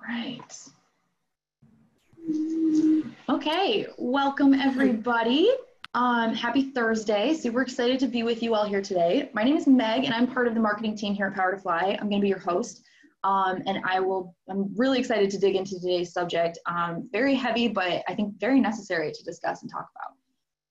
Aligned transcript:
Right. 0.00 0.68
Okay, 3.28 3.86
welcome 3.98 4.54
everybody. 4.54 5.50
Um, 5.94 6.34
happy 6.34 6.70
Thursday. 6.70 7.34
Super 7.34 7.62
excited 7.62 7.98
to 8.00 8.06
be 8.06 8.22
with 8.22 8.42
you 8.42 8.54
all 8.54 8.64
here 8.64 8.80
today. 8.80 9.30
My 9.34 9.42
name 9.42 9.56
is 9.56 9.66
Meg 9.66 10.04
and 10.04 10.14
I'm 10.14 10.26
part 10.26 10.46
of 10.46 10.54
the 10.54 10.60
marketing 10.60 10.96
team 10.96 11.14
here 11.14 11.26
at 11.26 11.34
PowerToFly. 11.34 12.00
I'm 12.00 12.08
going 12.08 12.20
to 12.20 12.22
be 12.22 12.28
your 12.28 12.38
host. 12.38 12.84
Um, 13.24 13.62
and 13.66 13.78
I 13.84 14.00
will, 14.00 14.34
I'm 14.48 14.74
really 14.76 14.98
excited 14.98 15.30
to 15.30 15.38
dig 15.38 15.56
into 15.56 15.78
today's 15.78 16.12
subject. 16.12 16.58
Um, 16.66 17.08
very 17.12 17.34
heavy, 17.34 17.68
but 17.68 18.02
I 18.08 18.14
think 18.14 18.38
very 18.38 18.60
necessary 18.60 19.12
to 19.12 19.24
discuss 19.24 19.62
and 19.62 19.70
talk 19.70 19.88
about. 19.96 20.16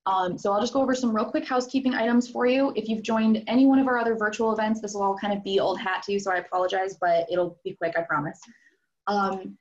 Um, 0.05 0.37
so 0.37 0.51
I'll 0.51 0.59
just 0.59 0.73
go 0.73 0.81
over 0.81 0.95
some 0.95 1.15
real 1.15 1.25
quick 1.25 1.47
housekeeping 1.47 1.93
items 1.93 2.27
for 2.27 2.47
you. 2.47 2.73
If 2.75 2.89
you've 2.89 3.03
joined 3.03 3.43
any 3.47 3.65
one 3.65 3.77
of 3.77 3.87
our 3.87 3.99
other 3.99 4.15
virtual 4.15 4.51
events, 4.51 4.81
this 4.81 4.93
will 4.93 5.03
all 5.03 5.17
kind 5.17 5.33
of 5.33 5.43
be 5.43 5.59
old 5.59 5.79
hat 5.79 6.03
to 6.03 6.13
you, 6.13 6.19
so 6.19 6.31
I 6.31 6.37
apologize, 6.37 6.97
but 6.99 7.27
it'll 7.31 7.59
be 7.63 7.73
quick, 7.73 7.93
I 7.95 8.01
promise. 8.01 8.39
Um, 9.07 9.57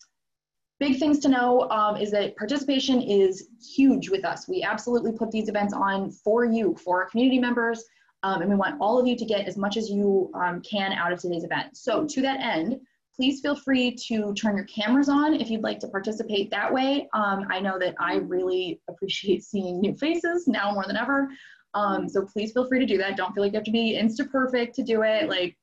big 0.79 0.99
things 0.99 1.19
to 1.21 1.29
know 1.29 1.69
um, 1.71 1.97
is 1.97 2.11
that 2.11 2.37
participation 2.37 3.03
is 3.03 3.49
huge 3.77 4.09
with 4.09 4.25
us. 4.25 4.49
We 4.49 4.63
absolutely 4.63 5.13
put 5.13 5.31
these 5.31 5.49
events 5.49 5.75
on 5.75 6.11
for 6.11 6.45
you, 6.45 6.77
for 6.83 7.03
our 7.03 7.11
community 7.11 7.39
members, 7.39 7.85
um, 8.23 8.43
and 8.43 8.51
we 8.51 8.57
want 8.57 8.81
all 8.81 8.99
of 8.99 9.07
you 9.07 9.17
to 9.17 9.25
get 9.25 9.47
as 9.47 9.57
much 9.57 9.77
as 9.77 9.91
you 9.91 10.31
um, 10.35 10.61
can 10.63 10.93
out 10.93 11.13
of 11.13 11.21
today's 11.21 11.45
event. 11.45 11.77
So 11.77 12.07
to 12.07 12.23
that 12.23 12.41
end, 12.41 12.81
please 13.17 13.41
feel 13.41 13.57
free 13.57 13.95
to 14.09 14.33
turn 14.35 14.57
your 14.57 14.65
cameras 14.67 15.09
on 15.09 15.35
if 15.35 15.51
you'd 15.51 15.63
like 15.63 15.79
to 15.81 15.89
participate 15.89 16.51
that 16.51 16.73
way. 16.73 17.09
Um, 17.13 17.47
I 17.51 17.61
know 17.61 17.79
that 17.79 17.95
I 17.99 18.17
really 18.17 18.81
appreciate 18.89 19.45
seeing 19.45 19.81
new 19.81 19.95
faces 19.95 20.49
now 20.49 20.73
more 20.73 20.85
than 20.87 20.97
ever. 20.97 21.29
Um, 21.75 22.09
so 22.09 22.25
please 22.25 22.53
feel 22.53 22.67
free 22.67 22.79
to 22.79 22.87
do 22.87 22.99
that. 22.99 23.17
Don't 23.17 23.35
feel 23.35 23.43
like 23.43 23.53
you 23.53 23.59
have 23.59 23.65
to 23.65 23.71
be 23.71 23.99
insta 24.01 24.31
perfect 24.31 24.75
to 24.77 24.83
do 24.83 25.03
it. 25.03 25.29
Like, 25.29 25.57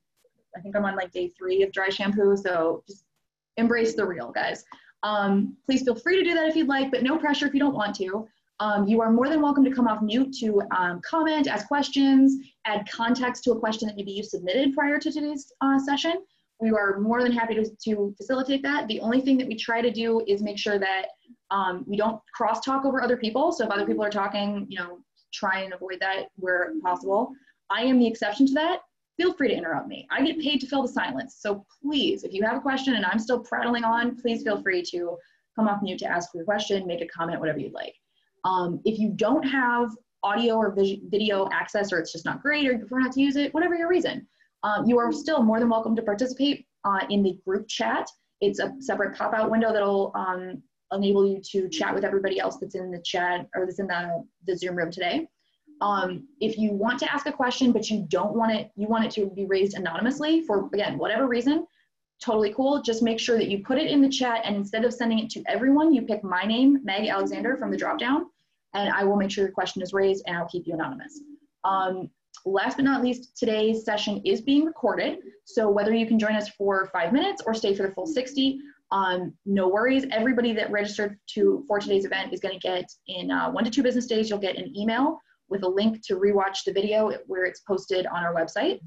I 0.55 0.61
think 0.61 0.75
I'm 0.75 0.85
on 0.85 0.95
like 0.95 1.11
day 1.11 1.31
three 1.37 1.63
of 1.63 1.71
dry 1.71 1.89
shampoo. 1.89 2.37
So 2.37 2.83
just 2.87 3.03
embrace 3.57 3.95
the 3.95 4.05
real, 4.05 4.31
guys. 4.31 4.63
Um, 5.03 5.55
please 5.65 5.83
feel 5.83 5.95
free 5.95 6.17
to 6.17 6.23
do 6.23 6.33
that 6.33 6.47
if 6.47 6.55
you'd 6.55 6.67
like, 6.67 6.91
but 6.91 7.03
no 7.03 7.17
pressure 7.17 7.45
if 7.45 7.53
you 7.53 7.59
don't 7.59 7.75
want 7.75 7.95
to. 7.97 8.27
Um, 8.59 8.87
you 8.87 9.01
are 9.01 9.11
more 9.11 9.29
than 9.29 9.41
welcome 9.41 9.63
to 9.65 9.71
come 9.71 9.87
off 9.87 10.01
mute 10.01 10.35
to 10.39 10.61
um, 10.75 10.99
comment, 11.07 11.47
ask 11.47 11.67
questions, 11.67 12.35
add 12.65 12.89
context 12.91 13.43
to 13.43 13.51
a 13.51 13.59
question 13.59 13.87
that 13.87 13.95
maybe 13.95 14.11
you 14.11 14.23
submitted 14.23 14.73
prior 14.73 14.97
to 14.97 15.11
today's 15.11 15.51
uh, 15.61 15.77
session 15.77 16.23
we 16.59 16.71
are 16.71 16.99
more 16.99 17.21
than 17.21 17.31
happy 17.31 17.55
to, 17.55 17.69
to 17.85 18.13
facilitate 18.17 18.63
that. 18.63 18.87
The 18.87 18.99
only 19.01 19.21
thing 19.21 19.37
that 19.37 19.47
we 19.47 19.55
try 19.55 19.81
to 19.81 19.91
do 19.91 20.23
is 20.27 20.41
make 20.41 20.57
sure 20.57 20.79
that 20.79 21.07
um, 21.51 21.83
we 21.87 21.97
don't 21.97 22.19
cross 22.33 22.61
talk 22.61 22.85
over 22.85 23.01
other 23.01 23.17
people. 23.17 23.51
So 23.51 23.65
if 23.65 23.69
other 23.69 23.85
people 23.85 24.03
are 24.03 24.09
talking, 24.09 24.65
you 24.69 24.79
know, 24.79 24.99
try 25.33 25.59
and 25.59 25.73
avoid 25.73 25.97
that 25.99 26.27
where 26.35 26.73
possible. 26.81 27.31
I 27.69 27.81
am 27.83 27.99
the 27.99 28.07
exception 28.07 28.47
to 28.47 28.53
that. 28.53 28.79
Feel 29.17 29.33
free 29.33 29.47
to 29.47 29.55
interrupt 29.55 29.87
me. 29.87 30.07
I 30.11 30.23
get 30.23 30.39
paid 30.39 30.61
to 30.61 30.67
fill 30.67 30.83
the 30.83 30.87
silence. 30.87 31.37
So 31.39 31.65
please, 31.81 32.23
if 32.23 32.33
you 32.33 32.43
have 32.43 32.57
a 32.57 32.61
question 32.61 32.93
and 32.95 33.05
I'm 33.05 33.17
still 33.17 33.39
prattling 33.39 33.83
on, 33.83 34.15
please 34.15 34.43
feel 34.43 34.61
free 34.61 34.83
to 34.91 35.17
come 35.55 35.67
off 35.67 35.81
mute 35.81 35.97
to 35.99 36.05
ask 36.05 36.29
your 36.35 36.45
question, 36.45 36.85
make 36.85 37.01
a 37.01 37.07
comment, 37.07 37.39
whatever 37.39 37.57
you'd 37.57 37.73
like. 37.73 37.95
Um, 38.45 38.79
if 38.85 38.99
you 38.99 39.09
don't 39.15 39.43
have 39.43 39.89
audio 40.23 40.55
or 40.55 40.75
video 41.09 41.49
access 41.51 41.91
or 41.91 41.99
it's 41.99 42.11
just 42.11 42.25
not 42.25 42.43
great 42.43 42.67
or 42.67 42.73
you 42.73 42.79
prefer 42.79 42.99
not 42.99 43.11
to 43.13 43.21
use 43.21 43.35
it, 43.35 43.53
whatever 43.53 43.75
your 43.75 43.89
reason, 43.89 44.27
um, 44.63 44.85
you 44.85 44.99
are 44.99 45.11
still 45.11 45.41
more 45.41 45.59
than 45.59 45.69
welcome 45.69 45.95
to 45.95 46.01
participate 46.03 46.67
uh, 46.85 46.99
in 47.09 47.23
the 47.23 47.39
group 47.45 47.67
chat. 47.67 48.07
It's 48.41 48.59
a 48.59 48.73
separate 48.79 49.17
pop-out 49.17 49.49
window 49.49 49.73
that'll 49.73 50.11
um, 50.13 50.61
enable 50.91 51.27
you 51.27 51.41
to 51.51 51.69
chat 51.69 51.93
with 51.93 52.03
everybody 52.03 52.39
else 52.39 52.57
that's 52.57 52.75
in 52.75 52.91
the 52.91 53.01
chat 53.01 53.47
or 53.55 53.65
that's 53.65 53.79
in 53.79 53.87
the, 53.87 54.23
the 54.45 54.55
Zoom 54.55 54.75
room 54.75 54.91
today. 54.91 55.27
Um, 55.81 56.27
if 56.41 56.57
you 56.57 56.71
want 56.71 56.99
to 56.99 57.11
ask 57.11 57.27
a 57.27 57.31
question, 57.31 57.71
but 57.71 57.89
you 57.89 58.05
don't 58.09 58.33
want 58.33 58.51
it, 58.51 58.71
you 58.75 58.87
want 58.87 59.05
it 59.05 59.11
to 59.11 59.27
be 59.27 59.45
raised 59.45 59.77
anonymously 59.77 60.41
for, 60.41 60.69
again, 60.73 60.97
whatever 60.97 61.27
reason, 61.27 61.67
totally 62.23 62.53
cool. 62.53 62.81
Just 62.81 63.03
make 63.03 63.19
sure 63.19 63.37
that 63.37 63.47
you 63.47 63.63
put 63.63 63.77
it 63.77 63.89
in 63.89 64.01
the 64.01 64.09
chat 64.09 64.41
and 64.43 64.55
instead 64.55 64.85
of 64.85 64.93
sending 64.93 65.19
it 65.19 65.29
to 65.31 65.43
everyone, 65.47 65.93
you 65.93 66.01
pick 66.01 66.23
my 66.23 66.43
name, 66.43 66.79
Meg 66.83 67.07
Alexander 67.07 67.57
from 67.57 67.71
the 67.71 67.77
dropdown, 67.77 68.25
and 68.73 68.91
I 68.91 69.03
will 69.03 69.15
make 69.15 69.31
sure 69.31 69.43
your 69.43 69.53
question 69.53 69.81
is 69.81 69.93
raised 69.93 70.23
and 70.25 70.35
I'll 70.35 70.47
keep 70.47 70.65
you 70.65 70.73
anonymous. 70.73 71.21
Um, 71.63 72.09
last 72.45 72.77
but 72.77 72.85
not 72.85 73.03
least, 73.03 73.37
today's 73.37 73.83
session 73.83 74.21
is 74.25 74.41
being 74.41 74.65
recorded. 74.65 75.19
So 75.45 75.69
whether 75.69 75.93
you 75.93 76.07
can 76.07 76.17
join 76.17 76.35
us 76.35 76.49
for 76.49 76.89
five 76.91 77.13
minutes 77.13 77.41
or 77.45 77.53
stay 77.53 77.75
for 77.75 77.83
the 77.83 77.93
full 77.93 78.07
60, 78.07 78.59
um, 78.91 79.33
no 79.45 79.67
worries. 79.67 80.05
Everybody 80.11 80.53
that 80.53 80.71
registered 80.71 81.19
to 81.33 81.63
for 81.67 81.79
today's 81.79 82.05
event 82.05 82.33
is 82.33 82.39
going 82.39 82.57
to 82.57 82.59
get 82.59 82.89
in 83.07 83.29
uh, 83.29 83.51
one 83.51 83.65
to 83.65 83.69
two 83.69 83.83
business 83.83 84.07
days, 84.07 84.29
you'll 84.29 84.39
get 84.39 84.55
an 84.55 84.75
email 84.75 85.19
with 85.49 85.63
a 85.63 85.67
link 85.67 86.01
to 86.07 86.15
rewatch 86.15 86.63
the 86.65 86.73
video 86.73 87.11
where 87.27 87.45
it's 87.45 87.61
posted 87.61 88.05
on 88.07 88.23
our 88.23 88.33
website. 88.33 88.79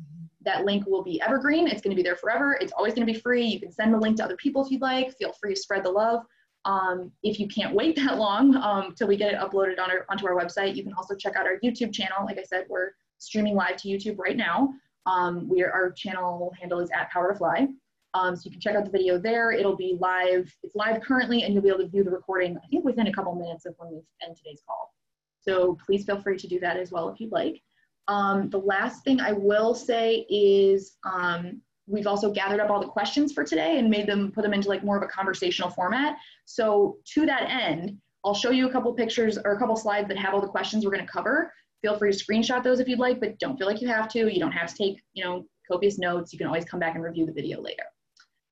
That 0.42 0.64
link 0.64 0.86
will 0.86 1.02
be 1.02 1.20
evergreen. 1.20 1.66
It's 1.68 1.82
going 1.82 1.90
to 1.90 1.96
be 1.96 2.02
there 2.02 2.16
forever. 2.16 2.56
It's 2.60 2.72
always 2.72 2.94
going 2.94 3.06
to 3.06 3.12
be 3.12 3.18
free. 3.18 3.44
You 3.44 3.60
can 3.60 3.72
send 3.72 3.92
the 3.92 3.98
link 3.98 4.16
to 4.18 4.24
other 4.24 4.36
people 4.36 4.64
if 4.64 4.70
you'd 4.70 4.80
like. 4.80 5.16
Feel 5.18 5.32
free 5.32 5.54
to 5.54 5.60
spread 5.60 5.84
the 5.84 5.90
love. 5.90 6.24
Um, 6.64 7.10
if 7.22 7.38
you 7.38 7.48
can't 7.48 7.74
wait 7.74 7.96
that 8.04 8.18
long 8.18 8.56
um, 8.56 8.94
till 8.96 9.08
we 9.08 9.16
get 9.16 9.32
it 9.32 9.38
uploaded 9.38 9.80
on 9.80 9.90
our, 9.90 10.06
onto 10.08 10.26
our 10.26 10.34
website, 10.34 10.76
you 10.76 10.82
can 10.82 10.94
also 10.94 11.14
check 11.14 11.36
out 11.36 11.46
our 11.46 11.58
YouTube 11.64 11.92
channel. 11.92 12.24
Like 12.24 12.38
I 12.38 12.42
said, 12.42 12.66
we're 12.68 12.90
streaming 13.18 13.54
live 13.54 13.76
to 13.78 13.88
YouTube 13.88 14.18
right 14.18 14.36
now. 14.36 14.72
Um, 15.06 15.48
we 15.48 15.62
are, 15.62 15.70
our 15.70 15.92
channel 15.92 16.52
handle 16.58 16.80
is 16.80 16.90
at 16.94 17.10
PowerToFly. 17.12 17.68
Um, 18.14 18.34
so 18.34 18.42
you 18.44 18.50
can 18.50 18.60
check 18.60 18.74
out 18.74 18.84
the 18.84 18.90
video 18.90 19.18
there. 19.18 19.52
It'll 19.52 19.76
be 19.76 19.96
live. 20.00 20.52
It's 20.62 20.74
live 20.74 21.00
currently, 21.00 21.44
and 21.44 21.54
you'll 21.54 21.62
be 21.62 21.68
able 21.68 21.78
to 21.78 21.88
view 21.88 22.02
the 22.02 22.10
recording, 22.10 22.56
I 22.56 22.66
think, 22.66 22.84
within 22.84 23.06
a 23.06 23.12
couple 23.12 23.34
minutes 23.34 23.66
of 23.66 23.74
when 23.78 23.90
we 23.90 24.02
end 24.26 24.36
today's 24.36 24.62
call. 24.66 24.92
So 25.40 25.78
please 25.86 26.04
feel 26.04 26.20
free 26.20 26.36
to 26.38 26.48
do 26.48 26.60
that 26.60 26.76
as 26.76 26.90
well 26.90 27.08
if 27.08 27.20
you'd 27.20 27.32
like. 27.32 27.60
Um, 28.08 28.50
the 28.50 28.58
last 28.58 29.04
thing 29.04 29.20
I 29.20 29.32
will 29.32 29.74
say 29.74 30.26
is 30.28 30.96
um, 31.04 31.60
we've 31.86 32.06
also 32.06 32.30
gathered 32.30 32.60
up 32.60 32.70
all 32.70 32.80
the 32.80 32.88
questions 32.88 33.32
for 33.32 33.44
today 33.44 33.78
and 33.78 33.88
made 33.88 34.06
them, 34.06 34.32
put 34.32 34.42
them 34.42 34.54
into 34.54 34.68
like 34.68 34.84
more 34.84 34.96
of 34.96 35.02
a 35.02 35.08
conversational 35.08 35.70
format. 35.70 36.16
So 36.44 36.98
to 37.14 37.26
that 37.26 37.48
end, 37.48 37.98
I'll 38.24 38.34
show 38.34 38.50
you 38.50 38.68
a 38.68 38.72
couple 38.72 38.92
pictures 38.94 39.38
or 39.38 39.52
a 39.52 39.58
couple 39.58 39.76
slides 39.76 40.08
that 40.08 40.18
have 40.18 40.34
all 40.34 40.40
the 40.40 40.48
questions 40.48 40.84
we're 40.84 40.90
gonna 40.90 41.06
cover 41.06 41.52
feel 41.82 41.98
free 41.98 42.12
to 42.12 42.24
screenshot 42.24 42.62
those 42.62 42.80
if 42.80 42.88
you'd 42.88 42.98
like, 42.98 43.20
but 43.20 43.38
don't 43.38 43.56
feel 43.56 43.66
like 43.66 43.80
you 43.80 43.88
have 43.88 44.08
to. 44.08 44.32
You 44.32 44.40
don't 44.40 44.52
have 44.52 44.68
to 44.68 44.74
take, 44.76 45.02
you 45.14 45.24
know, 45.24 45.46
copious 45.70 45.98
notes. 45.98 46.32
You 46.32 46.38
can 46.38 46.46
always 46.46 46.64
come 46.64 46.80
back 46.80 46.94
and 46.94 47.04
review 47.04 47.26
the 47.26 47.32
video 47.32 47.60
later. 47.60 47.84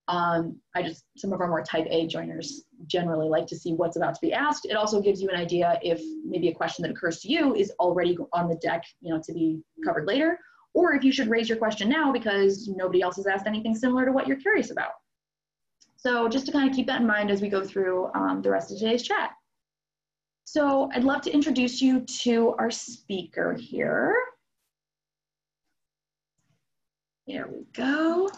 Um, 0.09 0.59
I 0.75 0.83
just, 0.83 1.05
some 1.17 1.33
of 1.35 1.41
our 1.41 1.49
more 1.49 1.63
type 1.63 1.87
A 1.91 2.07
joiners 2.07 2.65
generally 2.87 3.29
like 3.29 3.47
to 3.49 3.57
see 3.57 3.75
what's 3.75 3.97
about 3.97 4.15
to 4.15 4.21
be 4.23 4.33
asked. 4.33 4.65
It 4.65 4.75
also 4.75 5.03
gives 5.03 5.21
you 5.21 5.29
an 5.29 5.37
idea 5.37 5.79
if 5.83 6.01
maybe 6.25 6.49
a 6.49 6.55
question 6.55 6.83
that 6.83 6.91
occurs 6.91 7.21
to 7.21 7.29
you 7.29 7.55
is 7.55 7.71
already 7.79 8.17
on 8.33 8.49
the 8.49 8.57
deck, 8.57 8.85
you 9.01 9.13
know, 9.13 9.21
to 9.23 9.33
be 9.35 9.61
covered 9.85 10.07
later, 10.07 10.39
or 10.73 10.95
if 10.95 11.05
you 11.05 11.13
should 11.13 11.29
raise 11.29 11.49
your 11.49 11.59
question 11.59 11.89
now 11.89 12.11
because 12.11 12.69
nobody 12.69 13.03
else 13.03 13.17
has 13.17 13.27
asked 13.27 13.47
anything 13.47 13.75
similar 13.75 14.07
to 14.07 14.13
what 14.13 14.27
you're 14.27 14.41
curious 14.41 14.71
about. 14.71 14.93
So 15.97 16.29
just 16.29 16.47
to 16.47 16.53
kind 16.53 16.71
of 16.71 16.75
keep 16.75 16.87
that 16.87 17.01
in 17.01 17.07
mind 17.07 17.31
as 17.31 17.43
we 17.43 17.49
go 17.49 17.63
through 17.63 18.11
um, 18.15 18.41
the 18.41 18.51
rest 18.51 18.73
of 18.73 18.79
today's 18.79 19.03
chat. 19.03 19.33
So 20.45 20.89
I'd 20.95 21.05
love 21.05 21.21
to 21.23 21.31
introduce 21.31 21.83
you 21.83 22.01
to 22.23 22.55
our 22.59 22.71
speaker 22.71 23.53
here. 23.53 24.15
There 27.27 27.47
we 27.47 27.67
go. 27.75 28.31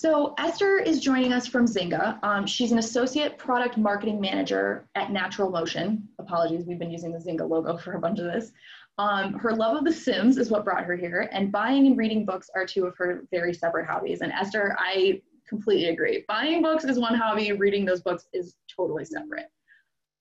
So 0.00 0.32
Esther 0.38 0.78
is 0.78 0.98
joining 0.98 1.34
us 1.34 1.46
from 1.46 1.66
Zynga. 1.66 2.18
Um, 2.24 2.46
she's 2.46 2.72
an 2.72 2.78
associate 2.78 3.36
product 3.36 3.76
marketing 3.76 4.18
manager 4.18 4.88
at 4.94 5.08
NaturalMotion. 5.08 6.00
Apologies, 6.18 6.64
we've 6.64 6.78
been 6.78 6.90
using 6.90 7.12
the 7.12 7.18
Zynga 7.18 7.46
logo 7.46 7.76
for 7.76 7.92
a 7.92 8.00
bunch 8.00 8.18
of 8.18 8.24
this. 8.24 8.50
Um, 8.96 9.34
her 9.34 9.52
love 9.52 9.76
of 9.76 9.84
The 9.84 9.92
Sims 9.92 10.38
is 10.38 10.50
what 10.50 10.64
brought 10.64 10.84
her 10.84 10.96
here, 10.96 11.28
and 11.32 11.52
buying 11.52 11.86
and 11.86 11.98
reading 11.98 12.24
books 12.24 12.48
are 12.56 12.64
two 12.64 12.86
of 12.86 12.96
her 12.96 13.26
very 13.30 13.52
separate 13.52 13.86
hobbies. 13.86 14.22
And 14.22 14.32
Esther, 14.32 14.74
I 14.78 15.20
completely 15.46 15.90
agree. 15.90 16.24
Buying 16.26 16.62
books 16.62 16.84
is 16.84 16.98
one 16.98 17.14
hobby, 17.14 17.52
reading 17.52 17.84
those 17.84 18.00
books 18.00 18.26
is 18.32 18.56
totally 18.74 19.04
separate. 19.04 19.48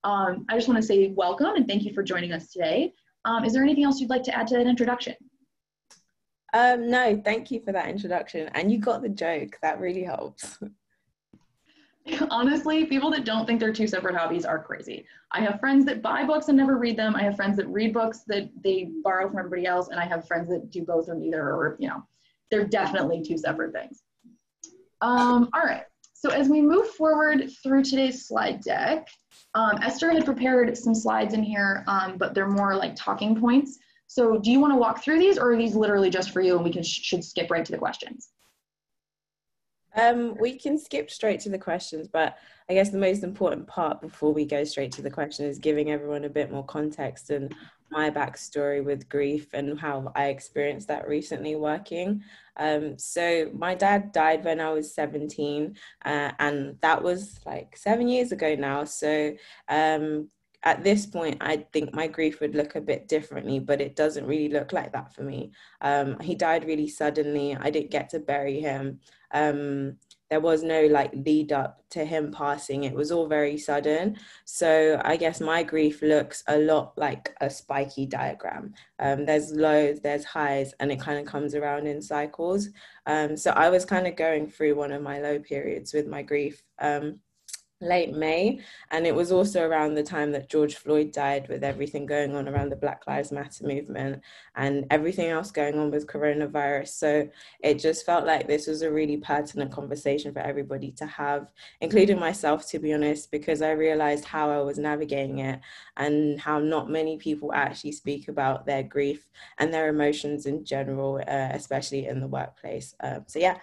Um, 0.03 0.45
I 0.49 0.55
just 0.55 0.67
want 0.67 0.81
to 0.81 0.85
say 0.85 1.13
welcome 1.15 1.55
and 1.55 1.65
thank 1.65 1.85
you 1.85 1.93
for 1.93 2.03
joining 2.03 2.33
us 2.33 2.51
today. 2.51 2.91
Um, 3.23 3.45
is 3.45 3.53
there 3.53 3.63
anything 3.63 3.85
else 3.85 4.01
you'd 4.01 4.09
like 4.09 4.23
to 4.23 4.37
add 4.37 4.47
to 4.47 4.57
that 4.57 4.67
introduction? 4.67 5.15
Um, 6.53 6.89
no, 6.89 7.21
thank 7.23 7.51
you 7.51 7.61
for 7.61 7.71
that 7.71 7.87
introduction. 7.87 8.49
And 8.53 8.71
you 8.71 8.79
got 8.79 9.01
the 9.01 9.09
joke. 9.09 9.57
That 9.61 9.79
really 9.79 10.03
helps. 10.03 10.57
Honestly, 12.31 12.85
people 12.85 13.11
that 13.11 13.23
don't 13.23 13.45
think 13.45 13.59
they're 13.59 13.73
two 13.73 13.87
separate 13.87 14.15
hobbies 14.15 14.45
are 14.45 14.57
crazy. 14.57 15.05
I 15.31 15.41
have 15.41 15.59
friends 15.59 15.85
that 15.85 16.01
buy 16.01 16.23
books 16.23 16.47
and 16.47 16.57
never 16.57 16.77
read 16.77 16.97
them. 16.97 17.15
I 17.15 17.21
have 17.21 17.35
friends 17.35 17.57
that 17.57 17.67
read 17.67 17.93
books 17.93 18.23
that 18.27 18.49
they 18.63 18.89
borrow 19.03 19.29
from 19.29 19.37
everybody 19.37 19.67
else. 19.67 19.89
And 19.89 19.99
I 19.99 20.05
have 20.05 20.27
friends 20.27 20.49
that 20.49 20.71
do 20.71 20.83
both 20.83 21.07
or 21.07 21.15
neither, 21.15 21.41
or, 21.41 21.75
you 21.79 21.87
know, 21.87 22.03
they're 22.49 22.67
definitely 22.67 23.21
two 23.21 23.37
separate 23.37 23.73
things. 23.73 24.01
Um, 25.01 25.49
all 25.53 25.63
right. 25.63 25.83
So 26.13 26.31
as 26.31 26.49
we 26.49 26.61
move 26.61 26.87
forward 26.89 27.49
through 27.63 27.83
today's 27.83 28.27
slide 28.27 28.61
deck, 28.61 29.07
um, 29.53 29.79
Esther 29.81 30.11
had 30.11 30.25
prepared 30.25 30.77
some 30.77 30.93
slides 30.93 31.33
in 31.33 31.43
here, 31.43 31.83
um, 31.87 32.17
but 32.17 32.33
they're 32.33 32.49
more 32.49 32.75
like 32.75 32.95
talking 32.95 33.39
points. 33.39 33.79
So 34.09 34.39
do 34.39 34.49
you 34.49 34.59
want 34.59 34.73
to 34.73 34.77
walk 34.77 35.03
through 35.03 35.19
these 35.19 35.37
or 35.37 35.51
are 35.51 35.55
these 35.55 35.75
literally 35.75 36.09
just 36.09 36.31
for 36.31 36.41
you 36.41 36.55
and 36.55 36.65
we 36.65 36.71
can 36.71 36.81
should 36.81 37.23
skip 37.23 37.51
right 37.51 37.63
to 37.63 37.71
the 37.71 37.77
questions? 37.77 38.29
Um, 39.95 40.35
we 40.39 40.57
can 40.57 40.79
skip 40.79 41.11
straight 41.11 41.39
to 41.41 41.49
the 41.49 41.59
questions, 41.59 42.07
but 42.07 42.37
I 42.67 42.73
guess 42.73 42.89
the 42.89 42.97
most 42.97 43.23
important 43.23 43.67
part 43.67 44.01
before 44.01 44.33
we 44.33 44.45
go 44.45 44.63
straight 44.63 44.91
to 44.93 45.03
the 45.03 45.11
question 45.11 45.45
is 45.45 45.59
giving 45.59 45.91
everyone 45.91 46.25
a 46.25 46.29
bit 46.29 46.51
more 46.51 46.65
context 46.65 47.29
and 47.29 47.53
my 47.91 48.09
backstory 48.09 48.83
with 48.83 49.09
grief 49.09 49.49
and 49.53 49.79
how 49.79 50.11
I 50.15 50.29
experienced 50.29 50.87
that 50.87 51.07
recently 51.07 51.55
working. 51.55 52.23
Um, 52.57 52.97
so 52.97 53.51
my 53.53 53.75
dad 53.75 54.11
died 54.11 54.43
when 54.43 54.59
I 54.59 54.71
was 54.71 54.93
17, 54.95 55.77
uh, 56.03 56.31
and 56.39 56.77
that 56.81 57.03
was 57.03 57.39
like 57.45 57.77
seven 57.77 58.07
years 58.07 58.31
ago 58.31 58.55
now. 58.55 58.85
So 58.85 59.35
um, 59.67 60.29
at 60.63 60.83
this 60.83 61.05
point, 61.05 61.37
I 61.41 61.65
think 61.71 61.93
my 61.93 62.07
grief 62.07 62.41
would 62.41 62.55
look 62.55 62.75
a 62.75 62.81
bit 62.81 63.07
differently, 63.07 63.59
but 63.59 63.79
it 63.79 63.95
doesn't 63.95 64.25
really 64.25 64.49
look 64.49 64.73
like 64.73 64.91
that 64.91 65.13
for 65.13 65.23
me. 65.23 65.51
Um, 65.81 66.19
he 66.19 66.35
died 66.35 66.65
really 66.65 66.87
suddenly. 66.87 67.55
I 67.55 67.69
didn't 67.69 67.91
get 67.91 68.09
to 68.09 68.19
bury 68.19 68.59
him. 68.59 68.99
Um, 69.31 69.97
there 70.29 70.39
was 70.39 70.63
no 70.63 70.85
like 70.85 71.11
lead 71.13 71.51
up 71.51 71.83
to 71.89 72.05
him 72.05 72.31
passing 72.31 72.83
it 72.83 72.93
was 72.93 73.11
all 73.11 73.27
very 73.27 73.57
sudden 73.57 74.15
so 74.45 75.01
i 75.03 75.17
guess 75.17 75.41
my 75.41 75.63
grief 75.63 76.01
looks 76.01 76.43
a 76.47 76.57
lot 76.57 76.93
like 76.97 77.35
a 77.41 77.49
spiky 77.49 78.05
diagram 78.05 78.73
um, 78.99 79.25
there's 79.25 79.51
lows 79.51 79.99
there's 80.01 80.25
highs 80.25 80.73
and 80.79 80.91
it 80.91 80.99
kind 80.99 81.19
of 81.19 81.25
comes 81.25 81.55
around 81.55 81.87
in 81.87 82.01
cycles 82.01 82.69
um, 83.07 83.35
so 83.35 83.51
i 83.51 83.69
was 83.69 83.85
kind 83.85 84.07
of 84.07 84.15
going 84.15 84.47
through 84.47 84.75
one 84.75 84.91
of 84.91 85.01
my 85.01 85.19
low 85.19 85.39
periods 85.39 85.93
with 85.93 86.07
my 86.07 86.21
grief 86.21 86.63
um, 86.79 87.19
late 87.81 88.13
May. 88.13 88.59
And 88.91 89.07
it 89.07 89.15
was 89.15 89.31
also 89.31 89.65
around 89.65 89.95
the 89.95 90.03
time 90.03 90.31
that 90.33 90.49
George 90.49 90.75
Floyd 90.75 91.11
died, 91.11 91.47
with 91.47 91.63
everything 91.63 92.05
going 92.05 92.35
on 92.35 92.47
around 92.47 92.69
the 92.69 92.75
Black 92.75 93.07
Lives 93.07 93.31
Matter 93.31 93.65
movement 93.65 94.21
and 94.55 94.85
everything 94.89 95.29
else 95.29 95.51
going 95.51 95.77
on 95.79 95.91
with 95.91 96.07
coronavirus. 96.07 96.89
So 96.89 97.29
it 97.61 97.75
just 97.75 98.05
felt 98.05 98.25
like 98.25 98.47
this 98.47 98.67
was 98.67 98.81
a 98.81 98.91
really 98.91 99.17
pertinent 99.17 99.71
conversation 99.71 100.33
for 100.33 100.39
everybody 100.39 100.91
to 100.93 101.05
have, 101.05 101.51
including 101.81 102.19
myself, 102.19 102.67
to 102.69 102.79
be 102.79 102.93
honest, 102.93 103.31
because 103.31 103.61
I 103.61 103.71
realized 103.71 104.25
how 104.25 104.49
I 104.49 104.59
was 104.59 104.77
navigating 104.77 105.39
it 105.39 105.59
and 105.97 106.39
how 106.39 106.59
not 106.59 106.89
many 106.89 107.17
people 107.17 107.53
actually 107.53 107.93
speak 107.93 108.27
about 108.27 108.65
their 108.65 108.83
grief 108.83 109.25
and 109.57 109.73
their 109.73 109.89
emotions 109.89 110.45
in 110.45 110.65
general, 110.65 111.21
uh, 111.27 111.49
especially 111.51 112.07
in 112.07 112.19
the 112.19 112.27
workplace. 112.27 112.95
Um, 113.01 113.23
so, 113.27 113.39
yeah 113.39 113.57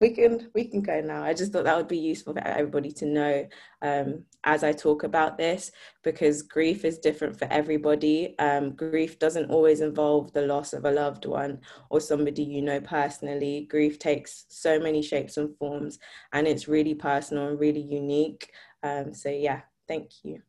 we 0.00 0.10
can 0.10 0.48
we 0.54 0.64
can 0.64 0.80
go 0.80 1.00
now. 1.00 1.22
I 1.22 1.34
just 1.34 1.52
thought 1.52 1.64
that 1.64 1.76
would 1.76 1.88
be 1.88 1.98
useful 1.98 2.34
for 2.34 2.46
everybody 2.46 2.92
to 2.92 3.06
know 3.06 3.48
um, 3.82 4.24
as 4.44 4.62
i 4.62 4.72
talk 4.72 5.02
about 5.02 5.36
this 5.36 5.70
because 6.02 6.42
grief 6.42 6.84
is 6.84 6.98
different 6.98 7.38
for 7.38 7.46
everybody. 7.50 8.38
Um, 8.38 8.72
grief 8.72 9.18
doesn't 9.18 9.50
always 9.50 9.80
involve 9.80 10.32
the 10.32 10.42
loss 10.42 10.72
of 10.72 10.84
a 10.84 10.90
loved 10.90 11.26
one 11.26 11.60
or 11.90 12.00
somebody 12.00 12.44
you 12.44 12.62
know 12.62 12.80
personally. 12.80 13.66
Grief 13.68 13.98
takes 13.98 14.46
so 14.48 14.78
many 14.78 15.02
shapes 15.02 15.36
and 15.36 15.56
forms 15.56 15.98
and 16.32 16.46
it's 16.46 16.68
really 16.68 16.94
personal 16.94 17.48
and 17.48 17.60
really 17.60 17.82
unique. 17.82 18.52
Um, 18.82 19.12
so 19.12 19.30
yeah 19.30 19.62
thank 19.88 20.10
you. 20.22 20.42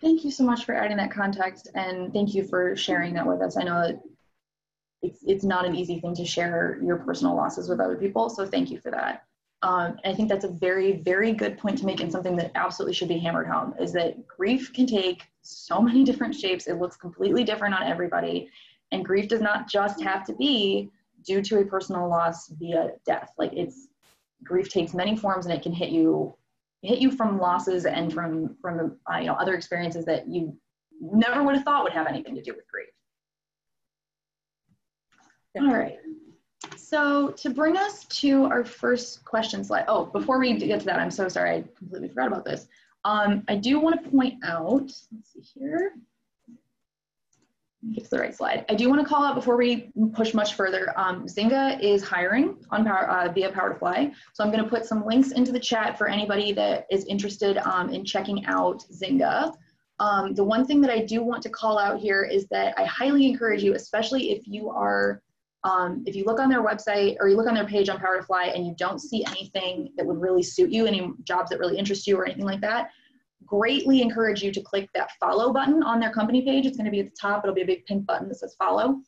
Thank 0.00 0.24
you 0.24 0.30
so 0.30 0.44
much 0.44 0.64
for 0.64 0.74
adding 0.74 0.96
that 0.96 1.10
context 1.10 1.68
and 1.74 2.12
thank 2.12 2.34
you 2.34 2.46
for 2.46 2.76
sharing 2.76 3.14
that 3.14 3.26
with 3.26 3.42
us. 3.42 3.56
I 3.56 3.62
know 3.62 3.80
that 3.86 4.00
it's 5.02 5.20
it's 5.26 5.44
not 5.44 5.64
an 5.64 5.74
easy 5.74 6.00
thing 6.00 6.14
to 6.14 6.24
share 6.24 6.78
your 6.82 6.96
personal 6.96 7.36
losses 7.36 7.68
with 7.68 7.80
other 7.80 7.96
people. 7.96 8.28
So 8.28 8.46
thank 8.46 8.70
you 8.70 8.80
for 8.80 8.90
that. 8.90 9.24
Um, 9.62 9.98
I 10.04 10.14
think 10.14 10.28
that's 10.28 10.44
a 10.44 10.48
very, 10.48 10.92
very 10.92 11.32
good 11.32 11.58
point 11.58 11.78
to 11.78 11.86
make 11.86 12.00
and 12.00 12.12
something 12.12 12.36
that 12.36 12.52
absolutely 12.54 12.94
should 12.94 13.08
be 13.08 13.18
hammered 13.18 13.48
home 13.48 13.74
is 13.80 13.92
that 13.92 14.26
grief 14.28 14.72
can 14.72 14.86
take 14.86 15.24
so 15.42 15.80
many 15.80 16.04
different 16.04 16.34
shapes. 16.34 16.68
It 16.68 16.74
looks 16.74 16.96
completely 16.96 17.42
different 17.42 17.74
on 17.74 17.82
everybody. 17.82 18.50
And 18.92 19.04
grief 19.04 19.28
does 19.28 19.40
not 19.40 19.68
just 19.68 20.00
have 20.00 20.24
to 20.26 20.34
be 20.34 20.90
due 21.24 21.42
to 21.42 21.58
a 21.58 21.64
personal 21.64 22.08
loss 22.08 22.48
via 22.50 22.92
death. 23.04 23.32
Like 23.36 23.52
it's 23.52 23.88
grief 24.44 24.70
takes 24.70 24.94
many 24.94 25.16
forms 25.16 25.46
and 25.46 25.54
it 25.54 25.62
can 25.62 25.72
hit 25.72 25.90
you 25.90 26.34
hit 26.82 27.00
you 27.00 27.10
from 27.10 27.40
losses 27.40 27.86
and 27.86 28.12
from 28.12 28.56
from 28.62 28.96
uh, 29.12 29.18
you 29.18 29.26
know 29.26 29.34
other 29.34 29.54
experiences 29.54 30.04
that 30.04 30.28
you 30.28 30.56
never 31.00 31.42
would 31.42 31.56
have 31.56 31.64
thought 31.64 31.82
would 31.82 31.92
have 31.92 32.06
anything 32.06 32.36
to 32.36 32.42
do 32.42 32.52
with 32.54 32.66
grief. 32.68 32.88
All 35.60 35.74
right. 35.74 35.98
So 36.76 37.30
to 37.32 37.50
bring 37.50 37.76
us 37.76 38.04
to 38.06 38.44
our 38.44 38.64
first 38.64 39.24
question 39.24 39.62
slide. 39.64 39.84
Oh, 39.88 40.06
before 40.06 40.38
we 40.38 40.56
get 40.56 40.80
to 40.80 40.86
that, 40.86 40.98
I'm 40.98 41.10
so 41.10 41.28
sorry. 41.28 41.50
I 41.50 41.64
completely 41.76 42.08
forgot 42.08 42.28
about 42.28 42.44
this. 42.44 42.66
Um, 43.04 43.44
I 43.48 43.56
do 43.56 43.78
want 43.78 44.02
to 44.02 44.10
point 44.10 44.42
out, 44.44 44.82
let's 44.82 45.32
see 45.32 45.40
here. 45.40 45.92
Get 47.94 48.04
to 48.04 48.10
the 48.10 48.18
right 48.18 48.34
slide. 48.34 48.64
I 48.68 48.74
do 48.74 48.88
want 48.88 49.00
to 49.00 49.06
call 49.06 49.24
out 49.24 49.36
before 49.36 49.56
we 49.56 49.92
push 50.12 50.34
much 50.34 50.54
further. 50.54 50.92
Um, 50.98 51.26
Zynga 51.26 51.80
is 51.80 52.02
hiring 52.02 52.56
on 52.70 52.84
Power, 52.84 53.08
uh, 53.08 53.32
via 53.32 53.52
PowerToFly. 53.52 54.12
So 54.32 54.42
I'm 54.42 54.50
going 54.50 54.64
to 54.64 54.68
put 54.68 54.84
some 54.84 55.06
links 55.06 55.30
into 55.30 55.52
the 55.52 55.60
chat 55.60 55.96
for 55.96 56.08
anybody 56.08 56.52
that 56.54 56.86
is 56.90 57.04
interested 57.04 57.56
um, 57.58 57.90
in 57.90 58.04
checking 58.04 58.44
out 58.46 58.82
Zynga. 58.92 59.54
Um, 60.00 60.34
the 60.34 60.44
one 60.44 60.66
thing 60.66 60.80
that 60.80 60.90
I 60.90 61.04
do 61.04 61.22
want 61.22 61.42
to 61.44 61.50
call 61.50 61.78
out 61.78 62.00
here 62.00 62.24
is 62.24 62.46
that 62.48 62.74
I 62.76 62.84
highly 62.84 63.26
encourage 63.28 63.62
you, 63.62 63.74
especially 63.74 64.32
if 64.32 64.46
you 64.46 64.70
are 64.70 65.22
um, 65.64 66.04
if 66.06 66.14
you 66.14 66.24
look 66.24 66.38
on 66.38 66.48
their 66.48 66.62
website 66.62 67.16
or 67.20 67.28
you 67.28 67.36
look 67.36 67.48
on 67.48 67.54
their 67.54 67.66
page 67.66 67.88
on 67.88 67.98
PowerToFly 67.98 68.54
and 68.54 68.66
you 68.66 68.74
don't 68.78 69.00
see 69.00 69.24
anything 69.26 69.92
that 69.96 70.06
would 70.06 70.20
really 70.20 70.42
suit 70.42 70.70
you, 70.70 70.86
any 70.86 71.10
jobs 71.24 71.50
that 71.50 71.58
really 71.58 71.76
interest 71.76 72.06
you 72.06 72.16
or 72.16 72.24
anything 72.24 72.44
like 72.44 72.60
that, 72.60 72.90
greatly 73.44 74.02
encourage 74.02 74.42
you 74.42 74.52
to 74.52 74.60
click 74.60 74.88
that 74.94 75.10
follow 75.18 75.52
button 75.52 75.82
on 75.82 75.98
their 75.98 76.12
company 76.12 76.42
page. 76.42 76.66
It's 76.66 76.76
going 76.76 76.84
to 76.84 76.90
be 76.90 77.00
at 77.00 77.06
the 77.06 77.16
top. 77.20 77.44
It'll 77.44 77.54
be 77.54 77.62
a 77.62 77.66
big 77.66 77.84
pink 77.86 78.06
button 78.06 78.28
that 78.28 78.36
says 78.36 78.54
follow. 78.58 79.00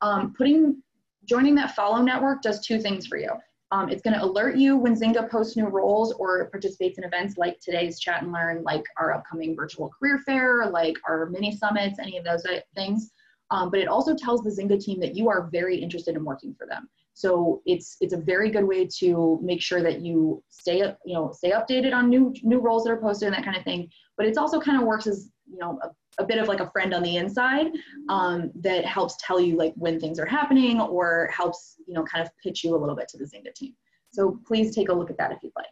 Um, 0.00 0.32
putting 0.36 0.82
joining 1.24 1.54
that 1.56 1.74
follow 1.74 2.00
network 2.00 2.40
does 2.40 2.64
two 2.64 2.80
things 2.80 3.06
for 3.06 3.18
you. 3.18 3.30
Um, 3.70 3.90
it's 3.90 4.00
going 4.00 4.14
to 4.14 4.24
alert 4.24 4.56
you 4.56 4.78
when 4.78 4.98
Zynga 4.98 5.28
posts 5.28 5.56
new 5.56 5.66
roles 5.66 6.14
or 6.14 6.48
participates 6.48 6.96
in 6.96 7.04
events 7.04 7.36
like 7.36 7.60
today's 7.60 8.00
Chat 8.00 8.22
and 8.22 8.32
Learn, 8.32 8.62
like 8.62 8.82
our 8.96 9.12
upcoming 9.12 9.54
virtual 9.54 9.90
career 9.90 10.22
fair, 10.24 10.66
like 10.70 10.96
our 11.06 11.26
mini 11.26 11.54
summits, 11.54 11.98
any 11.98 12.16
of 12.16 12.24
those 12.24 12.46
things. 12.74 13.12
Um, 13.50 13.70
but 13.70 13.80
it 13.80 13.88
also 13.88 14.14
tells 14.14 14.42
the 14.42 14.50
Zynga 14.50 14.82
team 14.82 15.00
that 15.00 15.16
you 15.16 15.28
are 15.28 15.48
very 15.50 15.76
interested 15.76 16.16
in 16.16 16.24
working 16.24 16.54
for 16.54 16.66
them. 16.66 16.88
So 17.14 17.62
it's 17.66 17.96
it's 18.00 18.12
a 18.12 18.16
very 18.16 18.48
good 18.48 18.64
way 18.64 18.86
to 18.98 19.40
make 19.42 19.60
sure 19.60 19.82
that 19.82 20.00
you 20.02 20.42
stay 20.50 20.82
up, 20.82 20.98
you 21.04 21.14
know, 21.14 21.32
stay 21.32 21.50
updated 21.50 21.92
on 21.92 22.08
new 22.08 22.32
new 22.42 22.60
roles 22.60 22.84
that 22.84 22.90
are 22.90 23.00
posted 23.00 23.26
and 23.26 23.36
that 23.36 23.44
kind 23.44 23.56
of 23.56 23.64
thing. 23.64 23.90
But 24.16 24.26
it's 24.26 24.38
also 24.38 24.60
kind 24.60 24.80
of 24.80 24.86
works 24.86 25.08
as 25.08 25.30
you 25.50 25.58
know 25.58 25.80
a, 25.82 26.22
a 26.22 26.26
bit 26.26 26.38
of 26.38 26.46
like 26.46 26.60
a 26.60 26.70
friend 26.70 26.94
on 26.94 27.02
the 27.02 27.16
inside 27.16 27.72
um, 28.08 28.52
that 28.60 28.84
helps 28.84 29.16
tell 29.20 29.40
you 29.40 29.56
like 29.56 29.72
when 29.74 29.98
things 29.98 30.20
are 30.20 30.26
happening 30.26 30.80
or 30.80 31.28
helps 31.34 31.76
you 31.88 31.94
know 31.94 32.04
kind 32.04 32.24
of 32.24 32.30
pitch 32.40 32.62
you 32.62 32.76
a 32.76 32.78
little 32.78 32.94
bit 32.94 33.08
to 33.08 33.18
the 33.18 33.24
Zynga 33.24 33.52
team. 33.52 33.74
So 34.12 34.38
please 34.46 34.74
take 34.74 34.88
a 34.88 34.92
look 34.92 35.10
at 35.10 35.18
that 35.18 35.32
if 35.32 35.38
you'd 35.42 35.52
like. 35.56 35.66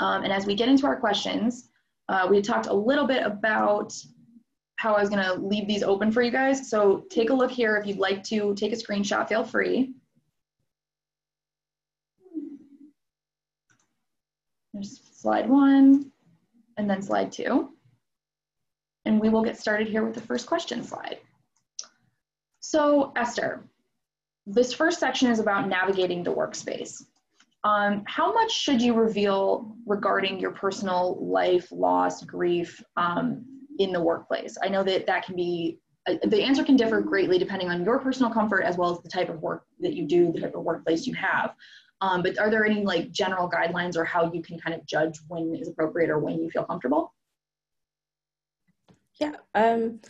Um, 0.00 0.24
and 0.24 0.32
as 0.32 0.46
we 0.46 0.56
get 0.56 0.68
into 0.68 0.86
our 0.86 0.96
questions, 0.96 1.68
uh, 2.08 2.26
we 2.28 2.42
talked 2.42 2.66
a 2.66 2.74
little 2.74 3.06
bit 3.06 3.24
about 3.24 3.94
how 4.84 4.94
I 4.94 5.00
was 5.00 5.08
gonna 5.08 5.32
leave 5.32 5.66
these 5.66 5.82
open 5.82 6.12
for 6.12 6.20
you 6.20 6.30
guys. 6.30 6.68
So 6.68 7.06
take 7.08 7.30
a 7.30 7.34
look 7.34 7.50
here. 7.50 7.78
If 7.78 7.86
you'd 7.86 7.96
like 7.96 8.22
to 8.24 8.54
take 8.54 8.70
a 8.70 8.76
screenshot, 8.76 9.26
feel 9.26 9.42
free. 9.42 9.94
There's 14.74 15.00
slide 15.14 15.48
one 15.48 16.12
and 16.76 16.90
then 16.90 17.00
slide 17.00 17.32
two. 17.32 17.70
And 19.06 19.18
we 19.18 19.30
will 19.30 19.42
get 19.42 19.58
started 19.58 19.88
here 19.88 20.04
with 20.04 20.14
the 20.14 20.20
first 20.20 20.46
question 20.46 20.84
slide. 20.84 21.16
So 22.60 23.14
Esther, 23.16 23.64
this 24.44 24.74
first 24.74 25.00
section 25.00 25.30
is 25.30 25.38
about 25.38 25.66
navigating 25.66 26.22
the 26.22 26.34
workspace. 26.34 27.02
Um, 27.62 28.02
how 28.06 28.34
much 28.34 28.52
should 28.52 28.82
you 28.82 28.92
reveal 28.92 29.74
regarding 29.86 30.38
your 30.38 30.50
personal 30.50 31.16
life, 31.24 31.72
loss, 31.72 32.22
grief, 32.22 32.84
um, 32.98 33.46
in 33.78 33.92
the 33.92 34.00
workplace? 34.00 34.56
I 34.62 34.68
know 34.68 34.82
that 34.84 35.06
that 35.06 35.24
can 35.24 35.36
be, 35.36 35.78
uh, 36.06 36.14
the 36.26 36.42
answer 36.42 36.64
can 36.64 36.76
differ 36.76 37.00
greatly 37.00 37.38
depending 37.38 37.68
on 37.70 37.84
your 37.84 37.98
personal 37.98 38.30
comfort 38.30 38.62
as 38.62 38.76
well 38.76 38.92
as 38.92 39.02
the 39.02 39.08
type 39.08 39.28
of 39.28 39.40
work 39.40 39.64
that 39.80 39.94
you 39.94 40.06
do, 40.06 40.32
the 40.32 40.40
type 40.40 40.54
of 40.54 40.62
workplace 40.62 41.06
you 41.06 41.14
have. 41.14 41.54
Um, 42.00 42.22
but 42.22 42.38
are 42.38 42.50
there 42.50 42.66
any 42.66 42.84
like 42.84 43.10
general 43.12 43.48
guidelines 43.48 43.96
or 43.96 44.04
how 44.04 44.30
you 44.32 44.42
can 44.42 44.58
kind 44.58 44.74
of 44.74 44.84
judge 44.86 45.18
when 45.28 45.54
is 45.54 45.68
appropriate 45.68 46.10
or 46.10 46.18
when 46.18 46.42
you 46.42 46.50
feel 46.50 46.64
comfortable? 46.64 47.14
Yeah, 49.20 49.36
um, 49.54 50.00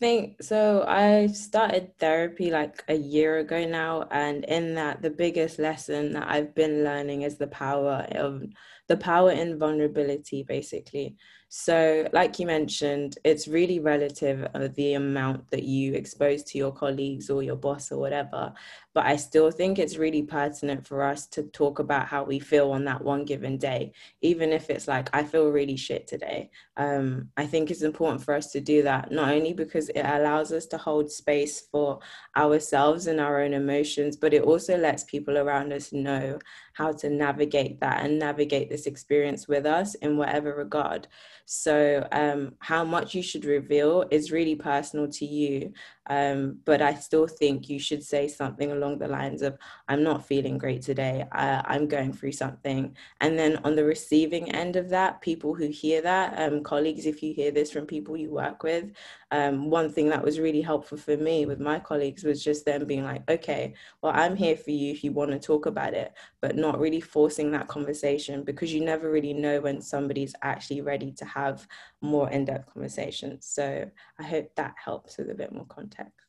think 0.00 0.42
so. 0.42 0.84
I 0.86 1.26
started 1.28 1.98
therapy 1.98 2.50
like 2.50 2.82
a 2.88 2.94
year 2.94 3.38
ago 3.38 3.64
now, 3.66 4.08
and 4.10 4.44
in 4.44 4.74
that, 4.76 5.02
the 5.02 5.10
biggest 5.10 5.58
lesson 5.58 6.12
that 6.12 6.28
I've 6.28 6.54
been 6.54 6.84
learning 6.84 7.22
is 7.22 7.38
the 7.38 7.48
power 7.48 8.06
of 8.12 8.42
the 8.88 8.96
power 8.96 9.30
in 9.30 9.58
vulnerability, 9.58 10.44
basically. 10.44 11.16
So, 11.54 12.08
like 12.14 12.38
you 12.38 12.46
mentioned, 12.46 13.18
it's 13.24 13.46
really 13.46 13.78
relative 13.78 14.48
of 14.54 14.74
the 14.74 14.94
amount 14.94 15.50
that 15.50 15.64
you 15.64 15.92
expose 15.92 16.42
to 16.44 16.56
your 16.56 16.72
colleagues 16.72 17.28
or 17.28 17.42
your 17.42 17.56
boss 17.56 17.92
or 17.92 17.98
whatever. 17.98 18.54
But 18.94 19.06
I 19.06 19.16
still 19.16 19.50
think 19.50 19.78
it's 19.78 19.96
really 19.96 20.22
pertinent 20.22 20.86
for 20.86 21.02
us 21.02 21.26
to 21.28 21.44
talk 21.44 21.78
about 21.78 22.06
how 22.06 22.24
we 22.24 22.38
feel 22.38 22.72
on 22.72 22.84
that 22.84 23.02
one 23.02 23.24
given 23.24 23.56
day, 23.56 23.92
even 24.20 24.52
if 24.52 24.68
it's 24.68 24.86
like, 24.86 25.08
I 25.12 25.24
feel 25.24 25.48
really 25.50 25.76
shit 25.76 26.06
today. 26.06 26.50
Um, 26.76 27.30
I 27.36 27.46
think 27.46 27.70
it's 27.70 27.82
important 27.82 28.22
for 28.22 28.34
us 28.34 28.52
to 28.52 28.60
do 28.60 28.82
that, 28.82 29.10
not 29.10 29.30
only 29.30 29.54
because 29.54 29.88
it 29.90 30.02
allows 30.02 30.52
us 30.52 30.66
to 30.66 30.78
hold 30.78 31.10
space 31.10 31.60
for 31.60 32.00
ourselves 32.36 33.06
and 33.06 33.20
our 33.20 33.42
own 33.42 33.54
emotions, 33.54 34.16
but 34.16 34.34
it 34.34 34.42
also 34.42 34.76
lets 34.76 35.04
people 35.04 35.38
around 35.38 35.72
us 35.72 35.92
know 35.92 36.38
how 36.74 36.92
to 36.92 37.10
navigate 37.10 37.80
that 37.80 38.04
and 38.04 38.18
navigate 38.18 38.70
this 38.70 38.86
experience 38.86 39.46
with 39.48 39.66
us 39.66 39.94
in 39.96 40.16
whatever 40.16 40.54
regard. 40.54 41.06
So, 41.44 42.06
um, 42.12 42.54
how 42.60 42.84
much 42.84 43.14
you 43.14 43.22
should 43.22 43.44
reveal 43.44 44.04
is 44.10 44.32
really 44.32 44.54
personal 44.56 45.08
to 45.08 45.26
you. 45.26 45.72
Um, 46.08 46.58
but 46.64 46.80
I 46.80 46.94
still 46.94 47.26
think 47.26 47.68
you 47.68 47.78
should 47.78 48.02
say 48.02 48.28
something 48.28 48.70
along 48.82 48.98
the 48.98 49.08
lines 49.08 49.42
of, 49.42 49.56
I'm 49.88 50.02
not 50.02 50.26
feeling 50.26 50.58
great 50.58 50.82
today. 50.82 51.26
I, 51.32 51.62
I'm 51.66 51.86
going 51.86 52.12
through 52.12 52.32
something. 52.32 52.96
And 53.20 53.38
then 53.38 53.58
on 53.64 53.76
the 53.76 53.84
receiving 53.84 54.50
end 54.50 54.76
of 54.76 54.88
that, 54.90 55.20
people 55.20 55.54
who 55.54 55.68
hear 55.68 56.02
that, 56.02 56.38
um, 56.38 56.62
colleagues, 56.62 57.06
if 57.06 57.22
you 57.22 57.32
hear 57.32 57.50
this 57.50 57.70
from 57.70 57.86
people 57.86 58.16
you 58.16 58.30
work 58.30 58.62
with, 58.62 58.92
um, 59.30 59.70
one 59.70 59.90
thing 59.90 60.08
that 60.08 60.22
was 60.22 60.38
really 60.38 60.60
helpful 60.60 60.98
for 60.98 61.16
me 61.16 61.46
with 61.46 61.60
my 61.60 61.78
colleagues 61.78 62.24
was 62.24 62.44
just 62.44 62.64
them 62.64 62.84
being 62.84 63.04
like, 63.04 63.28
okay, 63.30 63.74
well, 64.02 64.12
I'm 64.14 64.36
here 64.36 64.56
for 64.56 64.70
you 64.70 64.92
if 64.92 65.02
you 65.02 65.12
want 65.12 65.30
to 65.30 65.38
talk 65.38 65.66
about 65.66 65.94
it, 65.94 66.12
but 66.40 66.56
not 66.56 66.78
really 66.78 67.00
forcing 67.00 67.50
that 67.52 67.68
conversation 67.68 68.42
because 68.42 68.74
you 68.74 68.84
never 68.84 69.10
really 69.10 69.32
know 69.32 69.60
when 69.60 69.80
somebody's 69.80 70.34
actually 70.42 70.82
ready 70.82 71.12
to 71.12 71.24
have 71.24 71.66
more 72.00 72.28
in 72.30 72.44
depth 72.44 72.72
conversations. 72.72 73.46
So 73.46 73.90
I 74.18 74.22
hope 74.22 74.54
that 74.56 74.74
helps 74.82 75.16
with 75.16 75.30
a 75.30 75.34
bit 75.34 75.52
more 75.52 75.66
context. 75.66 76.21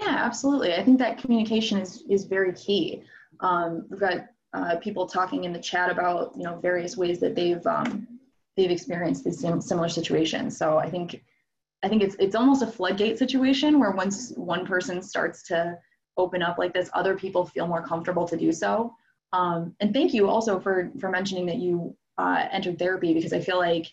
Yeah, 0.00 0.16
absolutely. 0.18 0.74
I 0.74 0.82
think 0.82 0.98
that 0.98 1.18
communication 1.18 1.78
is 1.78 2.04
is 2.08 2.24
very 2.24 2.52
key. 2.54 3.02
Um, 3.40 3.86
we've 3.90 4.00
got 4.00 4.26
uh, 4.52 4.76
people 4.76 5.06
talking 5.06 5.44
in 5.44 5.52
the 5.52 5.60
chat 5.60 5.90
about 5.90 6.32
you 6.36 6.42
know 6.44 6.56
various 6.58 6.96
ways 6.96 7.20
that 7.20 7.34
they've 7.34 7.64
um, 7.66 8.08
they've 8.56 8.70
experienced 8.70 9.24
these 9.24 9.40
similar 9.40 9.88
situations. 9.88 10.56
So 10.56 10.78
I 10.78 10.88
think 10.90 11.22
I 11.82 11.88
think 11.88 12.02
it's 12.02 12.16
it's 12.18 12.34
almost 12.34 12.62
a 12.62 12.66
floodgate 12.66 13.18
situation 13.18 13.78
where 13.78 13.90
once 13.90 14.32
one 14.36 14.66
person 14.66 15.02
starts 15.02 15.42
to 15.48 15.78
open 16.16 16.42
up 16.42 16.58
like 16.58 16.72
this, 16.72 16.90
other 16.94 17.16
people 17.16 17.44
feel 17.46 17.66
more 17.66 17.86
comfortable 17.86 18.26
to 18.28 18.36
do 18.36 18.52
so. 18.52 18.94
Um, 19.32 19.76
and 19.80 19.92
thank 19.94 20.14
you 20.14 20.28
also 20.28 20.58
for 20.58 20.90
for 20.98 21.10
mentioning 21.10 21.46
that 21.46 21.56
you 21.58 21.94
uh, 22.18 22.46
entered 22.50 22.78
therapy 22.78 23.12
because 23.12 23.32
I 23.34 23.40
feel 23.40 23.58
like 23.58 23.86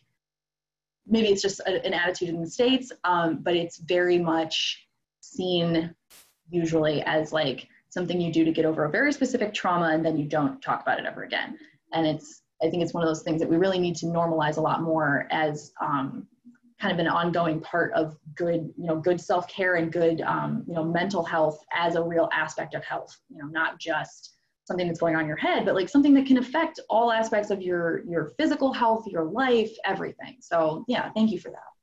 maybe 1.05 1.27
it's 1.29 1.41
just 1.41 1.59
a, 1.61 1.85
an 1.85 1.93
attitude 1.93 2.29
in 2.29 2.41
the 2.41 2.49
states, 2.49 2.91
um, 3.03 3.39
but 3.41 3.55
it's 3.55 3.77
very 3.77 4.19
much 4.19 4.87
seen 5.21 5.93
usually 6.49 7.01
as 7.03 7.31
like 7.31 7.67
something 7.89 8.19
you 8.19 8.31
do 8.31 8.43
to 8.45 8.51
get 8.51 8.65
over 8.65 8.85
a 8.85 8.89
very 8.89 9.11
specific 9.13 9.53
trauma 9.53 9.89
and 9.89 10.05
then 10.05 10.17
you 10.17 10.25
don't 10.25 10.61
talk 10.61 10.81
about 10.81 10.99
it 10.99 11.05
ever 11.05 11.23
again. 11.23 11.57
And 11.93 12.05
it's 12.05 12.41
I 12.61 12.69
think 12.69 12.81
it's 12.83 12.93
one 12.93 13.03
of 13.03 13.07
those 13.07 13.23
things 13.23 13.39
that 13.41 13.49
we 13.49 13.57
really 13.57 13.79
need 13.79 13.95
to 13.97 14.07
normalize 14.07 14.57
a 14.57 14.61
lot 14.61 14.81
more 14.81 15.27
as 15.29 15.71
um, 15.79 16.27
kind 16.81 16.91
of 16.91 16.99
an 16.99 17.07
ongoing 17.07 17.59
part 17.61 17.93
of 17.93 18.17
good, 18.35 18.73
you 18.77 18.87
know, 18.87 18.95
good 18.97 19.21
self-care 19.21 19.75
and 19.75 19.91
good, 19.91 20.21
um, 20.21 20.63
you 20.67 20.73
know, 20.73 20.83
mental 20.83 21.23
health 21.23 21.63
as 21.73 21.95
a 21.95 22.01
real 22.01 22.29
aspect 22.33 22.73
of 22.73 22.83
health. 22.83 23.15
You 23.29 23.37
know, 23.39 23.47
not 23.47 23.79
just 23.79 24.37
something 24.65 24.87
that's 24.87 24.99
going 24.99 25.15
on 25.15 25.21
in 25.21 25.27
your 25.27 25.37
head, 25.37 25.65
but 25.65 25.75
like 25.75 25.87
something 25.87 26.13
that 26.15 26.25
can 26.25 26.37
affect 26.37 26.79
all 26.89 27.11
aspects 27.11 27.51
of 27.51 27.61
your 27.61 28.03
your 28.05 28.33
physical 28.37 28.73
health, 28.73 29.05
your 29.07 29.25
life, 29.25 29.71
everything. 29.85 30.37
So 30.39 30.83
yeah, 30.87 31.11
thank 31.13 31.31
you 31.31 31.39
for 31.39 31.49
that. 31.51 31.76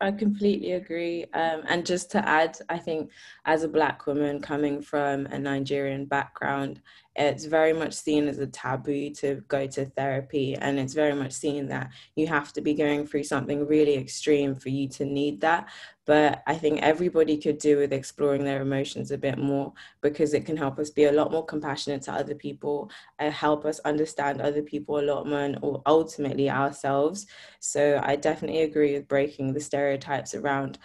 I 0.00 0.10
completely 0.12 0.72
agree. 0.72 1.24
Um, 1.32 1.62
and 1.68 1.86
just 1.86 2.10
to 2.12 2.28
add, 2.28 2.58
I 2.68 2.78
think 2.78 3.10
as 3.46 3.62
a 3.62 3.68
Black 3.68 4.06
woman 4.06 4.40
coming 4.40 4.82
from 4.82 5.26
a 5.26 5.38
Nigerian 5.38 6.04
background, 6.04 6.82
it's 7.16 7.46
very 7.46 7.72
much 7.72 7.94
seen 7.94 8.28
as 8.28 8.38
a 8.38 8.46
taboo 8.46 9.10
to 9.10 9.42
go 9.48 9.66
to 9.66 9.86
therapy. 9.86 10.54
And 10.54 10.78
it's 10.78 10.94
very 10.94 11.14
much 11.14 11.32
seen 11.32 11.66
that 11.68 11.90
you 12.14 12.26
have 12.26 12.52
to 12.54 12.60
be 12.60 12.74
going 12.74 13.06
through 13.06 13.24
something 13.24 13.66
really 13.66 13.96
extreme 13.96 14.54
for 14.54 14.68
you 14.68 14.88
to 14.90 15.04
need 15.04 15.40
that. 15.40 15.68
But 16.04 16.42
I 16.46 16.54
think 16.54 16.82
everybody 16.82 17.36
could 17.36 17.58
do 17.58 17.78
with 17.78 17.92
exploring 17.92 18.44
their 18.44 18.62
emotions 18.62 19.10
a 19.10 19.18
bit 19.18 19.38
more 19.38 19.72
because 20.02 20.34
it 20.34 20.46
can 20.46 20.56
help 20.56 20.78
us 20.78 20.90
be 20.90 21.04
a 21.04 21.12
lot 21.12 21.32
more 21.32 21.44
compassionate 21.44 22.02
to 22.02 22.12
other 22.12 22.34
people 22.34 22.90
and 23.18 23.32
help 23.32 23.64
us 23.64 23.80
understand 23.80 24.40
other 24.40 24.62
people 24.62 25.00
a 25.00 25.02
lot 25.02 25.26
more 25.26 25.40
and 25.40 25.58
ultimately 25.86 26.48
ourselves. 26.48 27.26
So 27.60 28.00
I 28.04 28.16
definitely 28.16 28.62
agree 28.62 28.92
with 28.92 29.08
breaking 29.08 29.52
the 29.52 29.60
stereotypes 29.60 30.34
around 30.34 30.78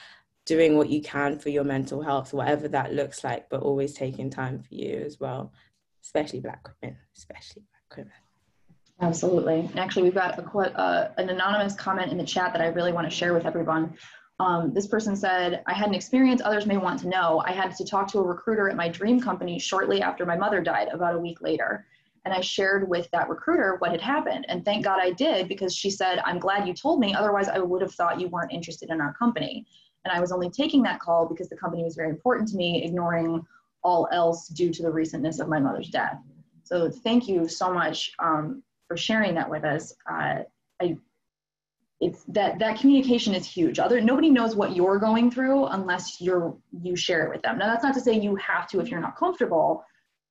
doing 0.45 0.75
what 0.77 0.89
you 0.89 1.01
can 1.01 1.37
for 1.37 1.49
your 1.49 1.63
mental 1.63 2.01
health, 2.01 2.33
whatever 2.33 2.67
that 2.67 2.93
looks 2.93 3.23
like, 3.23 3.49
but 3.49 3.61
always 3.61 3.93
taking 3.93 4.29
time 4.29 4.59
for 4.59 4.73
you 4.73 5.03
as 5.05 5.19
well, 5.19 5.53
especially 6.03 6.39
Black 6.39 6.67
women, 6.81 6.97
especially 7.15 7.63
Black 7.71 7.97
women. 7.97 8.13
Absolutely. 9.01 9.69
Actually, 9.77 10.03
we've 10.03 10.13
got 10.13 10.37
a, 10.37 10.79
uh, 10.79 11.11
an 11.17 11.29
anonymous 11.29 11.75
comment 11.75 12.11
in 12.11 12.17
the 12.17 12.23
chat 12.23 12.53
that 12.53 12.61
I 12.61 12.67
really 12.67 12.93
want 12.93 13.09
to 13.09 13.15
share 13.15 13.33
with 13.33 13.45
everyone. 13.45 13.95
Um, 14.39 14.73
this 14.73 14.87
person 14.87 15.15
said, 15.15 15.63
I 15.67 15.73
had 15.73 15.87
an 15.87 15.95
experience 15.95 16.41
others 16.43 16.65
may 16.65 16.77
want 16.77 16.99
to 17.01 17.09
know. 17.09 17.43
I 17.45 17.51
had 17.51 17.75
to 17.75 17.85
talk 17.85 18.07
to 18.11 18.19
a 18.19 18.23
recruiter 18.23 18.69
at 18.69 18.75
my 18.75 18.89
dream 18.89 19.19
company 19.19 19.59
shortly 19.59 20.01
after 20.01 20.25
my 20.25 20.35
mother 20.35 20.61
died, 20.61 20.87
about 20.93 21.15
a 21.15 21.19
week 21.19 21.41
later. 21.41 21.85
And 22.25 22.33
I 22.33 22.41
shared 22.41 22.87
with 22.87 23.09
that 23.11 23.29
recruiter 23.29 23.77
what 23.79 23.91
had 23.91 24.01
happened. 24.01 24.45
And 24.49 24.63
thank 24.63 24.83
God 24.83 24.99
I 25.01 25.11
did 25.11 25.47
because 25.47 25.75
she 25.75 25.89
said, 25.89 26.19
I'm 26.25 26.39
glad 26.39 26.67
you 26.67 26.73
told 26.73 26.99
me. 26.99 27.13
Otherwise, 27.13 27.49
I 27.49 27.59
would 27.59 27.81
have 27.81 27.93
thought 27.93 28.19
you 28.19 28.27
weren't 28.27 28.51
interested 28.51 28.89
in 28.89 29.01
our 29.01 29.13
company. 29.13 29.65
And 30.05 30.11
I 30.11 30.19
was 30.19 30.31
only 30.31 30.49
taking 30.49 30.81
that 30.83 30.99
call 30.99 31.27
because 31.27 31.49
the 31.49 31.57
company 31.57 31.83
was 31.83 31.95
very 31.95 32.09
important 32.09 32.49
to 32.49 32.55
me, 32.55 32.83
ignoring 32.83 33.45
all 33.83 34.07
else 34.11 34.47
due 34.47 34.71
to 34.71 34.83
the 34.83 34.91
recentness 34.91 35.39
of 35.39 35.47
my 35.47 35.59
mother's 35.59 35.89
death. 35.89 36.17
So 36.63 36.89
thank 36.89 37.27
you 37.27 37.47
so 37.47 37.73
much 37.73 38.11
um, 38.19 38.63
for 38.87 38.95
sharing 38.95 39.35
that 39.35 39.49
with 39.49 39.63
us. 39.63 39.93
Uh, 40.09 40.43
I 40.81 40.97
it's 42.01 42.23
that 42.29 42.57
that 42.59 42.79
communication 42.79 43.33
is 43.33 43.45
huge 43.45 43.77
other 43.77 44.01
nobody 44.01 44.29
knows 44.29 44.55
what 44.55 44.75
you're 44.75 44.97
going 44.97 45.29
through 45.29 45.67
unless 45.67 46.19
you're 46.19 46.57
you 46.81 46.95
share 46.95 47.25
it 47.25 47.29
with 47.29 47.41
them 47.43 47.57
now 47.57 47.67
that's 47.67 47.83
not 47.83 47.93
to 47.93 48.01
say 48.01 48.19
you 48.19 48.35
have 48.37 48.67
to 48.67 48.79
if 48.81 48.89
you're 48.89 48.99
not 48.99 49.15
comfortable 49.15 49.85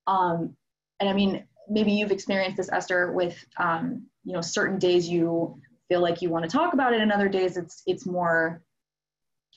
um 0.05 0.55
and 0.99 1.09
i 1.09 1.13
mean 1.13 1.45
maybe 1.69 1.93
you've 1.93 2.11
experienced 2.11 2.57
this 2.57 2.69
esther 2.71 3.13
with 3.13 3.43
um 3.57 4.05
you 4.25 4.33
know 4.33 4.41
certain 4.41 4.77
days 4.77 5.07
you 5.07 5.57
feel 5.87 6.01
like 6.01 6.21
you 6.21 6.29
want 6.29 6.43
to 6.43 6.51
talk 6.51 6.73
about 6.73 6.93
it 6.93 7.01
and 7.01 7.11
other 7.11 7.29
days 7.29 7.55
it's 7.55 7.81
it's 7.87 8.05
more 8.05 8.61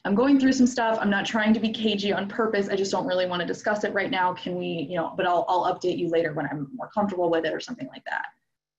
i'm 0.04 0.14
going 0.14 0.38
through 0.38 0.52
some 0.52 0.66
stuff 0.66 0.98
i'm 1.00 1.10
not 1.10 1.24
trying 1.24 1.54
to 1.54 1.60
be 1.60 1.70
cagey 1.70 2.12
on 2.12 2.28
purpose 2.28 2.68
i 2.68 2.76
just 2.76 2.90
don't 2.90 3.06
really 3.06 3.26
want 3.26 3.40
to 3.40 3.46
discuss 3.46 3.84
it 3.84 3.92
right 3.94 4.10
now 4.10 4.32
can 4.32 4.56
we 4.56 4.66
you 4.66 4.96
know 4.96 5.12
but 5.16 5.26
i'll, 5.26 5.44
I'll 5.48 5.74
update 5.74 5.98
you 5.98 6.08
later 6.08 6.32
when 6.32 6.46
i'm 6.46 6.68
more 6.74 6.88
comfortable 6.88 7.30
with 7.30 7.44
it 7.44 7.52
or 7.52 7.60
something 7.60 7.88
like 7.88 8.04
that 8.04 8.26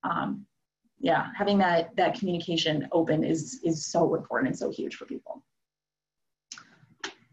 um, 0.03 0.45
yeah, 0.99 1.27
having 1.35 1.57
that 1.59 1.95
that 1.97 2.17
communication 2.17 2.87
open 2.91 3.23
is 3.23 3.59
is 3.63 3.85
so 3.85 4.15
important 4.15 4.49
and 4.49 4.57
so 4.57 4.71
huge 4.71 4.95
for 4.95 5.05
people. 5.05 5.43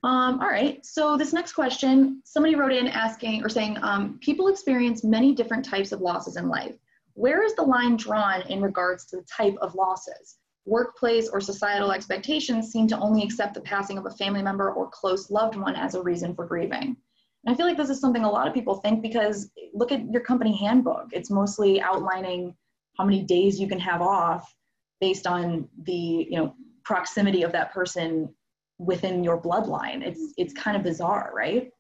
Um, 0.05 0.41
all 0.41 0.49
right, 0.49 0.85
so 0.85 1.17
this 1.17 1.33
next 1.33 1.53
question, 1.53 2.21
somebody 2.25 2.57
wrote 2.57 2.73
in 2.73 2.89
asking 2.89 3.45
or 3.45 3.49
saying, 3.49 3.79
um, 3.83 4.19
people 4.21 4.49
experience 4.49 5.05
many 5.05 5.33
different 5.33 5.65
types 5.65 5.93
of 5.93 6.01
losses 6.01 6.37
in 6.37 6.49
life. 6.49 6.75
Where 7.15 7.45
is 7.45 7.55
the 7.55 7.63
line 7.63 7.97
drawn 7.97 8.43
in 8.49 8.61
regards 8.61 9.07
to 9.07 9.19
the 9.19 9.23
type 9.23 9.55
of 9.63 9.77
losses? 9.77 10.39
Workplace 10.65 11.29
or 11.29 11.41
societal 11.41 11.93
expectations 11.93 12.71
seem 12.71 12.87
to 12.89 12.99
only 12.99 13.23
accept 13.23 13.55
the 13.55 13.61
passing 13.61 13.99
of 13.99 14.07
a 14.07 14.11
family 14.11 14.43
member 14.43 14.73
or 14.73 14.89
close 14.91 15.31
loved 15.31 15.57
one 15.57 15.75
as 15.75 15.95
a 15.95 16.03
reason 16.03 16.35
for 16.35 16.47
grieving. 16.47 16.97
And 17.45 17.53
I 17.53 17.57
feel 17.57 17.67
like 17.67 17.77
this 17.77 17.91
is 17.91 18.01
something 18.01 18.25
a 18.25 18.31
lot 18.31 18.47
of 18.47 18.55
people 18.55 18.77
think 18.77 19.03
because 19.03 19.51
look 19.75 19.91
at 19.91 20.09
your 20.11 20.23
company 20.23 20.57
handbook. 20.57 21.09
It's 21.13 21.31
mostly 21.31 21.81
outlining 21.81 22.55
how 22.97 23.05
many 23.05 23.23
days 23.23 23.59
you 23.59 23.67
can 23.67 23.81
have 23.81 24.03
off 24.03 24.55
based 25.01 25.27
on 25.27 25.69
the 25.83 26.27
you 26.31 26.37
know 26.37 26.55
proximity 26.85 27.43
of 27.43 27.53
that 27.53 27.73
person 27.73 28.33
within 28.79 29.23
your 29.23 29.41
bloodline 29.41 30.03
it's 30.03 30.33
it's 30.37 30.53
kind 30.55 30.77
of 30.77 30.83
bizarre 30.83 31.33
right 31.35 31.71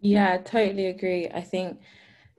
yeah 0.00 0.36
totally 0.38 0.86
agree 0.86 1.28
i 1.34 1.40
think 1.40 1.80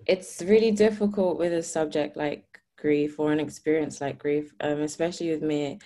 it's 0.06 0.42
really 0.42 0.72
difficult 0.72 1.38
with 1.38 1.54
a 1.54 1.64
subject 1.64 2.16
like 2.18 2.46
grief 2.78 3.20
or 3.20 3.32
an 3.32 3.40
experience 3.40 4.00
like 4.02 4.20
grief 4.20 4.54
um, 4.62 4.82
especially 4.82 5.30
with 5.30 5.42
me 5.42 5.80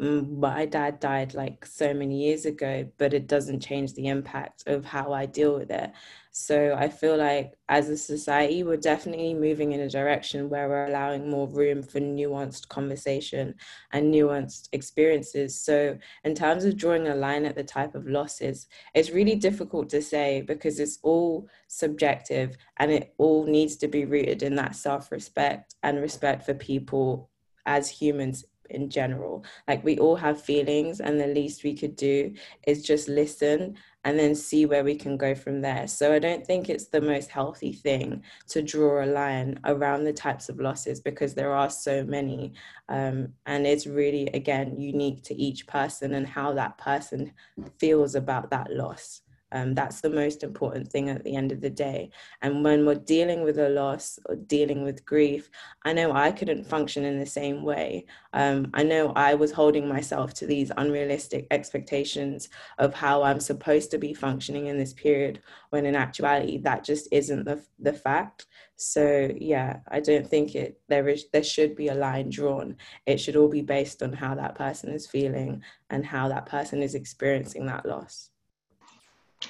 Mm, 0.00 0.38
my 0.38 0.64
dad 0.64 1.00
died 1.00 1.34
like 1.34 1.66
so 1.66 1.92
many 1.92 2.26
years 2.26 2.46
ago, 2.46 2.88
but 2.98 3.14
it 3.14 3.26
doesn't 3.26 3.60
change 3.60 3.94
the 3.94 4.06
impact 4.06 4.62
of 4.68 4.84
how 4.84 5.12
I 5.12 5.26
deal 5.26 5.58
with 5.58 5.70
it. 5.70 5.90
So 6.38 6.76
I 6.78 6.88
feel 6.88 7.16
like 7.16 7.58
as 7.68 7.88
a 7.88 7.96
society, 7.96 8.62
we're 8.62 8.76
definitely 8.76 9.34
moving 9.34 9.72
in 9.72 9.80
a 9.80 9.88
direction 9.90 10.48
where 10.48 10.68
we're 10.68 10.86
allowing 10.86 11.28
more 11.28 11.48
room 11.48 11.82
for 11.82 11.98
nuanced 11.98 12.68
conversation 12.68 13.56
and 13.92 14.14
nuanced 14.14 14.68
experiences. 14.70 15.60
So, 15.60 15.98
in 16.22 16.36
terms 16.36 16.64
of 16.64 16.76
drawing 16.76 17.08
a 17.08 17.16
line 17.16 17.44
at 17.44 17.56
the 17.56 17.64
type 17.64 17.96
of 17.96 18.06
losses, 18.06 18.68
it's 18.94 19.10
really 19.10 19.34
difficult 19.34 19.88
to 19.90 20.00
say 20.00 20.42
because 20.42 20.78
it's 20.78 21.00
all 21.02 21.48
subjective 21.66 22.56
and 22.76 22.92
it 22.92 23.14
all 23.18 23.44
needs 23.44 23.76
to 23.78 23.88
be 23.88 24.04
rooted 24.04 24.44
in 24.44 24.54
that 24.54 24.76
self 24.76 25.10
respect 25.10 25.74
and 25.82 26.00
respect 26.00 26.46
for 26.46 26.54
people 26.54 27.30
as 27.66 27.90
humans 27.90 28.44
in 28.70 28.90
general. 28.90 29.44
Like 29.66 29.84
we 29.84 29.98
all 29.98 30.16
have 30.16 30.42
feelings, 30.42 31.00
and 31.00 31.20
the 31.20 31.26
least 31.26 31.64
we 31.64 31.74
could 31.74 31.96
do 31.96 32.34
is 32.66 32.82
just 32.82 33.08
listen 33.08 33.76
and 34.04 34.18
then 34.18 34.34
see 34.34 34.64
where 34.64 34.84
we 34.84 34.94
can 34.94 35.16
go 35.16 35.34
from 35.34 35.60
there. 35.60 35.86
So 35.86 36.14
I 36.14 36.18
don't 36.18 36.46
think 36.46 36.68
it's 36.68 36.86
the 36.86 37.00
most 37.00 37.30
healthy 37.30 37.72
thing 37.72 38.22
to 38.48 38.62
draw 38.62 39.04
a 39.04 39.06
line 39.06 39.58
around 39.64 40.04
the 40.04 40.12
types 40.12 40.48
of 40.48 40.60
losses 40.60 41.00
because 41.00 41.34
there 41.34 41.52
are 41.52 41.68
so 41.68 42.04
many. 42.04 42.54
Um, 42.88 43.34
and 43.46 43.66
it's 43.66 43.86
really, 43.86 44.28
again, 44.28 44.78
unique 44.78 45.24
to 45.24 45.34
each 45.34 45.66
person 45.66 46.14
and 46.14 46.26
how 46.26 46.52
that 46.54 46.78
person 46.78 47.32
feels 47.78 48.14
about 48.14 48.50
that 48.50 48.72
loss. 48.72 49.22
Um, 49.52 49.74
that's 49.74 50.00
the 50.00 50.10
most 50.10 50.42
important 50.42 50.88
thing 50.88 51.08
at 51.08 51.24
the 51.24 51.36
end 51.36 51.52
of 51.52 51.60
the 51.60 51.70
day. 51.70 52.10
And 52.42 52.62
when 52.64 52.84
we're 52.84 52.96
dealing 52.96 53.42
with 53.42 53.58
a 53.58 53.68
loss 53.68 54.18
or 54.26 54.36
dealing 54.36 54.84
with 54.84 55.04
grief, 55.04 55.50
I 55.84 55.92
know 55.92 56.12
I 56.12 56.32
couldn't 56.32 56.66
function 56.66 57.04
in 57.04 57.18
the 57.18 57.26
same 57.26 57.62
way. 57.62 58.06
Um, 58.32 58.70
I 58.74 58.82
know 58.82 59.12
I 59.16 59.34
was 59.34 59.52
holding 59.52 59.88
myself 59.88 60.34
to 60.34 60.46
these 60.46 60.70
unrealistic 60.76 61.46
expectations 61.50 62.48
of 62.78 62.94
how 62.94 63.22
I'm 63.22 63.40
supposed 63.40 63.90
to 63.92 63.98
be 63.98 64.14
functioning 64.14 64.66
in 64.66 64.78
this 64.78 64.92
period, 64.92 65.40
when 65.70 65.86
in 65.86 65.96
actuality, 65.96 66.58
that 66.58 66.84
just 66.84 67.08
isn't 67.10 67.44
the, 67.44 67.64
the 67.78 67.92
fact. 67.92 68.46
So 68.76 69.30
yeah, 69.36 69.80
I 69.88 69.98
don't 70.00 70.26
think 70.26 70.54
it 70.54 70.80
there 70.88 71.08
is 71.08 71.24
there 71.32 71.42
should 71.42 71.74
be 71.74 71.88
a 71.88 71.94
line 71.94 72.30
drawn. 72.30 72.76
It 73.06 73.18
should 73.18 73.34
all 73.34 73.48
be 73.48 73.62
based 73.62 74.02
on 74.04 74.12
how 74.12 74.36
that 74.36 74.54
person 74.54 74.90
is 74.90 75.06
feeling 75.06 75.62
and 75.90 76.06
how 76.06 76.28
that 76.28 76.46
person 76.46 76.80
is 76.82 76.94
experiencing 76.94 77.66
that 77.66 77.84
loss. 77.84 78.30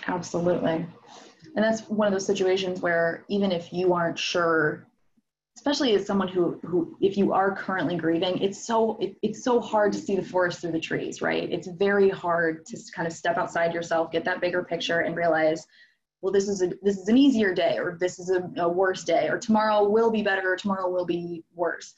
Absolutely. 0.07 0.87
And 1.54 1.64
that's 1.64 1.83
one 1.88 2.07
of 2.07 2.12
those 2.12 2.26
situations 2.26 2.80
where 2.80 3.25
even 3.28 3.52
if 3.52 3.73
you 3.73 3.92
aren't 3.92 4.18
sure, 4.18 4.87
especially 5.57 5.95
as 5.95 6.07
someone 6.07 6.28
who, 6.28 6.61
who 6.64 6.97
if 7.00 7.16
you 7.16 7.33
are 7.33 7.54
currently 7.54 7.97
grieving, 7.97 8.38
it's 8.38 8.64
so 8.64 8.97
it, 9.00 9.16
it's 9.23 9.42
so 9.42 9.61
hard 9.61 9.92
to 9.92 9.99
see 9.99 10.14
the 10.14 10.23
forest 10.23 10.61
through 10.61 10.73
the 10.73 10.80
trees, 10.80 11.21
right? 11.23 11.50
It's 11.50 11.66
very 11.66 12.11
hard 12.11 12.66
to 12.66 12.78
kind 12.95 13.07
of 13.07 13.12
step 13.12 13.38
outside 13.38 13.75
yourself, 13.75 14.12
get 14.12 14.25
that 14.25 14.40
bigger 14.40 14.62
picture, 14.62 15.00
and 15.00 15.16
realize, 15.16 15.66
well, 16.21 16.33
this 16.33 16.49
is 16.49 16.62
a 16.62 16.71
this 16.83 16.99
is 16.99 17.09
an 17.09 17.16
easier 17.16 17.54
day, 17.54 17.78
or 17.78 17.97
this 17.99 18.18
is 18.18 18.30
a, 18.30 18.49
a 18.59 18.68
worse 18.68 19.04
day, 19.04 19.28
or 19.28 19.38
tomorrow 19.38 19.88
will 19.88 20.11
be 20.11 20.23
better, 20.23 20.52
or 20.52 20.57
tomorrow 20.57 20.88
will 20.90 21.07
be 21.07 21.42
worse, 21.54 21.95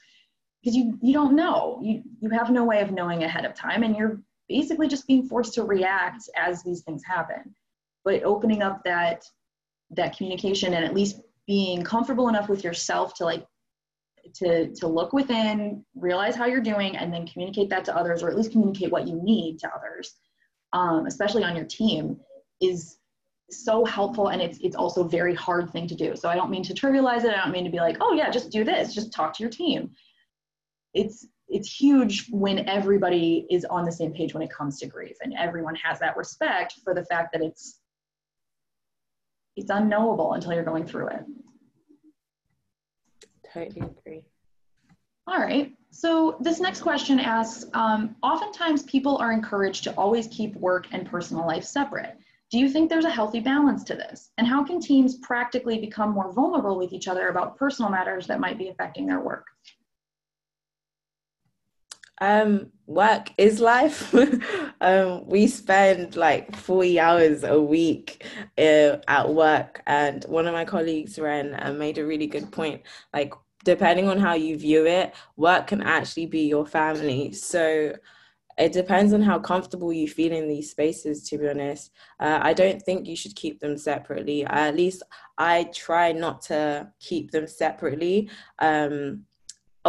because 0.62 0.76
you 0.76 0.98
you 1.02 1.12
don't 1.12 1.34
know. 1.34 1.80
You 1.82 2.02
you 2.20 2.30
have 2.30 2.50
no 2.50 2.64
way 2.64 2.80
of 2.80 2.92
knowing 2.92 3.24
ahead 3.24 3.44
of 3.44 3.54
time, 3.54 3.82
and 3.82 3.96
you're 3.96 4.20
basically 4.48 4.88
just 4.88 5.06
being 5.06 5.28
forced 5.28 5.54
to 5.54 5.64
react 5.64 6.28
as 6.36 6.62
these 6.62 6.82
things 6.82 7.02
happen 7.04 7.54
but 8.04 8.22
opening 8.22 8.62
up 8.62 8.82
that 8.84 9.24
that 9.90 10.16
communication 10.16 10.74
and 10.74 10.84
at 10.84 10.94
least 10.94 11.20
being 11.46 11.82
comfortable 11.82 12.28
enough 12.28 12.48
with 12.48 12.62
yourself 12.62 13.14
to 13.14 13.24
like 13.24 13.46
to 14.34 14.72
to 14.74 14.86
look 14.86 15.12
within 15.12 15.84
realize 15.94 16.36
how 16.36 16.46
you're 16.46 16.60
doing 16.60 16.96
and 16.96 17.12
then 17.12 17.26
communicate 17.26 17.70
that 17.70 17.84
to 17.84 17.96
others 17.96 18.22
or 18.22 18.28
at 18.28 18.36
least 18.36 18.52
communicate 18.52 18.92
what 18.92 19.08
you 19.08 19.20
need 19.22 19.58
to 19.58 19.68
others 19.74 20.16
um, 20.72 21.06
especially 21.06 21.42
on 21.42 21.56
your 21.56 21.64
team 21.64 22.16
is 22.60 22.98
so 23.50 23.84
helpful 23.84 24.28
and 24.28 24.40
it's 24.40 24.58
it's 24.60 24.76
also 24.76 25.04
a 25.04 25.08
very 25.08 25.34
hard 25.34 25.70
thing 25.70 25.86
to 25.88 25.94
do. 25.94 26.14
So 26.16 26.28
i 26.28 26.34
don't 26.34 26.50
mean 26.50 26.62
to 26.64 26.74
trivialize 26.74 27.24
it. 27.24 27.34
I 27.34 27.42
don't 27.42 27.50
mean 27.50 27.64
to 27.64 27.70
be 27.70 27.78
like 27.78 27.96
oh 28.00 28.12
yeah 28.12 28.30
just 28.30 28.50
do 28.50 28.64
this. 28.64 28.94
Just 28.94 29.12
talk 29.12 29.34
to 29.34 29.42
your 29.42 29.50
team. 29.50 29.90
It's 30.94 31.26
it's 31.48 31.72
huge 31.72 32.28
when 32.30 32.68
everybody 32.68 33.46
is 33.50 33.64
on 33.64 33.84
the 33.84 33.92
same 33.92 34.12
page 34.12 34.34
when 34.34 34.42
it 34.42 34.52
comes 34.52 34.78
to 34.78 34.86
grief 34.86 35.16
and 35.20 35.34
everyone 35.36 35.74
has 35.74 35.98
that 35.98 36.16
respect 36.16 36.74
for 36.84 36.94
the 36.94 37.04
fact 37.06 37.32
that 37.32 37.42
it's 37.42 37.79
it's 39.56 39.70
unknowable 39.70 40.34
until 40.34 40.52
you're 40.52 40.64
going 40.64 40.86
through 40.86 41.08
it. 41.08 41.24
Totally 43.52 43.86
agree. 43.86 44.22
All 45.26 45.38
right. 45.38 45.72
So 45.90 46.36
this 46.40 46.60
next 46.60 46.82
question 46.82 47.18
asks, 47.18 47.68
um, 47.74 48.16
oftentimes 48.22 48.84
people 48.84 49.16
are 49.18 49.32
encouraged 49.32 49.84
to 49.84 49.94
always 49.94 50.28
keep 50.28 50.54
work 50.56 50.86
and 50.92 51.08
personal 51.08 51.46
life 51.46 51.64
separate. 51.64 52.16
Do 52.50 52.58
you 52.58 52.68
think 52.68 52.88
there's 52.90 53.04
a 53.04 53.10
healthy 53.10 53.40
balance 53.40 53.84
to 53.84 53.94
this? 53.94 54.30
And 54.38 54.46
how 54.46 54.64
can 54.64 54.80
teams 54.80 55.18
practically 55.18 55.78
become 55.78 56.10
more 56.10 56.32
vulnerable 56.32 56.76
with 56.76 56.92
each 56.92 57.06
other 57.06 57.28
about 57.28 57.56
personal 57.56 57.90
matters 57.90 58.26
that 58.26 58.40
might 58.40 58.58
be 58.58 58.68
affecting 58.68 59.06
their 59.06 59.20
work? 59.20 59.46
um 62.20 62.70
work 62.90 63.32
is 63.38 63.60
life. 63.60 64.14
Um 64.82 65.26
we 65.26 65.46
spend 65.46 66.16
like 66.16 66.56
40 66.56 66.98
hours 66.98 67.44
a 67.44 67.60
week 67.60 68.24
uh, 68.56 68.96
at 69.08 69.28
work 69.28 69.82
and 69.86 70.24
one 70.24 70.46
of 70.46 70.54
my 70.54 70.64
colleagues 70.64 71.18
ren 71.18 71.54
uh, 71.60 71.70
made 71.72 71.98
a 71.98 72.06
really 72.06 72.26
good 72.26 72.50
point. 72.50 72.80
Like 73.12 73.34
depending 73.62 74.08
on 74.08 74.18
how 74.18 74.32
you 74.32 74.56
view 74.56 74.86
it 74.86 75.14
work 75.36 75.66
can 75.66 75.82
actually 75.82 76.24
be 76.26 76.48
your 76.48 76.64
family. 76.64 77.32
So 77.32 77.92
it 78.56 78.72
depends 78.72 79.12
on 79.12 79.22
how 79.22 79.38
comfortable 79.38 79.92
you 79.92 80.08
feel 80.08 80.32
in 80.32 80.48
these 80.48 80.70
spaces 80.70 81.28
to 81.28 81.36
be 81.38 81.48
honest. 81.48 81.90
Uh, 82.18 82.38
i 82.42 82.54
don't 82.54 82.80
think 82.82 83.06
you 83.06 83.16
should 83.16 83.36
keep 83.36 83.60
them 83.60 83.76
separately. 83.76 84.46
At 84.46 84.76
least 84.76 85.02
i 85.36 85.64
try 85.74 86.12
not 86.12 86.40
to 86.50 86.88
keep 87.00 87.32
them 87.32 87.46
separately. 87.46 88.30
Um, 88.60 89.26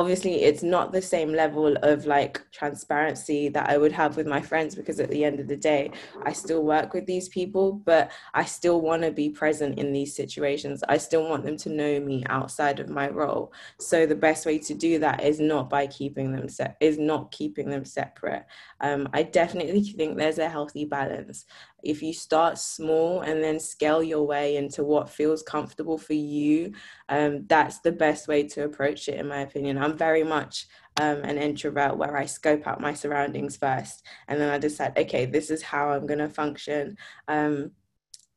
obviously 0.01 0.41
it's 0.41 0.63
not 0.63 0.91
the 0.91 1.01
same 1.01 1.31
level 1.31 1.77
of 1.83 2.07
like 2.07 2.41
transparency 2.51 3.49
that 3.49 3.69
I 3.69 3.77
would 3.77 3.91
have 3.91 4.17
with 4.17 4.25
my 4.25 4.41
friends 4.41 4.73
because 4.73 4.99
at 4.99 5.11
the 5.11 5.23
end 5.23 5.39
of 5.39 5.47
the 5.47 5.55
day 5.55 5.91
I 6.25 6.33
still 6.33 6.63
work 6.63 6.95
with 6.95 7.05
these 7.05 7.29
people 7.29 7.73
but 7.73 8.09
I 8.33 8.45
still 8.45 8.81
want 8.81 9.03
to 9.03 9.11
be 9.11 9.29
present 9.29 9.77
in 9.77 9.93
these 9.93 10.15
situations. 10.15 10.83
I 10.89 10.97
still 10.97 11.29
want 11.29 11.43
them 11.45 11.55
to 11.57 11.69
know 11.69 11.99
me 11.99 12.23
outside 12.29 12.79
of 12.79 12.89
my 12.89 13.09
role. 13.09 13.53
So 13.79 14.07
the 14.07 14.15
best 14.15 14.47
way 14.47 14.57
to 14.57 14.73
do 14.73 14.97
that 14.97 15.23
is 15.23 15.39
not 15.39 15.69
by 15.69 15.85
keeping 15.85 16.31
them 16.31 16.49
set 16.49 16.77
is 16.79 16.97
not 16.97 17.31
keeping 17.31 17.69
them 17.69 17.85
separate. 17.85 18.45
Um, 18.79 19.07
I 19.13 19.21
definitely 19.21 19.83
think 19.83 20.17
there's 20.17 20.39
a 20.39 20.49
healthy 20.49 20.85
balance 20.85 21.45
if 21.83 22.01
you 22.01 22.13
start 22.13 22.57
small 22.57 23.21
and 23.21 23.43
then 23.43 23.59
scale 23.59 24.03
your 24.03 24.25
way 24.25 24.57
into 24.57 24.83
what 24.83 25.09
feels 25.09 25.43
comfortable 25.43 25.97
for 25.97 26.13
you, 26.13 26.73
um, 27.09 27.45
that's 27.47 27.79
the 27.79 27.91
best 27.91 28.27
way 28.27 28.47
to 28.49 28.63
approach 28.63 29.07
it, 29.07 29.19
in 29.19 29.27
my 29.27 29.39
opinion. 29.39 29.77
I'm 29.77 29.97
very 29.97 30.23
much 30.23 30.67
um, 30.99 31.23
an 31.23 31.37
introvert 31.37 31.97
where 31.97 32.17
I 32.17 32.25
scope 32.25 32.67
out 32.67 32.81
my 32.81 32.93
surroundings 32.93 33.57
first 33.57 34.05
and 34.27 34.39
then 34.39 34.49
I 34.49 34.57
decide, 34.57 34.97
okay, 34.97 35.25
this 35.25 35.49
is 35.49 35.61
how 35.61 35.89
I'm 35.89 36.05
going 36.05 36.19
to 36.19 36.29
function. 36.29 36.97
Um, 37.27 37.71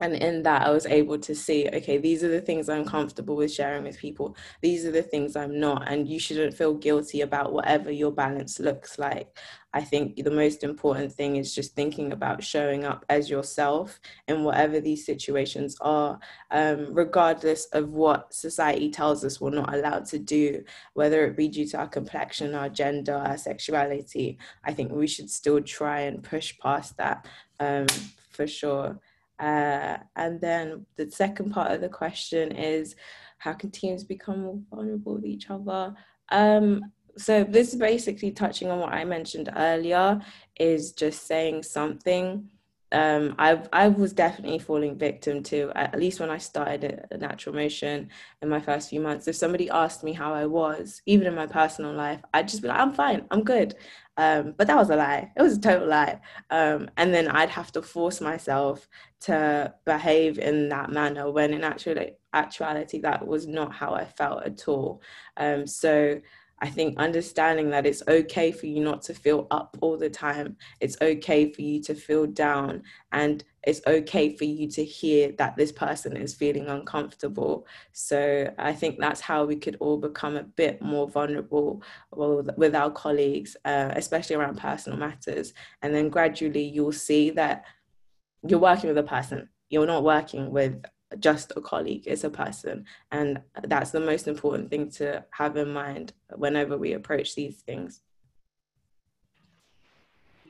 and 0.00 0.14
in 0.14 0.42
that 0.42 0.66
i 0.66 0.70
was 0.70 0.86
able 0.86 1.18
to 1.18 1.34
see 1.34 1.68
okay 1.72 1.98
these 1.98 2.22
are 2.24 2.28
the 2.28 2.40
things 2.40 2.68
i'm 2.68 2.84
comfortable 2.84 3.36
with 3.36 3.52
sharing 3.52 3.84
with 3.84 3.98
people. 3.98 4.36
These 4.60 4.84
are 4.84 4.90
the 4.90 5.02
things 5.02 5.36
i'm 5.36 5.58
not. 5.58 5.88
And 5.90 6.08
you 6.08 6.18
shouldn't 6.18 6.56
feel 6.56 6.74
guilty 6.74 7.20
about 7.20 7.52
whatever 7.52 7.90
your 7.90 8.12
balance 8.12 8.58
looks 8.58 8.98
like. 8.98 9.38
I 9.72 9.80
think 9.80 10.22
the 10.22 10.30
most 10.30 10.62
important 10.62 11.12
thing 11.12 11.36
is 11.36 11.54
just 11.54 11.74
thinking 11.74 12.12
about 12.12 12.44
showing 12.44 12.84
up 12.84 13.04
as 13.08 13.28
yourself 13.28 14.00
in 14.28 14.44
whatever 14.44 14.80
these 14.80 15.04
situations 15.04 15.76
are 15.80 16.20
um, 16.50 16.94
regardless 16.94 17.66
of 17.66 17.90
what 17.90 18.32
society 18.32 18.90
tells 18.90 19.24
us 19.24 19.40
we're 19.40 19.50
not 19.50 19.74
allowed 19.74 20.04
to 20.06 20.18
do 20.18 20.62
whether 20.92 21.24
it 21.26 21.36
be 21.36 21.48
due 21.48 21.66
to 21.66 21.78
our 21.78 21.88
complexion 21.88 22.54
our 22.54 22.68
gender 22.68 23.14
our 23.14 23.38
sexuality. 23.38 24.38
I 24.64 24.72
think 24.72 24.92
we 24.92 25.06
should 25.06 25.30
still 25.30 25.60
try 25.60 26.00
and 26.00 26.22
push 26.22 26.56
past 26.58 26.96
that 26.98 27.26
um, 27.60 27.86
for 28.30 28.46
sure 28.46 29.00
uh, 29.38 29.98
and 30.16 30.40
then 30.40 30.86
the 30.96 31.10
second 31.10 31.50
part 31.50 31.72
of 31.72 31.80
the 31.80 31.88
question 31.88 32.52
is 32.52 32.94
how 33.38 33.52
can 33.52 33.70
teams 33.70 34.04
become 34.04 34.42
more 34.42 34.58
vulnerable 34.70 35.16
with 35.16 35.26
each 35.26 35.50
other? 35.50 35.94
Um, 36.30 36.92
so 37.16 37.44
this 37.44 37.72
is 37.72 37.78
basically 37.78 38.32
touching 38.32 38.70
on 38.70 38.80
what 38.80 38.92
I 38.92 39.04
mentioned 39.04 39.50
earlier, 39.54 40.20
is 40.58 40.92
just 40.92 41.26
saying 41.26 41.62
something. 41.62 42.48
Um, 42.92 43.34
I 43.38 43.60
I 43.72 43.88
was 43.88 44.12
definitely 44.12 44.60
falling 44.60 44.96
victim 44.96 45.42
to 45.44 45.72
at 45.74 45.98
least 45.98 46.20
when 46.20 46.30
I 46.30 46.38
started 46.38 47.04
a 47.10 47.18
NaturalMotion 47.18 48.08
in 48.40 48.48
my 48.48 48.60
first 48.60 48.90
few 48.90 49.00
months. 49.00 49.26
If 49.26 49.36
somebody 49.36 49.68
asked 49.68 50.04
me 50.04 50.12
how 50.12 50.32
I 50.32 50.46
was, 50.46 51.02
even 51.06 51.26
in 51.26 51.34
my 51.34 51.46
personal 51.46 51.92
life, 51.92 52.20
I'd 52.32 52.48
just 52.48 52.62
be 52.62 52.68
like, 52.68 52.78
"I'm 52.78 52.92
fine, 52.92 53.26
I'm 53.30 53.42
good," 53.42 53.74
Um, 54.16 54.54
but 54.56 54.66
that 54.68 54.76
was 54.76 54.90
a 54.90 54.96
lie. 54.96 55.32
It 55.36 55.42
was 55.42 55.56
a 55.56 55.60
total 55.60 55.88
lie. 55.88 56.20
Um, 56.50 56.88
and 56.96 57.12
then 57.12 57.28
I'd 57.28 57.50
have 57.50 57.72
to 57.72 57.82
force 57.82 58.20
myself 58.20 58.88
to 59.22 59.74
behave 59.84 60.38
in 60.38 60.68
that 60.68 60.90
manner 60.90 61.30
when 61.30 61.52
in 61.52 61.64
actuality, 61.64 62.12
actuality 62.32 63.00
that 63.00 63.26
was 63.26 63.46
not 63.46 63.72
how 63.72 63.92
I 63.94 64.04
felt 64.04 64.44
at 64.44 64.68
all. 64.68 65.02
Um, 65.36 65.66
so 65.66 66.20
I 66.60 66.68
think 66.70 66.98
understanding 66.98 67.70
that 67.70 67.86
it's 67.86 68.02
okay 68.08 68.52
for 68.52 68.66
you 68.66 68.80
not 68.80 69.02
to 69.02 69.14
feel 69.14 69.46
up 69.50 69.76
all 69.80 69.96
the 69.96 70.10
time, 70.10 70.56
it's 70.80 70.96
okay 71.02 71.52
for 71.52 71.62
you 71.62 71.82
to 71.82 71.94
feel 71.94 72.26
down, 72.26 72.82
and 73.12 73.44
it's 73.64 73.80
okay 73.86 74.36
for 74.36 74.44
you 74.44 74.68
to 74.70 74.84
hear 74.84 75.32
that 75.38 75.56
this 75.56 75.72
person 75.72 76.16
is 76.16 76.34
feeling 76.34 76.68
uncomfortable. 76.68 77.66
So 77.92 78.52
I 78.58 78.72
think 78.72 78.98
that's 78.98 79.20
how 79.20 79.44
we 79.44 79.56
could 79.56 79.76
all 79.80 79.98
become 79.98 80.36
a 80.36 80.42
bit 80.42 80.82
more 80.82 81.08
vulnerable 81.08 81.82
with 82.12 82.74
our 82.74 82.90
colleagues, 82.90 83.56
uh, 83.64 83.90
especially 83.94 84.36
around 84.36 84.58
personal 84.58 84.98
matters. 84.98 85.54
And 85.82 85.94
then 85.94 86.08
gradually 86.08 86.64
you'll 86.64 86.92
see 86.92 87.30
that 87.30 87.64
you're 88.46 88.58
working 88.58 88.88
with 88.88 88.98
a 88.98 89.02
person, 89.02 89.48
you're 89.70 89.86
not 89.86 90.04
working 90.04 90.50
with 90.50 90.84
just 91.18 91.52
a 91.56 91.60
colleague, 91.60 92.04
it's 92.06 92.24
a 92.24 92.30
person. 92.30 92.84
And 93.10 93.40
that's 93.62 93.90
the 93.90 94.00
most 94.00 94.28
important 94.28 94.70
thing 94.70 94.90
to 94.92 95.24
have 95.30 95.56
in 95.56 95.72
mind 95.72 96.12
whenever 96.34 96.76
we 96.76 96.92
approach 96.92 97.34
these 97.34 97.56
things. 97.56 98.00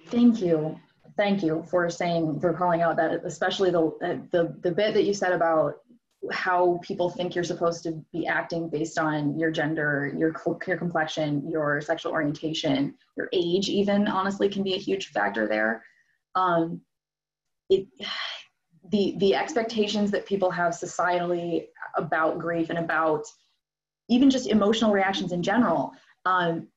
Thank 0.06 0.40
you. 0.40 0.78
Thank 1.16 1.42
you 1.42 1.64
for 1.70 1.88
saying, 1.90 2.40
for 2.40 2.52
calling 2.52 2.82
out 2.82 2.96
that, 2.96 3.24
especially 3.24 3.70
the, 3.70 3.92
the, 4.32 4.54
the 4.60 4.72
bit 4.72 4.94
that 4.94 5.04
you 5.04 5.14
said 5.14 5.32
about 5.32 5.74
how 6.32 6.80
people 6.82 7.10
think 7.10 7.34
you're 7.34 7.44
supposed 7.44 7.82
to 7.84 8.02
be 8.12 8.26
acting 8.26 8.68
based 8.68 8.98
on 8.98 9.38
your 9.38 9.50
gender, 9.50 10.12
your, 10.16 10.34
your 10.66 10.76
complexion, 10.76 11.48
your 11.50 11.80
sexual 11.80 12.12
orientation, 12.12 12.94
your 13.16 13.28
age, 13.32 13.68
even 13.68 14.08
honestly, 14.08 14.48
can 14.48 14.62
be 14.62 14.74
a 14.74 14.78
huge 14.78 15.08
factor 15.08 15.46
there. 15.46 15.84
Um, 16.34 16.80
it, 17.68 17.86
the 18.90 19.14
the 19.18 19.34
expectations 19.34 20.10
that 20.10 20.26
people 20.26 20.50
have 20.50 20.72
societally 20.72 21.66
about 21.96 22.38
grief 22.38 22.70
and 22.70 22.78
about 22.78 23.24
even 24.08 24.28
just 24.28 24.48
emotional 24.48 24.92
reactions 24.92 25.32
in 25.32 25.42
general 25.42 25.92
um, 26.26 26.68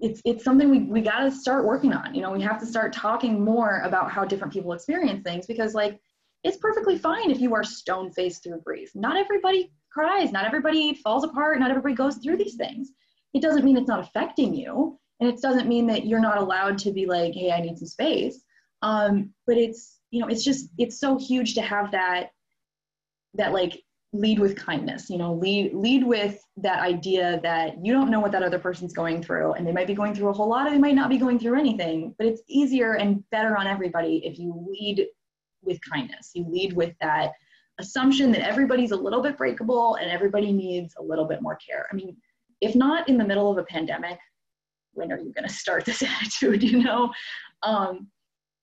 it's 0.00 0.20
it's 0.24 0.44
something 0.44 0.70
we, 0.70 0.80
we 0.80 1.00
got 1.00 1.20
to 1.20 1.30
start 1.30 1.64
working 1.64 1.92
on. 1.92 2.14
You 2.14 2.22
know 2.22 2.32
we 2.32 2.42
have 2.42 2.58
to 2.60 2.66
start 2.66 2.92
talking 2.92 3.44
more 3.44 3.80
about 3.80 4.10
how 4.10 4.24
different 4.24 4.52
people 4.52 4.72
experience 4.72 5.22
things 5.22 5.46
because 5.46 5.74
like 5.74 6.00
it's 6.44 6.56
perfectly 6.58 6.98
fine 6.98 7.30
if 7.30 7.40
you 7.40 7.54
are 7.54 7.64
stone 7.64 8.10
faced 8.10 8.42
through 8.42 8.60
grief. 8.64 8.90
Not 8.94 9.16
everybody 9.16 9.72
cries. 9.92 10.32
Not 10.32 10.44
everybody 10.44 10.94
falls 10.94 11.24
apart. 11.24 11.58
Not 11.58 11.70
everybody 11.70 11.94
goes 11.94 12.16
through 12.16 12.36
these 12.36 12.56
things. 12.56 12.92
It 13.34 13.42
doesn't 13.42 13.64
mean 13.64 13.76
it's 13.76 13.88
not 13.88 14.00
affecting 14.00 14.54
you 14.54 14.98
and 15.20 15.28
it 15.28 15.40
doesn't 15.40 15.68
mean 15.68 15.86
that 15.86 16.06
you're 16.06 16.20
not 16.20 16.38
allowed 16.38 16.78
to 16.78 16.92
be 16.92 17.06
like 17.06 17.34
hey 17.34 17.50
i 17.50 17.60
need 17.60 17.78
some 17.78 17.88
space. 17.88 18.42
Um, 18.82 19.30
but 19.46 19.56
it's 19.56 19.95
you 20.10 20.20
know 20.20 20.28
it's 20.28 20.44
just 20.44 20.70
it's 20.78 20.98
so 21.00 21.18
huge 21.18 21.54
to 21.54 21.62
have 21.62 21.90
that 21.90 22.30
that 23.34 23.52
like 23.52 23.82
lead 24.12 24.38
with 24.38 24.56
kindness 24.56 25.10
you 25.10 25.18
know 25.18 25.34
lead 25.34 25.74
lead 25.74 26.04
with 26.04 26.40
that 26.56 26.80
idea 26.80 27.38
that 27.42 27.74
you 27.84 27.92
don't 27.92 28.10
know 28.10 28.20
what 28.20 28.32
that 28.32 28.42
other 28.42 28.58
person's 28.58 28.92
going 28.92 29.22
through 29.22 29.52
and 29.54 29.66
they 29.66 29.72
might 29.72 29.86
be 29.86 29.94
going 29.94 30.14
through 30.14 30.28
a 30.28 30.32
whole 30.32 30.48
lot 30.48 30.66
or 30.66 30.70
they 30.70 30.78
might 30.78 30.94
not 30.94 31.10
be 31.10 31.18
going 31.18 31.38
through 31.38 31.58
anything 31.58 32.14
but 32.16 32.26
it's 32.26 32.40
easier 32.48 32.94
and 32.94 33.22
better 33.30 33.56
on 33.56 33.66
everybody 33.66 34.22
if 34.24 34.38
you 34.38 34.66
lead 34.70 35.06
with 35.66 35.78
kindness. 35.88 36.30
You 36.34 36.46
lead 36.48 36.72
with 36.72 36.94
that 37.00 37.32
assumption 37.78 38.32
that 38.32 38.46
everybody's 38.46 38.92
a 38.92 38.96
little 38.96 39.22
bit 39.22 39.36
breakable 39.36 39.96
and 39.96 40.10
everybody 40.10 40.50
needs 40.52 40.94
a 40.98 41.02
little 41.02 41.26
bit 41.26 41.42
more 41.42 41.56
care. 41.56 41.86
I 41.92 41.94
mean 41.94 42.16
if 42.62 42.74
not 42.74 43.06
in 43.08 43.18
the 43.18 43.24
middle 43.24 43.50
of 43.50 43.58
a 43.58 43.64
pandemic 43.64 44.18
when 44.92 45.12
are 45.12 45.18
you 45.18 45.30
going 45.34 45.46
to 45.46 45.52
start 45.52 45.84
this 45.84 46.02
attitude 46.02 46.62
you 46.62 46.82
know? 46.82 47.12
Um, 47.62 48.08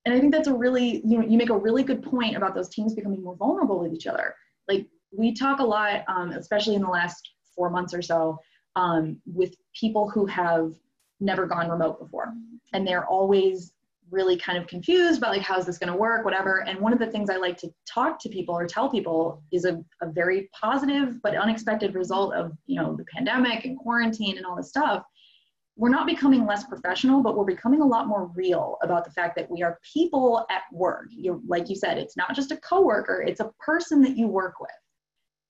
and 0.05 0.13
i 0.13 0.19
think 0.19 0.31
that's 0.31 0.47
a 0.47 0.53
really 0.53 1.01
you 1.05 1.17
know 1.17 1.25
you 1.25 1.37
make 1.37 1.49
a 1.49 1.57
really 1.57 1.83
good 1.83 2.03
point 2.03 2.35
about 2.35 2.53
those 2.55 2.69
teams 2.69 2.93
becoming 2.93 3.23
more 3.23 3.35
vulnerable 3.35 3.79
with 3.79 3.93
each 3.93 4.07
other 4.07 4.35
like 4.67 4.87
we 5.15 5.33
talk 5.33 5.59
a 5.59 5.63
lot, 5.63 6.03
um, 6.07 6.31
especially 6.31 6.75
in 6.75 6.81
the 6.81 6.89
last 6.89 7.31
four 7.55 7.69
months 7.69 7.93
or 7.93 8.01
so, 8.01 8.39
um, 8.75 9.21
with 9.25 9.55
people 9.79 10.09
who 10.09 10.25
have 10.25 10.73
never 11.19 11.45
gone 11.45 11.69
remote 11.69 11.99
before. 11.99 12.33
And 12.73 12.87
they're 12.87 13.05
always 13.05 13.73
really 14.11 14.37
kind 14.37 14.57
of 14.57 14.67
confused 14.67 15.19
about 15.19 15.31
like, 15.31 15.41
how's 15.41 15.65
this 15.65 15.77
gonna 15.77 15.95
work, 15.95 16.25
whatever. 16.25 16.63
And 16.67 16.79
one 16.79 16.93
of 16.93 16.99
the 16.99 17.07
things 17.07 17.29
I 17.29 17.37
like 17.37 17.57
to 17.57 17.73
talk 17.91 18.19
to 18.21 18.29
people 18.29 18.55
or 18.55 18.67
tell 18.67 18.89
people 18.89 19.41
is 19.51 19.65
a, 19.65 19.83
a 20.01 20.11
very 20.11 20.49
positive 20.59 21.21
but 21.21 21.35
unexpected 21.35 21.95
result 21.95 22.33
of, 22.33 22.51
you 22.65 22.79
know, 22.79 22.95
the 22.95 23.05
pandemic 23.05 23.65
and 23.65 23.77
quarantine 23.77 24.37
and 24.37 24.45
all 24.45 24.55
this 24.55 24.69
stuff 24.69 25.03
we're 25.75 25.89
not 25.89 26.05
becoming 26.05 26.45
less 26.45 26.63
professional, 26.65 27.21
but 27.21 27.35
we're 27.35 27.45
becoming 27.45 27.81
a 27.81 27.85
lot 27.85 28.07
more 28.07 28.31
real 28.35 28.77
about 28.83 29.05
the 29.05 29.11
fact 29.11 29.35
that 29.35 29.49
we 29.49 29.63
are 29.63 29.79
people 29.93 30.45
at 30.51 30.61
work. 30.71 31.07
You, 31.09 31.41
like 31.47 31.69
you 31.69 31.75
said, 31.75 31.97
it's 31.97 32.15
not 32.15 32.35
just 32.35 32.51
a 32.51 32.57
coworker; 32.57 33.21
it's 33.21 33.39
a 33.39 33.51
person 33.59 34.01
that 34.03 34.15
you 34.15 34.27
work 34.27 34.59
with. 34.59 34.69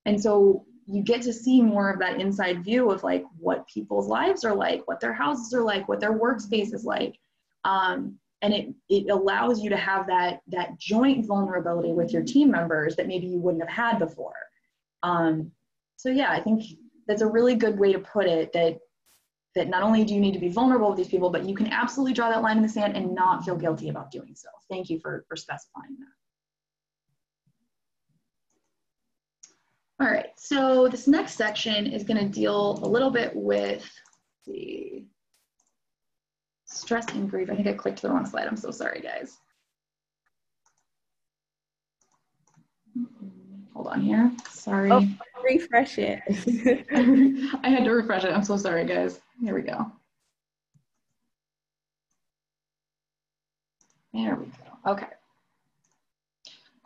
And 0.06 0.22
so 0.22 0.66
you 0.86 1.02
get 1.02 1.22
to 1.24 1.34
see 1.34 1.62
more 1.62 1.90
of 1.90 2.00
that 2.00 2.20
inside 2.20 2.64
view 2.64 2.92
of 2.92 3.04
like 3.04 3.24
what 3.38 3.68
people's 3.68 4.08
lives 4.08 4.44
are 4.44 4.56
like, 4.56 4.88
what 4.88 5.00
their 5.00 5.14
houses 5.14 5.54
are 5.54 5.64
like, 5.64 5.88
what 5.88 6.00
their 6.00 6.18
workspace 6.18 6.74
is 6.74 6.84
like. 6.84 7.18
Um, 7.64 8.18
and 8.42 8.54
it, 8.54 8.74
it 8.90 9.10
allows 9.10 9.62
you 9.62 9.70
to 9.70 9.78
have 9.78 10.08
that, 10.08 10.42
that 10.48 10.78
joint 10.78 11.26
vulnerability 11.26 11.94
with 11.94 12.12
your 12.12 12.24
team 12.24 12.52
members 12.52 12.98
that 12.98 13.08
maybe 13.08 13.28
you 13.28 13.40
wouldn't 13.40 13.64
have 13.64 13.74
had 13.74 14.00
before. 14.00 14.36
Um, 15.02 15.52
so 15.96 16.10
yeah, 16.10 16.32
I 16.32 16.42
think 16.42 16.64
that's 17.08 17.22
a 17.22 17.28
really 17.28 17.56
good 17.56 17.80
way 17.80 17.94
to 17.94 18.00
put 18.00 18.26
it 18.26 18.52
that 18.52 18.80
that 19.56 19.70
not 19.70 19.84
only 19.84 20.04
do 20.04 20.14
you 20.14 20.20
need 20.20 20.34
to 20.34 20.40
be 20.40 20.50
vulnerable 20.50 20.90
with 20.90 20.98
these 20.98 21.08
people, 21.08 21.30
but 21.30 21.48
you 21.48 21.56
can 21.56 21.68
absolutely 21.68 22.14
draw 22.14 22.30
that 22.30 22.42
line 22.42 22.58
in 22.58 22.64
the 22.64 22.70
sand 22.70 22.98
and 22.98 23.14
not 23.14 23.46
feel 23.46 23.56
guilty 23.56 23.90
about 23.90 24.12
doing 24.12 24.34
so. 24.36 24.50
Thank 24.70 24.90
you 24.90 25.00
for, 25.00 25.26
for 25.28 25.36
specifying 25.36 25.96
that. 26.00 26.08
All 30.04 30.12
right, 30.12 30.32
so 30.36 30.88
this 30.88 31.08
next 31.08 31.36
section 31.36 31.86
is 31.88 32.04
going 32.04 32.18
to 32.18 32.26
deal 32.26 32.80
a 32.84 32.88
little 32.88 33.12
bit 33.12 33.32
with 33.36 33.90
the 34.46 35.06
stress 36.66 37.08
and 37.14 37.30
grief. 37.30 37.50
I 37.52 37.56
think 37.56 37.68
I 37.68 37.74
clicked 37.74 38.02
the 38.02 38.10
wrong 38.10 38.26
slide. 38.26 38.48
I'm 38.48 38.58
so 38.58 38.72
sorry, 38.72 39.02
guys. 39.02 39.38
Hold 43.74 43.88
on 43.88 44.02
here. 44.02 44.32
Sorry. 44.50 44.92
Oh, 44.92 45.08
refresh 45.44 45.98
it. 46.00 46.22
I 47.64 47.70
had 47.70 47.86
to 47.86 47.92
refresh 47.92 48.24
it. 48.24 48.34
I'm 48.34 48.44
so 48.44 48.58
sorry, 48.58 48.86
guys. 48.86 49.22
Here 49.42 49.56
we 49.56 49.62
go. 49.62 49.92
There 54.14 54.36
we 54.36 54.46
go. 54.46 54.92
Okay. 54.92 55.08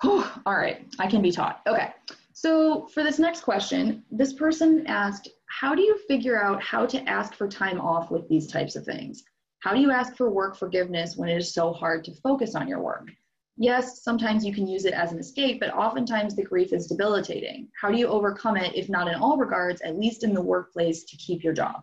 Whew. 0.02 0.24
All 0.46 0.56
right, 0.56 0.88
I 1.00 1.08
can 1.08 1.22
be 1.22 1.32
taught. 1.32 1.62
Okay. 1.68 1.94
So 2.34 2.88
for 2.94 3.04
this 3.04 3.18
next 3.18 3.42
question, 3.42 4.04
this 4.12 4.34
person 4.34 4.86
asked, 4.86 5.28
how 5.48 5.74
do 5.74 5.82
you 5.82 5.98
figure 6.08 6.42
out 6.42 6.62
how 6.62 6.86
to 6.86 7.10
ask 7.10 7.34
for 7.34 7.48
time 7.48 7.82
off 7.82 8.12
with 8.12 8.30
these 8.30 8.46
types 8.46 8.76
of 8.76 8.86
things? 8.86 9.24
How 9.60 9.74
do 9.74 9.82
you 9.82 9.90
ask 9.90 10.16
for 10.16 10.30
work 10.30 10.56
forgiveness 10.56 11.18
when 11.18 11.30
it 11.30 11.38
is 11.38 11.54
so 11.54 11.74
hard 11.74 12.04
to 12.04 12.14
focus 12.22 12.54
on 12.54 12.68
your 12.68 12.80
work? 12.80 13.10
Yes, 13.58 14.04
sometimes 14.04 14.46
you 14.46 14.54
can 14.54 14.68
use 14.68 14.86
it 14.86 14.94
as 14.94 15.12
an 15.12 15.18
escape, 15.18 15.60
but 15.60 15.74
oftentimes 15.74 16.36
the 16.36 16.44
grief 16.44 16.74
is 16.74 16.86
debilitating. 16.86 17.70
How 17.82 17.92
do 17.92 17.98
you 17.98 18.08
overcome 18.08 18.56
it, 18.56 18.76
if 18.76 18.88
not 18.88 19.08
in 19.08 19.16
all 19.16 19.38
regards, 19.38 19.82
at 19.82 19.98
least 19.98 20.24
in 20.24 20.36
the 20.36 20.42
workplace 20.42 21.06
to 21.06 21.18
keep 21.18 21.44
your 21.44 21.54
job? 21.54 21.82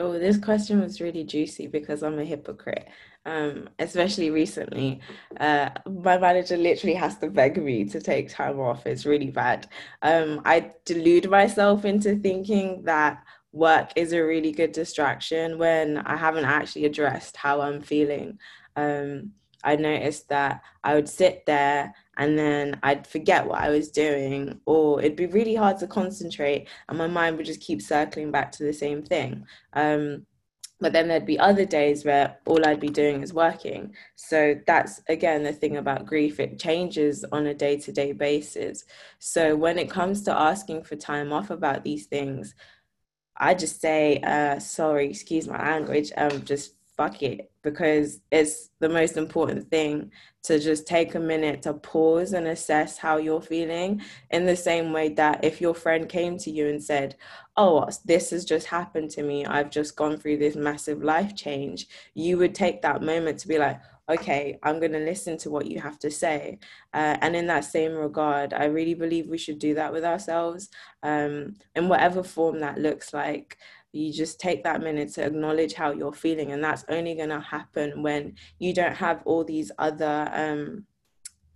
Oh, 0.00 0.18
this 0.18 0.38
question 0.38 0.80
was 0.80 1.00
really 1.00 1.22
juicy 1.22 1.68
because 1.68 2.02
I'm 2.02 2.18
a 2.18 2.24
hypocrite. 2.24 2.88
Um, 3.26 3.70
especially 3.78 4.30
recently, 4.30 5.00
uh, 5.38 5.70
my 5.86 6.18
manager 6.18 6.56
literally 6.56 6.94
has 6.94 7.16
to 7.18 7.30
beg 7.30 7.62
me 7.62 7.84
to 7.86 8.00
take 8.00 8.28
time 8.28 8.58
off. 8.58 8.86
It's 8.86 9.06
really 9.06 9.30
bad. 9.30 9.68
Um, 10.02 10.42
I 10.44 10.72
delude 10.84 11.30
myself 11.30 11.84
into 11.84 12.16
thinking 12.16 12.82
that 12.84 13.22
work 13.52 13.92
is 13.94 14.12
a 14.12 14.20
really 14.20 14.50
good 14.50 14.72
distraction 14.72 15.58
when 15.58 15.98
I 15.98 16.16
haven't 16.16 16.44
actually 16.44 16.86
addressed 16.86 17.36
how 17.36 17.60
I'm 17.60 17.80
feeling. 17.80 18.40
Um, 18.74 19.30
I 19.62 19.76
noticed 19.76 20.28
that 20.28 20.62
I 20.82 20.96
would 20.96 21.08
sit 21.08 21.46
there 21.46 21.94
and 22.16 22.38
then 22.38 22.78
I'd 22.82 23.06
forget 23.06 23.46
what 23.46 23.60
I 23.60 23.70
was 23.70 23.90
doing, 23.90 24.60
or 24.66 25.00
it'd 25.00 25.16
be 25.16 25.26
really 25.26 25.54
hard 25.54 25.78
to 25.78 25.86
concentrate, 25.86 26.68
and 26.88 26.98
my 26.98 27.06
mind 27.06 27.36
would 27.36 27.46
just 27.46 27.60
keep 27.60 27.82
circling 27.82 28.30
back 28.30 28.52
to 28.52 28.64
the 28.64 28.72
same 28.72 29.02
thing. 29.02 29.46
Um, 29.72 30.26
but 30.80 30.92
then 30.92 31.08
there'd 31.08 31.24
be 31.24 31.38
other 31.38 31.64
days 31.64 32.04
where 32.04 32.36
all 32.46 32.66
I'd 32.66 32.80
be 32.80 32.88
doing 32.88 33.22
is 33.22 33.32
working. 33.32 33.94
So 34.16 34.60
that's 34.66 35.00
again 35.08 35.42
the 35.42 35.52
thing 35.52 35.76
about 35.76 36.06
grief, 36.06 36.40
it 36.40 36.58
changes 36.58 37.24
on 37.32 37.46
a 37.46 37.54
day 37.54 37.78
to 37.78 37.92
day 37.92 38.12
basis. 38.12 38.84
So 39.18 39.56
when 39.56 39.78
it 39.78 39.90
comes 39.90 40.22
to 40.22 40.38
asking 40.38 40.82
for 40.84 40.96
time 40.96 41.32
off 41.32 41.50
about 41.50 41.84
these 41.84 42.06
things, 42.06 42.54
I 43.36 43.54
just 43.54 43.80
say, 43.80 44.20
uh, 44.20 44.58
sorry, 44.58 45.08
excuse 45.08 45.48
my 45.48 45.58
language, 45.58 46.12
um, 46.16 46.44
just 46.44 46.73
fuck 46.96 47.22
it 47.22 47.50
because 47.62 48.20
it's 48.30 48.70
the 48.80 48.88
most 48.88 49.16
important 49.16 49.68
thing 49.70 50.10
to 50.42 50.58
just 50.58 50.86
take 50.86 51.14
a 51.14 51.20
minute 51.20 51.62
to 51.62 51.74
pause 51.74 52.34
and 52.34 52.46
assess 52.46 52.98
how 52.98 53.16
you're 53.16 53.40
feeling. 53.40 54.00
In 54.30 54.44
the 54.46 54.56
same 54.56 54.92
way 54.92 55.08
that 55.10 55.44
if 55.44 55.60
your 55.60 55.74
friend 55.74 56.08
came 56.08 56.38
to 56.38 56.50
you 56.50 56.68
and 56.68 56.82
said 56.82 57.16
oh 57.56 57.88
this 58.04 58.30
has 58.30 58.44
just 58.44 58.66
happened 58.66 59.10
to 59.10 59.22
me. 59.22 59.44
I've 59.46 59.70
just 59.70 59.96
gone 59.96 60.16
through 60.18 60.38
this 60.38 60.56
massive 60.56 61.02
life 61.02 61.34
change 61.34 61.88
you 62.14 62.38
would 62.38 62.54
take 62.54 62.82
that 62.82 63.02
moment 63.02 63.38
to 63.40 63.48
be 63.48 63.58
like 63.58 63.80
okay 64.10 64.58
i'm 64.62 64.78
going 64.78 64.92
to 64.92 64.98
listen 64.98 65.38
to 65.38 65.50
what 65.50 65.66
you 65.66 65.80
have 65.80 65.98
to 65.98 66.10
say. 66.10 66.58
Uh, 66.92 67.16
and 67.22 67.34
in 67.34 67.46
that 67.46 67.64
same 67.64 67.92
regard 67.92 68.52
i 68.52 68.64
really 68.64 68.94
believe 68.94 69.28
we 69.28 69.38
should 69.38 69.58
do 69.58 69.74
that 69.74 69.92
with 69.92 70.04
ourselves 70.04 70.68
um, 71.02 71.54
in 71.74 71.88
whatever 71.88 72.22
form 72.22 72.60
that 72.60 72.78
looks 72.78 73.14
like 73.14 73.56
you 73.94 74.12
just 74.12 74.40
take 74.40 74.64
that 74.64 74.82
minute 74.82 75.12
to 75.14 75.24
acknowledge 75.24 75.74
how 75.74 75.92
you're 75.92 76.12
feeling 76.12 76.52
and 76.52 76.62
that's 76.62 76.84
only 76.88 77.14
going 77.14 77.28
to 77.28 77.40
happen 77.40 78.02
when 78.02 78.34
you 78.58 78.72
don't 78.72 78.96
have 78.96 79.22
all 79.24 79.44
these 79.44 79.70
other 79.78 80.28
um 80.32 80.84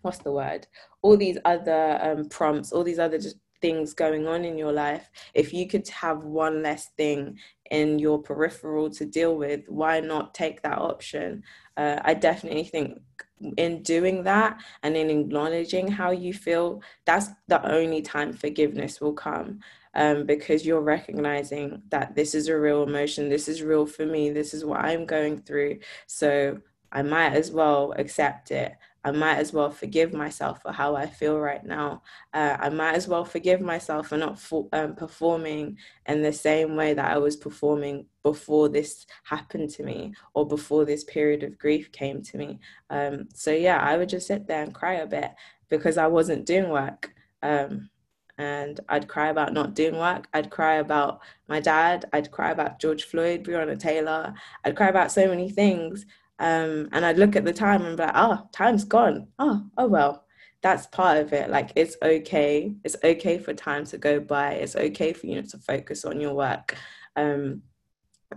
what's 0.03 0.19
the 0.19 0.33
word? 0.33 0.67
All 1.03 1.17
these 1.17 1.39
other 1.45 1.99
um, 2.01 2.29
prompts 2.29 2.73
all 2.73 2.85
these 2.85 2.99
other 2.99 3.19
things 3.61 3.93
going 3.93 4.29
on 4.29 4.45
in 4.45 4.57
your 4.57 4.73
life. 4.73 5.11
If 5.35 5.53
you 5.53 5.67
could 5.67 5.89
have 5.89 6.23
one 6.23 6.63
less 6.63 6.91
thing 6.97 7.39
in 7.73 7.99
your 7.99 8.23
peripheral 8.23 8.89
to 8.91 9.05
deal 9.05 9.37
with 9.37 9.63
why 9.69 10.01
not 10.01 10.35
take 10.35 10.63
that 10.63 10.79
option? 10.79 11.43
Uh, 11.77 12.01
i 12.05 12.13
definitely 12.13 12.65
think 12.65 12.99
in 13.57 13.83
doing 13.83 14.25
that 14.25 14.61
and 14.83 14.97
in 14.97 15.11
acknowledging 15.11 15.87
how 15.87 16.11
you 16.11 16.35
feel 16.35 16.83
that's 17.05 17.29
the 17.47 17.65
only 17.71 18.03
time 18.03 18.33
forgiveness 18.33 19.01
will 19.01 19.13
come 19.13 19.61
um, 19.95 20.27
because 20.27 20.67
you're 20.67 20.81
recognizing 20.81 21.83
that 21.91 22.15
this 22.15 22.35
is 22.35 22.49
a 22.49 22.59
real 22.59 22.83
emotion, 22.83 23.29
this 23.29 23.49
is 23.49 23.63
real 23.63 23.87
for 23.87 24.07
me, 24.07 24.31
this 24.31 24.55
is 24.55 24.65
what 24.65 24.81
I'm 24.81 25.07
going 25.07 25.39
through. 25.39 25.79
So 26.07 26.59
I 26.93 27.03
might 27.03 27.33
as 27.33 27.51
well 27.51 27.95
accept 27.97 28.51
it. 28.51 28.77
I 29.05 29.11
might 29.13 29.37
as 29.37 29.53
well 29.53 29.71
forgive 29.71 30.13
myself 30.13 30.63
for 30.63 30.73
how 30.73 30.97
I 30.97 31.07
feel 31.07 31.39
right 31.39 31.65
now. 31.65 32.03
Uh, 32.35 32.57
I 32.59 32.69
might 32.69 32.95
as 32.95 33.07
well 33.07 33.25
forgive 33.25 33.61
myself 33.61 34.09
for 34.09 34.17
not 34.17 34.39
for, 34.39 34.69
um, 34.73 34.97
performing 34.97 35.79
in 36.07 36.23
the 36.23 36.33
same 36.33 36.77
way 36.77 36.95
that 36.95 37.11
I 37.11 37.19
was 37.19 37.37
performing 37.37 38.07
before 38.23 38.69
this 38.69 39.07
happened 39.23 39.71
to 39.71 39.83
me 39.83 40.15
or 40.35 40.47
before 40.47 40.85
this 40.85 41.05
period 41.05 41.43
of 41.43 41.59
grief 41.59 41.93
came 41.93 42.23
to 42.23 42.39
me. 42.39 42.59
Um, 42.91 43.29
so, 43.35 43.51
yeah, 43.53 43.79
I 43.81 43.97
would 43.97 44.09
just 44.09 44.27
sit 44.27 44.47
there 44.47 44.63
and 44.63 44.75
cry 44.75 44.95
a 44.95 45.07
bit 45.07 45.31
because 45.69 45.97
I 45.97 46.09
wasn't 46.09 46.47
doing 46.47 46.69
work. 46.69 47.15
Um, 47.43 47.91
and 48.39 48.81
I'd 48.89 49.09
cry 49.09 49.29
about 49.29 49.53
not 49.53 49.75
doing 49.75 49.99
work. 49.99 50.29
I'd 50.33 50.51
cry 50.51 50.77
about 50.77 51.21
my 51.49 51.61
dad. 51.61 52.07
I'd 52.13 52.31
cry 52.31 52.53
about 52.53 52.79
George 52.79 53.05
Floyd, 53.05 53.45
Breonna 53.45 53.79
Taylor. 53.79 54.33
I'd 54.65 54.77
cry 54.77 54.89
about 54.89 55.13
so 55.13 55.27
many 55.29 55.51
things. 55.51 56.07
Um, 56.39 56.89
and 56.93 57.05
I'd 57.05 57.19
look 57.19 57.35
at 57.35 57.45
the 57.45 57.53
time 57.53 57.85
and 57.85 57.97
be 57.97 58.05
like, 58.05 58.13
oh, 58.15 58.49
time's 58.53 58.85
gone. 58.85 59.27
Oh, 59.41 59.65
oh 59.77 59.89
well, 59.89 60.25
that's 60.63 60.87
part 60.87 61.19
of 61.19 61.33
it. 61.33 61.51
Like 61.51 61.73
it's 61.75 61.97
okay. 62.01 62.75
It's 62.85 62.97
okay 63.03 63.39
for 63.39 63.53
time 63.55 63.85
to 63.87 63.99
go 63.99 64.21
by. 64.21 64.53
It's 64.53 64.77
okay 64.77 65.13
for 65.13 65.27
you 65.27 65.43
to 65.43 65.59
focus 65.59 66.05
on 66.05 66.21
your 66.21 66.35
work. 66.35 66.77
Um, 67.17 67.63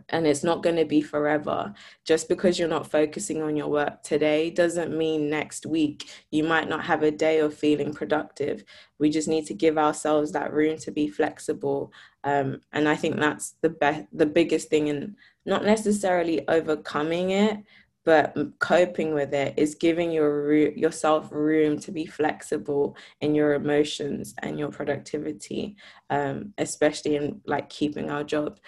and 0.10 0.26
it's 0.26 0.44
not 0.44 0.64
going 0.64 0.76
to 0.76 0.86
be 0.86 1.02
forever. 1.02 1.74
Just 2.06 2.30
because 2.30 2.58
you're 2.58 2.68
not 2.68 2.90
focusing 2.90 3.42
on 3.42 3.56
your 3.56 3.68
work 3.68 4.04
today 4.04 4.50
doesn't 4.50 4.98
mean 4.98 5.30
next 5.30 5.66
week 5.66 6.10
you 6.32 6.44
might 6.44 6.70
not 6.70 6.84
have 6.86 7.04
a 7.04 7.12
day 7.12 7.40
of 7.40 7.54
feeling 7.54 7.94
productive. 7.94 8.64
We 9.00 9.10
just 9.10 9.28
need 9.28 9.46
to 9.48 9.54
give 9.54 9.78
ourselves 9.78 10.32
that 10.32 10.54
room 10.54 10.78
to 10.80 10.92
be 10.92 11.08
flexible. 11.08 11.92
Um, 12.24 12.62
and 12.72 12.88
I 12.88 12.96
think 12.96 13.18
that's 13.18 13.56
the 13.62 13.70
best, 13.70 14.06
the 14.14 14.26
biggest 14.26 14.70
thing, 14.70 14.90
and 14.90 15.16
not 15.46 15.66
necessarily 15.66 16.48
overcoming 16.48 17.32
it, 17.32 17.58
but 18.04 18.36
coping 18.60 19.14
with 19.14 19.34
it 19.34 19.54
is 19.58 19.76
giving 19.76 20.12
your 20.12 20.54
yourself 20.54 21.32
room 21.32 21.80
to 21.80 21.92
be 21.92 22.06
flexible 22.06 22.96
in 23.20 23.36
your 23.36 23.54
emotions 23.54 24.34
and 24.40 24.58
your 24.58 24.70
productivity 24.70 25.76
um, 26.10 26.54
especially 26.58 27.16
in 27.16 27.42
like 27.46 27.70
keeping 27.70 28.10
our 28.10 28.24
job 28.24 28.60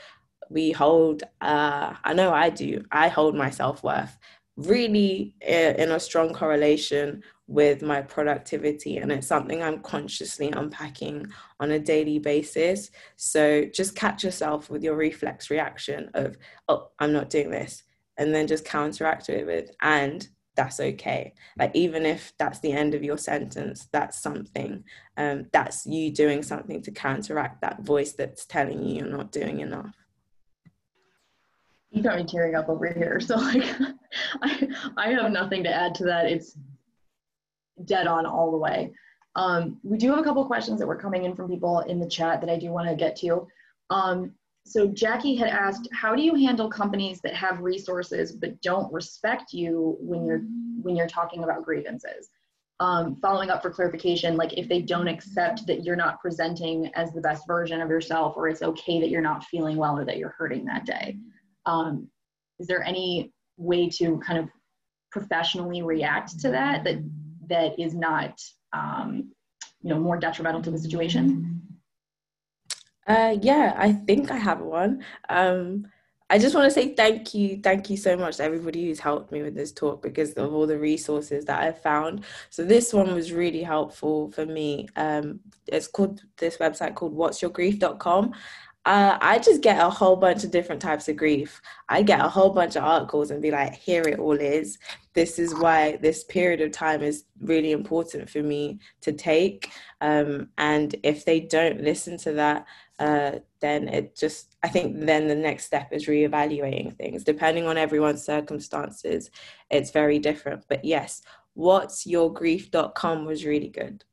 we 0.53 0.71
hold 0.71 1.23
uh, 1.41 1.93
i 2.03 2.13
know 2.13 2.31
i 2.31 2.49
do 2.49 2.83
i 2.91 3.07
hold 3.07 3.35
my 3.35 3.49
self-worth 3.49 4.17
really 4.55 5.35
in 5.41 5.91
a 5.91 5.99
strong 5.99 6.31
correlation 6.31 7.23
with 7.47 7.81
my 7.81 8.01
productivity 8.01 8.97
and 8.97 9.11
it's 9.11 9.27
something 9.27 9.63
i'm 9.63 9.79
consciously 9.79 10.49
unpacking 10.51 11.25
on 11.59 11.71
a 11.71 11.79
daily 11.79 12.19
basis. 12.19 12.91
So 13.15 13.65
just 13.65 13.95
catch 13.95 14.23
yourself 14.23 14.69
with 14.69 14.83
your 14.83 14.95
reflex 14.95 15.49
reaction 15.49 16.09
of 16.13 16.37
oh 16.69 16.89
i'm 16.99 17.11
not 17.13 17.29
doing 17.29 17.49
this 17.49 17.83
and 18.17 18.33
then 18.33 18.47
just 18.47 18.63
counteract 18.65 19.29
it 19.29 19.45
with 19.45 19.71
and 19.81 20.27
that's 20.55 20.79
okay. 20.79 21.33
Like 21.57 21.71
even 21.73 22.05
if 22.05 22.31
that's 22.37 22.59
the 22.59 22.71
end 22.71 22.93
of 22.93 23.03
your 23.03 23.17
sentence 23.17 23.87
that's 23.91 24.21
something 24.21 24.83
um 25.17 25.47
that's 25.51 25.85
you 25.87 26.11
doing 26.11 26.43
something 26.43 26.81
to 26.83 26.91
counteract 26.91 27.61
that 27.61 27.81
voice 27.81 28.13
that's 28.13 28.45
telling 28.45 28.83
you 28.83 28.97
you're 28.97 29.07
not 29.07 29.31
doing 29.31 29.61
enough 29.61 29.95
you 31.93 32.01
got 32.01 32.17
me 32.17 32.25
tearing 32.25 32.55
up 32.55 32.69
over 32.69 32.87
here. 32.87 33.19
So 33.21 33.35
like, 33.35 33.63
I 34.41 34.67
I 34.97 35.09
have 35.11 35.31
nothing 35.31 35.63
to 35.63 35.73
add 35.73 35.95
to 35.95 36.05
that. 36.05 36.25
It's 36.25 36.57
dead 37.85 38.07
on 38.07 38.25
all 38.25 38.51
the 38.51 38.57
way. 38.57 38.91
Um, 39.35 39.79
we 39.83 39.97
do 39.97 40.09
have 40.09 40.19
a 40.19 40.23
couple 40.23 40.45
questions 40.45 40.79
that 40.79 40.87
were 40.87 40.95
coming 40.95 41.23
in 41.23 41.35
from 41.35 41.49
people 41.49 41.79
in 41.81 41.99
the 41.99 42.07
chat 42.07 42.41
that 42.41 42.49
I 42.49 42.57
do 42.57 42.69
want 42.71 42.89
to 42.89 42.95
get 42.95 43.15
to. 43.17 43.47
Um, 43.89 44.33
so 44.65 44.87
Jackie 44.87 45.35
had 45.35 45.49
asked, 45.49 45.87
how 45.91 46.15
do 46.15 46.21
you 46.21 46.35
handle 46.35 46.69
companies 46.69 47.19
that 47.21 47.33
have 47.33 47.59
resources 47.59 48.31
but 48.31 48.61
don't 48.61 48.91
respect 48.93 49.53
you 49.53 49.97
when 49.99 50.25
you're 50.25 50.41
when 50.81 50.95
you're 50.95 51.07
talking 51.07 51.43
about 51.43 51.63
grievances? 51.63 52.29
Um, 52.79 53.15
following 53.17 53.49
up 53.49 53.61
for 53.61 53.69
clarification, 53.69 54.35
like 54.35 54.53
if 54.57 54.67
they 54.67 54.81
don't 54.81 55.07
accept 55.07 55.65
that 55.67 55.83
you're 55.83 55.95
not 55.95 56.19
presenting 56.19 56.91
as 56.95 57.13
the 57.13 57.21
best 57.21 57.45
version 57.47 57.81
of 57.81 57.89
yourself, 57.89 58.35
or 58.35 58.47
it's 58.47 58.61
okay 58.61 58.99
that 58.99 59.09
you're 59.09 59.21
not 59.21 59.45
feeling 59.45 59.77
well 59.77 59.97
or 59.97 60.05
that 60.05 60.17
you're 60.17 60.35
hurting 60.37 60.65
that 60.65 60.85
day. 60.85 61.17
Um, 61.65 62.07
is 62.59 62.67
there 62.67 62.83
any 62.83 63.31
way 63.57 63.89
to 63.89 64.19
kind 64.19 64.39
of 64.39 64.49
professionally 65.11 65.81
react 65.81 66.39
to 66.39 66.49
that 66.49 66.83
that 66.83 67.03
that 67.47 67.79
is 67.79 67.93
not 67.93 68.39
um, 68.73 69.31
you 69.81 69.89
know 69.89 69.99
more 69.99 70.17
detrimental 70.17 70.61
to 70.61 70.71
the 70.71 70.77
situation? 70.77 71.61
Uh, 73.05 73.35
yeah, 73.41 73.73
I 73.77 73.91
think 73.91 74.31
I 74.31 74.37
have 74.37 74.61
one. 74.61 75.03
Um, 75.29 75.87
I 76.29 76.39
just 76.39 76.55
want 76.55 76.65
to 76.65 76.71
say 76.71 76.95
thank 76.95 77.33
you, 77.33 77.59
thank 77.61 77.89
you 77.89 77.97
so 77.97 78.15
much 78.15 78.37
to 78.37 78.43
everybody 78.43 78.85
who's 78.85 78.99
helped 78.99 79.31
me 79.31 79.43
with 79.43 79.53
this 79.53 79.71
talk 79.71 80.01
because 80.01 80.33
of 80.33 80.53
all 80.53 80.65
the 80.65 80.79
resources 80.79 81.45
that 81.45 81.61
I've 81.61 81.81
found. 81.81 82.23
So 82.49 82.63
this 82.63 82.93
one 82.93 83.13
was 83.13 83.33
really 83.33 83.61
helpful 83.61 84.31
for 84.31 84.45
me. 84.45 84.87
Um, 84.95 85.41
it's 85.67 85.87
called 85.87 86.23
this 86.37 86.57
website 86.57 86.95
called 86.95 87.15
whatsyourgrief.com 87.15 88.33
uh, 88.85 89.17
I 89.21 89.39
just 89.39 89.61
get 89.61 89.79
a 89.79 89.89
whole 89.89 90.17
bunch 90.17 90.43
of 90.43 90.51
different 90.51 90.81
types 90.81 91.07
of 91.07 91.15
grief. 91.15 91.61
I 91.87 92.01
get 92.01 92.19
a 92.19 92.27
whole 92.27 92.49
bunch 92.49 92.75
of 92.75 92.83
articles 92.83 93.31
and 93.31 93.41
be 93.41 93.49
like, 93.49 93.75
here 93.75 94.03
it 94.03 94.19
all 94.19 94.37
is. 94.37 94.77
This 95.13 95.39
is 95.39 95.55
why 95.55 95.97
this 96.01 96.25
period 96.25 96.59
of 96.59 96.71
time 96.71 97.01
is 97.01 97.23
really 97.39 97.71
important 97.71 98.29
for 98.29 98.43
me 98.43 98.79
to 99.01 99.13
take. 99.13 99.71
Um, 100.01 100.49
and 100.57 100.95
if 101.03 101.23
they 101.23 101.39
don't 101.39 101.81
listen 101.81 102.17
to 102.19 102.33
that, 102.33 102.65
uh, 102.99 103.39
then 103.61 103.87
it 103.87 104.17
just, 104.17 104.57
I 104.63 104.67
think 104.67 104.99
then 105.05 105.29
the 105.29 105.35
next 105.35 105.65
step 105.65 105.93
is 105.93 106.07
reevaluating 106.07 106.97
things. 106.97 107.23
Depending 107.23 107.67
on 107.67 107.77
everyone's 107.77 108.25
circumstances, 108.25 109.31
it's 109.69 109.91
very 109.91 110.19
different. 110.19 110.65
But 110.67 110.83
yes, 110.83 111.21
whatsyourgrief.com 111.57 113.25
was 113.25 113.45
really 113.45 113.69
good. 113.69 114.03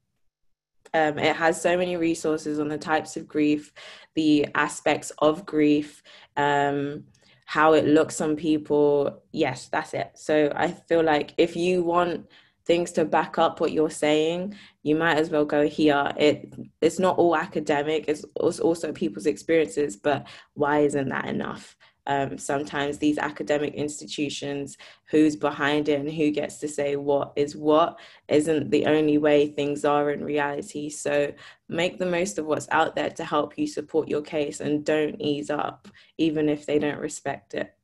Um, 0.92 1.18
it 1.18 1.36
has 1.36 1.60
so 1.60 1.76
many 1.76 1.96
resources 1.96 2.58
on 2.58 2.68
the 2.68 2.78
types 2.78 3.16
of 3.16 3.28
grief, 3.28 3.72
the 4.14 4.48
aspects 4.54 5.12
of 5.18 5.46
grief, 5.46 6.02
um, 6.36 7.04
how 7.44 7.74
it 7.74 7.86
looks 7.86 8.20
on 8.20 8.36
people. 8.36 9.22
Yes, 9.32 9.68
that's 9.68 9.94
it. 9.94 10.12
So 10.14 10.52
I 10.54 10.68
feel 10.72 11.02
like 11.02 11.34
if 11.36 11.56
you 11.56 11.82
want 11.82 12.26
things 12.64 12.92
to 12.92 13.04
back 13.04 13.38
up 13.38 13.60
what 13.60 13.72
you're 13.72 13.90
saying, 13.90 14.54
you 14.82 14.94
might 14.94 15.16
as 15.16 15.30
well 15.30 15.44
go 15.44 15.66
here. 15.66 16.12
It 16.16 16.54
it's 16.80 16.98
not 16.98 17.18
all 17.18 17.36
academic; 17.36 18.04
it's 18.08 18.24
also 18.36 18.92
people's 18.92 19.26
experiences. 19.26 19.96
But 19.96 20.28
why 20.54 20.80
isn't 20.80 21.08
that 21.08 21.26
enough? 21.26 21.76
Um, 22.06 22.38
sometimes 22.38 22.98
these 22.98 23.18
academic 23.18 23.74
institutions, 23.74 24.76
who's 25.06 25.36
behind 25.36 25.88
it 25.88 26.00
and 26.00 26.10
who 26.10 26.30
gets 26.30 26.58
to 26.58 26.68
say 26.68 26.96
what 26.96 27.32
is 27.36 27.56
what, 27.56 27.98
isn't 28.28 28.70
the 28.70 28.86
only 28.86 29.18
way 29.18 29.48
things 29.48 29.84
are 29.84 30.10
in 30.10 30.24
reality. 30.24 30.88
So 30.88 31.32
make 31.68 31.98
the 31.98 32.06
most 32.06 32.38
of 32.38 32.46
what's 32.46 32.68
out 32.70 32.94
there 32.94 33.10
to 33.10 33.24
help 33.24 33.58
you 33.58 33.66
support 33.66 34.08
your 34.08 34.22
case 34.22 34.60
and 34.60 34.84
don't 34.84 35.20
ease 35.20 35.50
up, 35.50 35.88
even 36.18 36.48
if 36.48 36.66
they 36.66 36.78
don't 36.78 36.98
respect 36.98 37.54
it. 37.54 37.74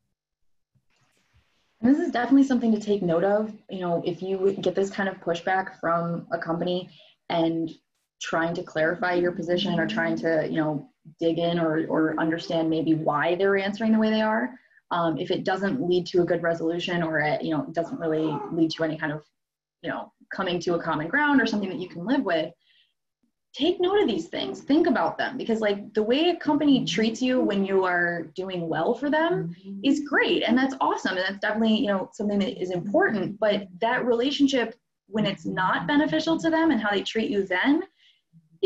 this 1.83 1.99
is 1.99 2.11
definitely 2.11 2.45
something 2.45 2.73
to 2.73 2.81
take 2.81 3.03
note 3.03 3.25
of. 3.25 3.53
You 3.71 3.81
know, 3.81 4.03
if 4.05 4.23
you 4.23 4.57
get 4.61 4.75
this 4.75 4.91
kind 4.91 5.09
of 5.09 5.21
pushback 5.21 5.79
from 5.81 6.27
a 6.33 6.39
company 6.39 6.91
and 7.29 7.71
trying 8.21 8.55
to 8.55 8.63
clarify 8.63 9.15
your 9.15 9.33
position 9.33 9.79
or 9.79 9.87
trying 9.87 10.17
to, 10.17 10.47
you 10.49 10.57
know, 10.57 10.91
dig 11.19 11.39
in 11.39 11.59
or, 11.59 11.87
or 11.89 12.19
understand 12.19 12.71
maybe 12.71 12.95
why 12.95 13.35
they're 13.35 13.57
answering 13.57 13.93
the 13.93 13.99
way 13.99 14.11
they 14.11 14.23
are. 14.23 14.51
Um, 14.91 15.19
if 15.19 15.31
it 15.31 15.45
doesn't 15.45 15.87
lead 15.87 16.07
to 16.09 16.23
a 16.23 16.25
good 16.25 16.43
resolution 16.43 17.03
or 17.03 17.19
it, 17.19 17.43
you 17.43 17.51
know, 17.51 17.67
doesn't 17.73 17.99
really 17.99 18.39
lead 18.53 18.71
to 18.73 18.85
any 18.85 18.97
kind 18.97 19.13
of, 19.13 19.25
you 19.83 19.91
know, 19.91 20.13
coming 20.33 20.61
to 20.61 20.75
a 20.75 20.83
common 20.83 21.09
ground 21.09 21.41
or 21.41 21.47
something 21.47 21.69
that 21.69 21.81
you 21.81 21.89
can 21.89 22.07
live 22.07 22.23
with, 22.23 22.53
take 23.53 23.81
note 23.81 24.01
of 24.01 24.07
these 24.09 24.29
things. 24.29 24.61
Think 24.61 24.87
about 24.87 25.19
them. 25.19 25.37
Because 25.37 25.61
like 25.61 25.93
the 25.95 26.03
way 26.03 26.31
a 26.31 26.37
company 26.37 26.85
treats 26.85 27.21
you 27.21 27.41
when 27.41 27.65
you 27.65 27.85
are 27.85 28.29
doing 28.37 28.69
well 28.69 28.95
for 28.95 29.11
them 29.11 29.57
is 29.83 30.07
great. 30.09 30.43
And 30.43 30.57
that's 30.57 30.75
awesome. 30.81 31.17
And 31.17 31.27
that's 31.27 31.41
definitely, 31.41 31.77
you 31.77 31.89
know, 31.89 32.11
something 32.13 32.39
that 32.39 32.61
is 32.61 32.71
important, 32.71 33.41
but 33.41 33.67
that 33.81 34.05
relationship 34.05 34.75
when 35.09 35.27
it's 35.27 35.47
not 35.47 35.87
beneficial 35.87 36.39
to 36.39 36.51
them 36.51 36.71
and 36.71 36.81
how 36.81 36.91
they 36.91 37.03
treat 37.03 37.31
you 37.31 37.45
then 37.45 37.83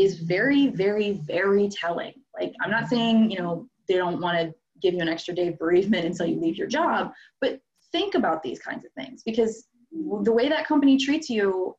is 0.01 0.19
very, 0.19 0.67
very, 0.67 1.13
very 1.25 1.69
telling. 1.69 2.13
Like, 2.39 2.53
I'm 2.61 2.71
not 2.71 2.89
saying, 2.89 3.31
you 3.31 3.39
know, 3.39 3.67
they 3.87 3.95
don't 3.95 4.21
want 4.21 4.37
to 4.37 4.53
give 4.81 4.93
you 4.93 5.01
an 5.01 5.09
extra 5.09 5.33
day 5.33 5.49
of 5.49 5.59
bereavement 5.59 6.05
until 6.05 6.25
you 6.25 6.39
leave 6.39 6.57
your 6.57 6.67
job, 6.67 7.11
but 7.39 7.59
think 7.91 8.15
about 8.15 8.41
these 8.41 8.59
kinds 8.59 8.85
of 8.85 8.91
things 8.93 9.21
because 9.23 9.67
the 9.91 10.31
way 10.31 10.47
that 10.49 10.65
company 10.65 10.97
treats 10.97 11.29
you 11.29 11.75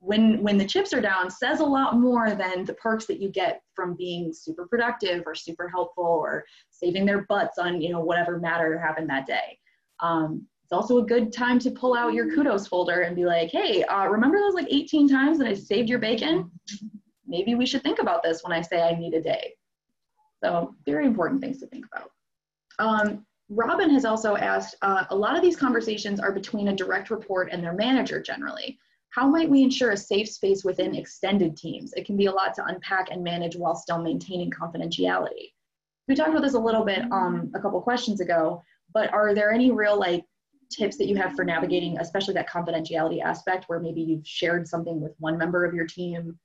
when 0.00 0.40
when 0.42 0.56
the 0.56 0.64
chips 0.64 0.92
are 0.92 1.00
down 1.00 1.28
says 1.28 1.60
a 1.60 1.64
lot 1.64 1.98
more 1.98 2.30
than 2.30 2.64
the 2.64 2.74
perks 2.74 3.06
that 3.06 3.20
you 3.20 3.28
get 3.28 3.62
from 3.74 3.96
being 3.96 4.32
super 4.32 4.66
productive 4.66 5.24
or 5.26 5.34
super 5.34 5.68
helpful 5.68 6.04
or 6.04 6.44
saving 6.70 7.04
their 7.04 7.26
butts 7.28 7.58
on 7.58 7.80
you 7.80 7.90
know 7.90 8.00
whatever 8.00 8.38
matter 8.38 8.78
happened 8.78 9.10
that 9.10 9.26
day 9.26 9.58
um, 10.00 10.46
it's 10.62 10.72
also 10.72 10.98
a 10.98 11.04
good 11.04 11.32
time 11.32 11.58
to 11.58 11.70
pull 11.72 11.96
out 11.96 12.12
your 12.12 12.32
kudos 12.32 12.68
folder 12.68 13.00
and 13.00 13.16
be 13.16 13.24
like 13.24 13.50
hey 13.50 13.82
uh, 13.84 14.06
remember 14.06 14.38
those 14.38 14.54
like 14.54 14.68
18 14.70 15.08
times 15.08 15.38
that 15.38 15.48
i 15.48 15.54
saved 15.54 15.88
your 15.88 15.98
bacon 15.98 16.48
maybe 17.28 17.54
we 17.54 17.66
should 17.66 17.82
think 17.82 17.98
about 18.00 18.22
this 18.22 18.42
when 18.42 18.52
I 18.52 18.62
say 18.62 18.82
I 18.82 18.98
need 18.98 19.14
a 19.14 19.22
day. 19.22 19.54
So 20.42 20.74
very 20.84 21.06
important 21.06 21.40
things 21.40 21.60
to 21.60 21.66
think 21.66 21.84
about. 21.92 22.10
Um, 22.78 23.26
Robin 23.50 23.90
has 23.90 24.04
also 24.04 24.36
asked, 24.36 24.76
uh, 24.82 25.04
a 25.10 25.16
lot 25.16 25.36
of 25.36 25.42
these 25.42 25.56
conversations 25.56 26.20
are 26.20 26.32
between 26.32 26.68
a 26.68 26.76
direct 26.76 27.10
report 27.10 27.48
and 27.50 27.62
their 27.62 27.72
manager 27.72 28.20
generally. 28.22 28.78
how 29.10 29.26
might 29.26 29.48
we 29.48 29.62
ensure 29.62 29.92
a 29.92 29.96
safe 29.96 30.28
space 30.28 30.64
within 30.64 30.94
extended 30.94 31.56
teams? 31.56 31.92
It 31.94 32.04
can 32.04 32.16
be 32.16 32.26
a 32.26 32.32
lot 32.32 32.54
to 32.54 32.64
unpack 32.66 33.10
and 33.10 33.24
manage 33.24 33.56
while 33.56 33.74
still 33.74 34.02
maintaining 34.02 34.50
confidentiality. 34.50 35.52
We 36.06 36.14
talked 36.14 36.30
about 36.30 36.42
this 36.42 36.54
a 36.54 36.58
little 36.58 36.84
bit 36.84 37.10
um, 37.10 37.50
a 37.54 37.60
couple 37.60 37.80
questions 37.80 38.20
ago, 38.20 38.62
but 38.92 39.12
are 39.12 39.34
there 39.34 39.52
any 39.52 39.70
real 39.70 39.98
like 39.98 40.24
tips 40.70 40.96
that 40.98 41.06
you 41.06 41.16
have 41.16 41.34
for 41.34 41.44
navigating, 41.44 41.98
especially 41.98 42.34
that 42.34 42.48
confidentiality 42.48 43.22
aspect 43.22 43.64
where 43.68 43.80
maybe 43.80 44.02
you've 44.02 44.26
shared 44.26 44.68
something 44.68 45.00
with 45.00 45.14
one 45.18 45.38
member 45.38 45.64
of 45.64 45.74
your 45.74 45.86
team, 45.86 46.38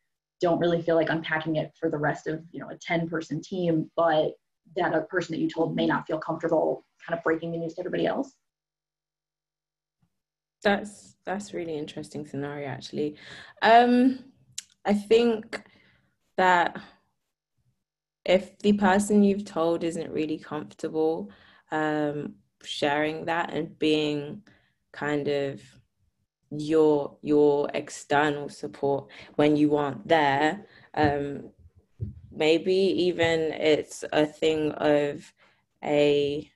don't 0.43 0.59
really 0.59 0.81
feel 0.81 0.95
like 0.95 1.09
unpacking 1.09 1.55
it 1.55 1.71
for 1.79 1.89
the 1.89 1.97
rest 1.97 2.27
of 2.27 2.43
you 2.51 2.59
know 2.59 2.69
a 2.69 2.75
10 2.75 3.09
person 3.09 3.41
team, 3.41 3.89
but 3.95 4.33
that 4.75 4.93
a 4.93 5.01
person 5.01 5.33
that 5.33 5.41
you 5.41 5.49
told 5.49 5.75
may 5.75 5.87
not 5.87 6.05
feel 6.05 6.19
comfortable 6.19 6.85
kind 7.05 7.17
of 7.17 7.23
breaking 7.23 7.51
the 7.51 7.57
news 7.57 7.73
to 7.75 7.81
everybody 7.81 8.05
else? 8.05 8.35
That's 10.61 11.15
that's 11.25 11.53
really 11.53 11.77
interesting 11.77 12.25
scenario 12.27 12.67
actually. 12.67 13.15
Um, 13.61 14.19
I 14.85 14.93
think 14.93 15.63
that 16.35 16.77
if 18.25 18.57
the 18.59 18.73
person 18.73 19.23
you've 19.23 19.45
told 19.45 19.83
isn't 19.83 20.11
really 20.11 20.37
comfortable 20.37 21.31
um, 21.71 22.35
sharing 22.63 23.25
that 23.25 23.53
and 23.53 23.77
being 23.79 24.41
kind 24.91 25.27
of 25.27 25.61
your 26.59 27.17
your 27.21 27.69
external 27.73 28.49
support 28.49 29.09
when 29.35 29.55
you 29.55 29.75
aren't 29.75 30.07
there. 30.07 30.65
Um, 30.93 31.51
maybe 32.35 32.73
even 32.73 33.39
it's 33.53 34.03
a 34.11 34.25
thing 34.25 34.71
of 34.71 35.33
a 35.83 36.49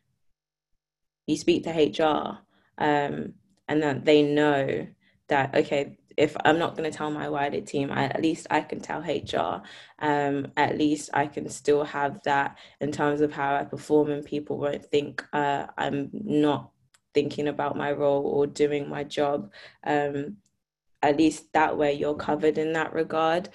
you 1.28 1.38
speak 1.38 1.64
to 1.64 1.72
hr 1.72 2.40
um, 2.84 3.34
and 3.68 3.84
that 3.84 4.06
they 4.06 4.24
know 4.24 4.88
that 5.28 5.54
okay 5.56 5.98
if 6.16 6.36
i'm 6.46 6.58
not 6.58 6.76
going 6.76 6.90
to 6.90 6.98
tell 6.98 7.12
my 7.12 7.30
wider 7.30 7.62
team 7.62 7.92
I, 7.92 8.06
at 8.06 8.22
least 8.22 8.48
i 8.50 8.62
can 8.62 8.80
tell 8.80 9.02
hr 9.02 9.62
um, 10.00 10.48
at 10.56 10.78
least 10.78 11.10
i 11.14 11.28
can 11.28 11.50
still 11.50 11.84
have 11.84 12.24
that 12.24 12.58
in 12.80 12.92
terms 12.92 13.22
of 13.22 13.32
how 13.32 13.56
i 13.56 13.64
perform 13.64 14.10
and 14.10 14.26
people 14.26 14.58
won't 14.58 14.86
think 14.86 15.24
uh, 15.34 15.68
i'm 15.78 16.10
not 16.14 16.72
thinking 17.18 17.48
about 17.48 17.76
my 17.84 17.92
role 17.92 18.26
or 18.36 18.46
doing 18.46 18.88
my 18.88 19.04
job 19.04 19.52
um, 19.86 20.38
at 21.02 21.18
least 21.18 21.52
that 21.54 21.76
way 21.76 21.92
you're 21.94 22.24
covered 22.30 22.58
in 22.60 22.74
that 22.74 22.94
regard 22.94 23.50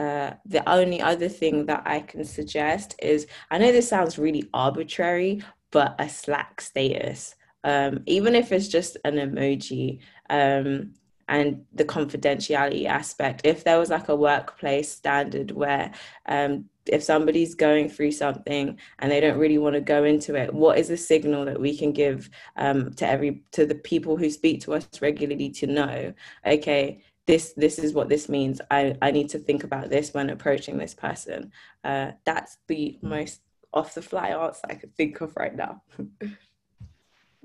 uh, 0.00 0.30
the 0.54 0.62
only 0.68 1.00
other 1.00 1.28
thing 1.40 1.66
that 1.66 1.82
i 1.84 1.98
can 1.98 2.24
suggest 2.24 2.94
is 3.02 3.26
i 3.50 3.58
know 3.58 3.72
this 3.72 3.88
sounds 3.88 4.18
really 4.24 4.44
arbitrary 4.54 5.42
but 5.72 5.96
a 5.98 6.08
slack 6.08 6.60
status 6.60 7.34
um, 7.64 8.04
even 8.06 8.36
if 8.36 8.52
it's 8.52 8.68
just 8.68 8.96
an 9.04 9.16
emoji 9.16 9.98
um, 10.30 10.92
and 11.28 11.64
the 11.74 11.84
confidentiality 11.84 12.86
aspect. 12.86 13.42
If 13.44 13.62
there 13.62 13.78
was 13.78 13.90
like 13.90 14.08
a 14.08 14.16
workplace 14.16 14.90
standard 14.90 15.50
where 15.50 15.92
um, 16.26 16.64
if 16.88 17.02
somebody's 17.02 17.54
going 17.54 17.88
through 17.88 18.12
something 18.12 18.78
and 18.98 19.10
they 19.10 19.20
don't 19.20 19.38
really 19.38 19.58
want 19.58 19.74
to 19.74 19.80
go 19.80 20.04
into 20.04 20.34
it, 20.34 20.52
what 20.52 20.78
is 20.78 20.88
the 20.88 20.96
signal 20.96 21.44
that 21.44 21.60
we 21.60 21.76
can 21.76 21.92
give 21.92 22.30
um, 22.56 22.92
to 22.94 23.06
every 23.06 23.42
to 23.52 23.66
the 23.66 23.74
people 23.74 24.16
who 24.16 24.30
speak 24.30 24.60
to 24.62 24.74
us 24.74 24.88
regularly 25.00 25.50
to 25.50 25.66
know, 25.66 26.12
okay, 26.46 27.02
this 27.26 27.52
this 27.56 27.78
is 27.78 27.92
what 27.92 28.08
this 28.08 28.28
means. 28.28 28.60
I 28.70 28.96
I 29.02 29.10
need 29.10 29.28
to 29.30 29.38
think 29.38 29.64
about 29.64 29.90
this 29.90 30.14
when 30.14 30.30
approaching 30.30 30.78
this 30.78 30.94
person. 30.94 31.52
Uh, 31.84 32.12
that's 32.24 32.58
the 32.68 32.98
most 33.02 33.40
off 33.72 33.94
the 33.94 34.02
fly 34.02 34.30
answer 34.30 34.66
I 34.68 34.74
could 34.74 34.94
think 34.96 35.20
of 35.20 35.36
right 35.36 35.54
now. 35.54 35.82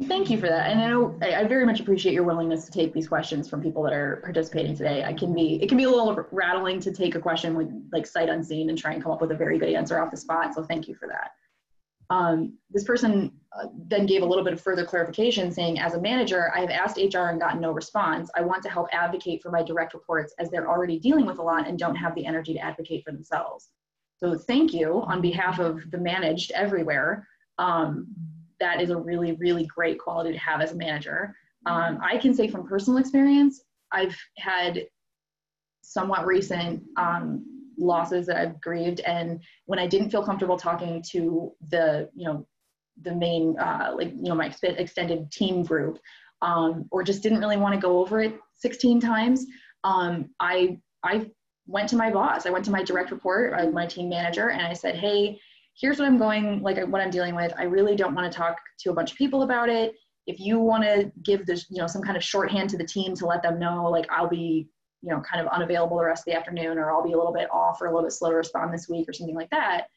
Thank 0.08 0.32
you 0.32 0.39
for 0.39 0.47
that. 0.47 0.71
And 0.71 0.82
I 0.82 0.88
know 0.88 1.15
I 1.21 1.43
very 1.43 1.65
much 1.65 1.79
appreciate 1.79 2.13
your 2.13 2.23
willingness 2.23 2.65
to 2.65 2.71
take 2.71 2.93
these 2.93 3.08
questions 3.08 3.47
from 3.47 3.62
people 3.62 3.84
that 3.84 3.93
are 3.93 4.21
participating 4.23 4.75
today. 4.75 5.03
I 5.03 5.13
can 5.13 5.34
be 5.36 5.62
it 5.62 5.69
can 5.69 5.77
be 5.77 5.84
a 5.84 5.89
little 5.89 6.25
rattling 6.32 6.79
to 6.82 6.91
take 6.91 7.13
a 7.13 7.19
question 7.19 7.56
with 7.56 7.69
like 7.91 8.08
sight 8.08 8.27
unseen 8.27 8.69
and 8.69 8.77
try 8.77 8.93
and 8.93 9.03
come 9.03 9.12
up 9.12 9.21
with 9.21 9.32
a 9.32 9.36
very 9.36 9.60
good 9.60 9.69
answer 9.69 10.01
off 10.01 10.10
the 10.10 10.17
spot. 10.17 10.56
So 10.56 10.63
thank 10.63 10.88
you 10.88 10.95
for 10.95 11.08
that. 11.08 11.32
Um, 12.10 12.58
this 12.71 12.84
person 12.84 13.32
uh, 13.58 13.67
then 13.88 14.06
gave 14.06 14.23
a 14.23 14.25
little 14.25 14.43
bit 14.43 14.53
of 14.53 14.62
further 14.62 14.86
clarification 14.86 15.51
saying, 15.51 15.79
as 15.79 15.93
a 15.93 16.01
manager, 16.01 16.51
I 16.56 16.60
have 16.60 16.69
asked 16.69 16.97
HR 16.97 17.29
and 17.29 17.39
gotten 17.39 17.62
no 17.62 17.71
response. 17.71 18.29
I 18.36 18.41
want 18.41 18.62
to 18.63 18.69
help 18.69 18.88
advocate 18.91 19.41
for 19.41 19.51
my 19.51 19.63
direct 19.63 19.93
reports 19.93 20.34
as 20.38 20.49
they're 20.49 20.67
already 20.67 20.99
dealing 20.99 21.25
with 21.25 21.38
a 21.38 21.41
lot 21.41 21.67
and 21.67 21.77
don't 21.77 21.95
have 21.95 22.13
the 22.15 22.25
energy 22.25 22.53
to 22.53 22.60
advocate 22.60 23.03
for 23.03 23.12
themselves. 23.12 23.69
So 24.17 24.38
thank 24.38 24.73
you 24.73 25.03
on 25.08 25.21
behalf 25.21 25.60
of 25.60 25.89
the 25.91 25.97
managed 25.97 26.51
everywhere. 26.51 27.27
Um, 27.58 28.08
that 28.63 28.82
is 28.82 28.91
a 28.91 28.97
really, 28.97 29.34
really 29.34 29.65
great 29.65 29.99
quality 29.99 30.32
to 30.32 30.38
have 30.39 30.62
as 30.62 30.71
a 30.71 30.76
manager. 30.76 31.36
Um, 31.65 31.99
I 32.02 32.17
can 32.17 32.34
say 32.34 32.47
from 32.47 32.65
personal 32.65 32.97
experience, 32.97 33.62
I've 33.91 34.17
had 34.38 34.86
somewhat 35.82 36.26
recent 36.26 36.82
um, 36.95 37.45
losses 37.78 38.26
that 38.28 38.38
I've 38.38 38.62
grieved, 38.62 39.02
and 39.02 39.41
when 39.65 39.80
I 39.80 39.88
didn't 39.88 40.12
feel 40.12 40.23
comfortable 40.23 40.58
talking 40.58 41.04
to 41.12 41.52
the, 41.69 42.10
you 42.15 42.26
know, 42.26 42.47
the 43.02 43.13
main, 43.13 43.58
uh, 43.60 43.91
like, 43.97 44.12
you 44.12 44.30
know, 44.30 44.36
my 44.36 44.45
ex- 44.47 44.63
extended 44.63 45.30
team 45.30 45.63
group, 45.63 45.99
um, 46.41 46.86
or 46.89 47.04
just 47.04 47.21
didn't 47.21 47.39
really 47.39 47.58
want 47.58 47.76
to 47.76 47.82
go 47.82 47.99
over 47.99 48.21
it 48.21 48.39
16 48.56 49.02
times, 49.02 49.45
um, 49.84 50.30
I 50.39 50.80
I 51.04 51.30
went 51.67 51.89
to 51.89 51.97
my 51.97 52.10
boss. 52.12 52.45
I 52.45 52.49
went 52.49 52.63
to 52.65 52.71
my 52.71 52.84
direct 52.84 53.12
report, 53.12 53.54
uh, 53.60 53.69
my 53.71 53.86
team 53.86 54.08
manager, 54.10 54.52
and 54.52 54.62
I 54.62 54.73
said, 54.73 54.95
hey 54.95 55.39
here's 55.75 55.99
what 55.99 56.07
I'm 56.07 56.17
going, 56.17 56.62
like 56.62 56.77
what 56.88 57.01
I'm 57.01 57.09
dealing 57.09 57.36
with. 57.36 57.53
I 57.57 57.63
really 57.63 57.95
don't 57.95 58.15
want 58.15 58.31
to 58.31 58.38
talk 58.38 58.57
to 58.79 58.91
a 58.91 58.93
bunch 58.93 59.12
of 59.12 59.17
people 59.17 59.43
about 59.43 59.69
it. 59.69 59.93
If 60.27 60.39
you 60.39 60.59
want 60.59 60.83
to 60.83 61.12
give 61.23 61.45
this, 61.45 61.65
you 61.69 61.81
know, 61.81 61.88
some 61.88 62.01
kind 62.01 62.15
of 62.15 62.23
shorthand 62.23 62.69
to 62.71 62.77
the 62.77 62.86
team 62.86 63.15
to 63.15 63.25
let 63.25 63.43
them 63.43 63.59
know, 63.59 63.89
like 63.89 64.07
I'll 64.09 64.29
be, 64.29 64.69
you 65.01 65.09
know, 65.09 65.21
kind 65.21 65.45
of 65.45 65.51
unavailable 65.51 65.97
the 65.97 66.05
rest 66.05 66.21
of 66.21 66.31
the 66.31 66.38
afternoon, 66.38 66.77
or 66.77 66.91
I'll 66.91 67.03
be 67.03 67.13
a 67.13 67.17
little 67.17 67.33
bit 67.33 67.49
off 67.51 67.81
or 67.81 67.88
a 67.88 67.89
little 67.89 68.03
bit 68.03 68.13
slow 68.13 68.29
to 68.29 68.36
respond 68.36 68.73
this 68.73 68.88
week 68.88 69.09
or 69.09 69.13
something 69.13 69.36
like 69.36 69.49
that. 69.49 69.88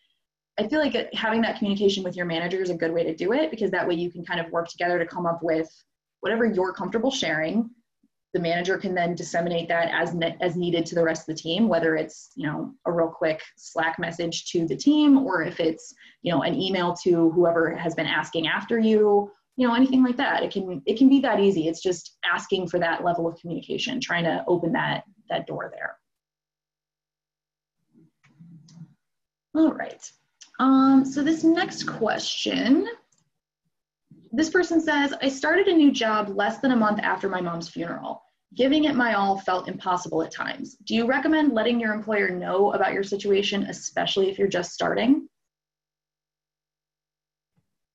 I 0.58 0.66
feel 0.66 0.80
like 0.80 1.12
having 1.12 1.42
that 1.42 1.58
communication 1.58 2.02
with 2.02 2.16
your 2.16 2.26
manager 2.26 2.60
is 2.62 2.70
a 2.70 2.74
good 2.74 2.92
way 2.92 3.04
to 3.04 3.14
do 3.14 3.32
it 3.32 3.50
because 3.50 3.70
that 3.70 3.86
way 3.86 3.94
you 3.94 4.10
can 4.10 4.24
kind 4.24 4.40
of 4.40 4.50
work 4.50 4.68
together 4.68 4.98
to 4.98 5.06
come 5.06 5.26
up 5.26 5.42
with 5.42 5.68
whatever 6.20 6.46
you're 6.46 6.72
comfortable 6.72 7.10
sharing 7.10 7.70
the 8.36 8.42
manager 8.42 8.76
can 8.76 8.94
then 8.94 9.14
disseminate 9.14 9.66
that 9.66 9.88
as 9.90 10.12
ne- 10.12 10.36
as 10.42 10.56
needed 10.56 10.84
to 10.84 10.94
the 10.94 11.02
rest 11.02 11.22
of 11.22 11.34
the 11.34 11.42
team 11.42 11.68
whether 11.68 11.96
it's 11.96 12.32
you 12.36 12.46
know 12.46 12.70
a 12.84 12.92
real 12.92 13.08
quick 13.08 13.40
slack 13.56 13.98
message 13.98 14.44
to 14.50 14.66
the 14.66 14.76
team 14.76 15.16
or 15.16 15.42
if 15.42 15.58
it's 15.58 15.94
you 16.20 16.30
know 16.30 16.42
an 16.42 16.54
email 16.54 16.92
to 16.92 17.30
whoever 17.30 17.74
has 17.74 17.94
been 17.94 18.04
asking 18.04 18.46
after 18.46 18.78
you 18.78 19.30
you 19.56 19.66
know 19.66 19.74
anything 19.74 20.04
like 20.04 20.18
that. 20.18 20.42
It 20.42 20.50
can 20.50 20.82
it 20.84 20.98
can 20.98 21.08
be 21.08 21.20
that 21.20 21.40
easy. 21.40 21.66
It's 21.66 21.82
just 21.82 22.18
asking 22.30 22.68
for 22.68 22.78
that 22.78 23.02
level 23.02 23.26
of 23.26 23.40
communication 23.40 24.00
trying 24.00 24.24
to 24.24 24.44
open 24.46 24.72
that 24.72 25.04
that 25.30 25.46
door 25.46 25.72
there. 25.74 25.96
All 29.54 29.72
right. 29.72 30.10
Um, 30.60 31.06
so 31.06 31.22
this 31.22 31.42
next 31.42 31.84
question 31.84 32.86
this 34.32 34.50
person 34.50 34.82
says, 34.82 35.14
I 35.22 35.28
started 35.28 35.66
a 35.66 35.72
new 35.72 35.90
job 35.90 36.28
less 36.28 36.58
than 36.58 36.72
a 36.72 36.76
month 36.76 37.00
after 37.02 37.26
my 37.26 37.40
mom's 37.40 37.70
funeral. 37.70 38.22
Giving 38.54 38.84
it 38.84 38.94
my 38.94 39.14
all 39.14 39.38
felt 39.38 39.68
impossible 39.68 40.22
at 40.22 40.32
times. 40.32 40.76
Do 40.84 40.94
you 40.94 41.06
recommend 41.06 41.52
letting 41.52 41.80
your 41.80 41.92
employer 41.92 42.30
know 42.30 42.72
about 42.72 42.92
your 42.92 43.02
situation, 43.02 43.64
especially 43.64 44.30
if 44.30 44.38
you're 44.38 44.48
just 44.48 44.72
starting? 44.72 45.28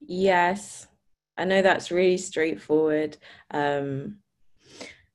Yes, 0.01 0.87
I 1.37 1.45
know 1.45 1.61
that's 1.61 1.91
really 1.91 2.17
straightforward. 2.17 3.17
Um, 3.51 4.17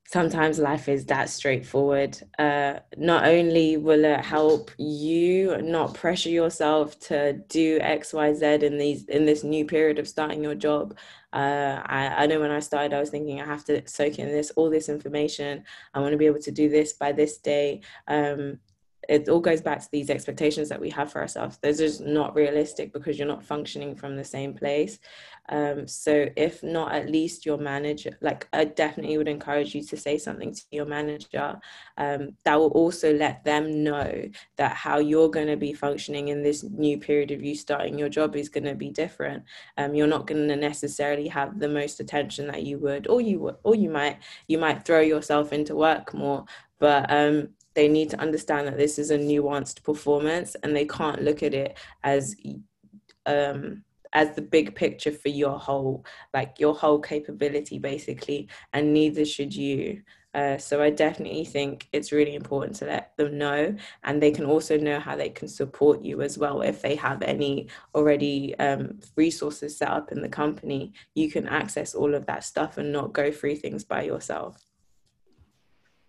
sometimes 0.07 0.57
life 0.57 0.87
is 0.87 1.05
that 1.05 1.29
straightforward. 1.29 2.17
Uh, 2.39 2.79
not 2.97 3.25
only 3.25 3.77
will 3.77 4.05
it 4.05 4.21
help 4.21 4.71
you 4.77 5.61
not 5.61 5.93
pressure 5.93 6.29
yourself 6.29 6.97
to 6.99 7.33
do 7.49 7.77
X, 7.81 8.13
Y, 8.13 8.33
Z 8.33 8.45
in 8.65 8.77
these 8.77 9.05
in 9.05 9.25
this 9.25 9.43
new 9.43 9.65
period 9.65 9.99
of 9.99 10.07
starting 10.07 10.41
your 10.41 10.55
job, 10.55 10.97
uh, 11.33 11.81
I, 11.85 12.23
I 12.23 12.25
know 12.25 12.39
when 12.39 12.51
I 12.51 12.59
started, 12.61 12.95
I 12.95 12.99
was 12.99 13.09
thinking 13.09 13.41
I 13.41 13.45
have 13.45 13.65
to 13.65 13.85
soak 13.87 14.17
in 14.17 14.29
this, 14.29 14.51
all 14.51 14.69
this 14.69 14.87
information. 14.87 15.63
I 15.93 15.99
want 15.99 16.13
to 16.13 16.17
be 16.17 16.25
able 16.25 16.41
to 16.41 16.51
do 16.51 16.69
this 16.69 16.93
by 16.93 17.11
this 17.11 17.37
day. 17.37 17.81
Um, 18.07 18.59
it 19.07 19.29
all 19.29 19.39
goes 19.39 19.61
back 19.61 19.81
to 19.81 19.89
these 19.91 20.09
expectations 20.09 20.69
that 20.69 20.81
we 20.81 20.89
have 20.89 21.11
for 21.11 21.21
ourselves. 21.21 21.57
Those 21.61 22.01
are 22.01 22.05
not 22.05 22.35
realistic 22.35 22.91
because 22.91 23.17
you're 23.17 23.27
not 23.27 23.43
functioning 23.43 23.95
from 23.95 24.15
the 24.15 24.23
same 24.23 24.53
place. 24.53 24.99
Um, 25.49 25.87
so 25.87 26.27
if 26.35 26.61
not 26.61 26.93
at 26.93 27.09
least 27.09 27.45
your 27.45 27.57
manager, 27.57 28.17
like 28.21 28.47
I 28.51 28.65
definitely 28.65 29.17
would 29.17 29.29
encourage 29.29 29.73
you 29.73 29.83
to 29.83 29.97
say 29.97 30.17
something 30.17 30.53
to 30.53 30.61
your 30.71 30.85
manager. 30.85 31.57
Um, 31.97 32.35
that 32.43 32.59
will 32.59 32.71
also 32.71 33.13
let 33.13 33.45
them 33.45 33.83
know 33.83 34.29
that 34.57 34.73
how 34.73 34.99
you're 34.99 35.29
going 35.29 35.47
to 35.47 35.55
be 35.55 35.73
functioning 35.73 36.27
in 36.27 36.43
this 36.43 36.63
new 36.63 36.97
period 36.97 37.31
of 37.31 37.41
you 37.41 37.55
starting 37.55 37.97
your 37.97 38.09
job 38.09 38.35
is 38.35 38.49
going 38.49 38.65
to 38.65 38.75
be 38.75 38.89
different. 38.89 39.43
Um, 39.77 39.95
you're 39.95 40.07
not 40.07 40.27
going 40.27 40.49
to 40.49 40.55
necessarily 40.55 41.29
have 41.29 41.59
the 41.59 41.69
most 41.69 42.01
attention 42.01 42.47
that 42.47 42.63
you 42.63 42.77
would, 42.79 43.07
or 43.07 43.21
you 43.21 43.39
would, 43.39 43.55
or 43.63 43.75
you 43.75 43.89
might, 43.89 44.17
you 44.47 44.57
might 44.57 44.83
throw 44.83 44.99
yourself 44.99 45.53
into 45.53 45.75
work 45.75 46.13
more. 46.13 46.45
But 46.79 47.09
um, 47.09 47.49
they 47.77 47.87
need 47.87 48.09
to 48.11 48.19
understand 48.27 48.67
that 48.67 48.77
this 48.83 48.95
is 48.99 49.09
a 49.11 49.19
nuanced 49.31 49.79
performance 49.89 50.49
and 50.61 50.75
they 50.75 50.87
can't 50.99 51.21
look 51.27 51.41
at 51.43 51.53
it 51.53 51.71
as 52.13 52.23
um, 53.25 53.83
as 54.13 54.27
the 54.35 54.41
big 54.41 54.67
picture 54.83 55.11
for 55.21 55.31
your 55.41 55.57
whole 55.67 55.95
like 56.37 56.51
your 56.63 56.75
whole 56.81 56.99
capability 56.99 57.77
basically 57.91 58.41
and 58.73 58.93
neither 58.93 59.25
should 59.33 59.53
you 59.55 59.79
Uh, 60.33 60.57
so 60.57 60.75
I 60.83 60.91
definitely 60.91 61.45
think 61.45 61.87
it's 61.91 62.11
really 62.11 62.35
important 62.35 62.75
to 62.77 62.85
let 62.85 63.05
them 63.17 63.37
know, 63.37 63.75
and 64.03 64.21
they 64.21 64.31
can 64.37 64.45
also 64.45 64.77
know 64.77 64.99
how 64.99 65.15
they 65.17 65.31
can 65.39 65.47
support 65.47 65.97
you 66.03 66.21
as 66.21 66.37
well. 66.37 66.61
If 66.61 66.81
they 66.81 66.95
have 67.07 67.21
any 67.23 67.67
already 67.95 68.53
um, 68.59 68.99
resources 69.15 69.77
set 69.77 69.89
up 69.89 70.11
in 70.11 70.21
the 70.21 70.29
company, 70.29 70.93
you 71.15 71.31
can 71.31 71.47
access 71.47 71.95
all 71.95 72.13
of 72.13 72.25
that 72.25 72.43
stuff 72.43 72.77
and 72.77 72.91
not 72.91 73.13
go 73.13 73.31
through 73.31 73.55
things 73.59 73.83
by 73.83 74.03
yourself. 74.03 74.66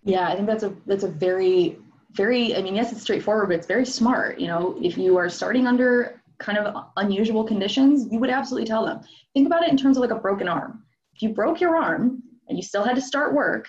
Yeah, 0.05 0.29
I 0.29 0.35
think 0.35 0.47
that's 0.47 0.63
a 0.63 0.75
that's 0.87 1.05
a 1.05 1.09
very 1.09 1.79
very. 2.13 2.57
I 2.57 2.63
mean, 2.63 2.75
yes, 2.75 2.93
it's 2.93 3.03
straightforward, 3.03 3.49
but 3.49 3.57
it's 3.57 3.67
very 3.67 3.85
smart. 3.85 4.39
You 4.39 4.47
know, 4.47 4.79
if 4.83 4.97
you 4.97 5.17
are 5.19 5.29
starting 5.29 5.67
under 5.67 6.23
kind 6.39 6.59
of 6.59 6.85
unusual 6.97 7.45
conditions, 7.45 8.11
you 8.11 8.19
would 8.19 8.31
absolutely 8.31 8.67
tell 8.67 8.87
them. 8.87 9.01
Think 9.35 9.47
about 9.47 9.65
it 9.65 9.71
in 9.71 9.77
terms 9.77 9.97
of 9.97 10.03
like 10.03 10.11
a 10.11 10.21
broken 10.21 10.49
arm. 10.49 10.85
If 11.15 11.23
you 11.23 11.31
broke 11.31 11.61
your 11.61 11.77
arm 11.77 12.23
and 12.49 12.57
you 12.57 12.63
still 12.63 12.85
had 12.85 12.95
to 12.95 13.03
start 13.03 13.35
work, 13.35 13.69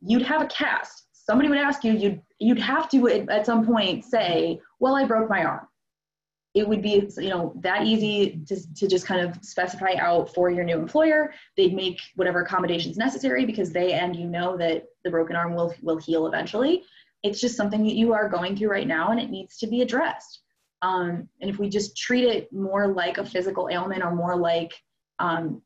you'd 0.00 0.22
have 0.22 0.42
a 0.42 0.46
cast. 0.46 1.06
Somebody 1.12 1.48
would 1.48 1.58
ask 1.58 1.84
you, 1.84 1.92
you'd 1.92 2.20
you'd 2.38 2.58
have 2.58 2.88
to 2.90 3.08
at 3.08 3.46
some 3.46 3.64
point 3.64 4.04
say, 4.04 4.60
"Well, 4.80 4.96
I 4.96 5.04
broke 5.04 5.30
my 5.30 5.44
arm." 5.44 5.66
It 6.54 6.68
would 6.68 6.82
be 6.82 7.08
you 7.16 7.28
know 7.28 7.52
that 7.60 7.86
easy 7.86 8.40
to, 8.48 8.74
to 8.74 8.88
just 8.88 9.06
kind 9.06 9.20
of 9.20 9.38
specify 9.44 9.94
out 9.98 10.34
for 10.34 10.50
your 10.50 10.64
new 10.64 10.78
employer. 10.78 11.32
They'd 11.56 11.74
make 11.74 12.00
whatever 12.16 12.42
accommodations 12.42 12.96
necessary 12.96 13.46
because 13.46 13.70
they 13.70 13.92
and 13.92 14.16
you 14.16 14.26
know 14.26 14.56
that 14.56 14.86
the 15.04 15.10
broken 15.10 15.36
arm 15.36 15.54
will 15.54 15.74
will 15.82 15.98
heal 15.98 16.26
eventually. 16.26 16.82
It's 17.22 17.40
just 17.40 17.56
something 17.56 17.82
that 17.84 17.94
you 17.94 18.12
are 18.12 18.28
going 18.28 18.56
through 18.56 18.70
right 18.70 18.86
now, 18.86 19.10
and 19.10 19.20
it 19.20 19.30
needs 19.30 19.58
to 19.58 19.66
be 19.66 19.82
addressed. 19.82 20.40
Um, 20.82 21.28
and 21.40 21.50
if 21.50 21.58
we 21.58 21.68
just 21.68 21.96
treat 21.96 22.24
it 22.24 22.52
more 22.52 22.88
like 22.88 23.18
a 23.18 23.24
physical 23.24 23.68
ailment 23.70 24.02
or 24.02 24.14
more 24.14 24.36
like 24.36 24.72
um, 25.18 25.60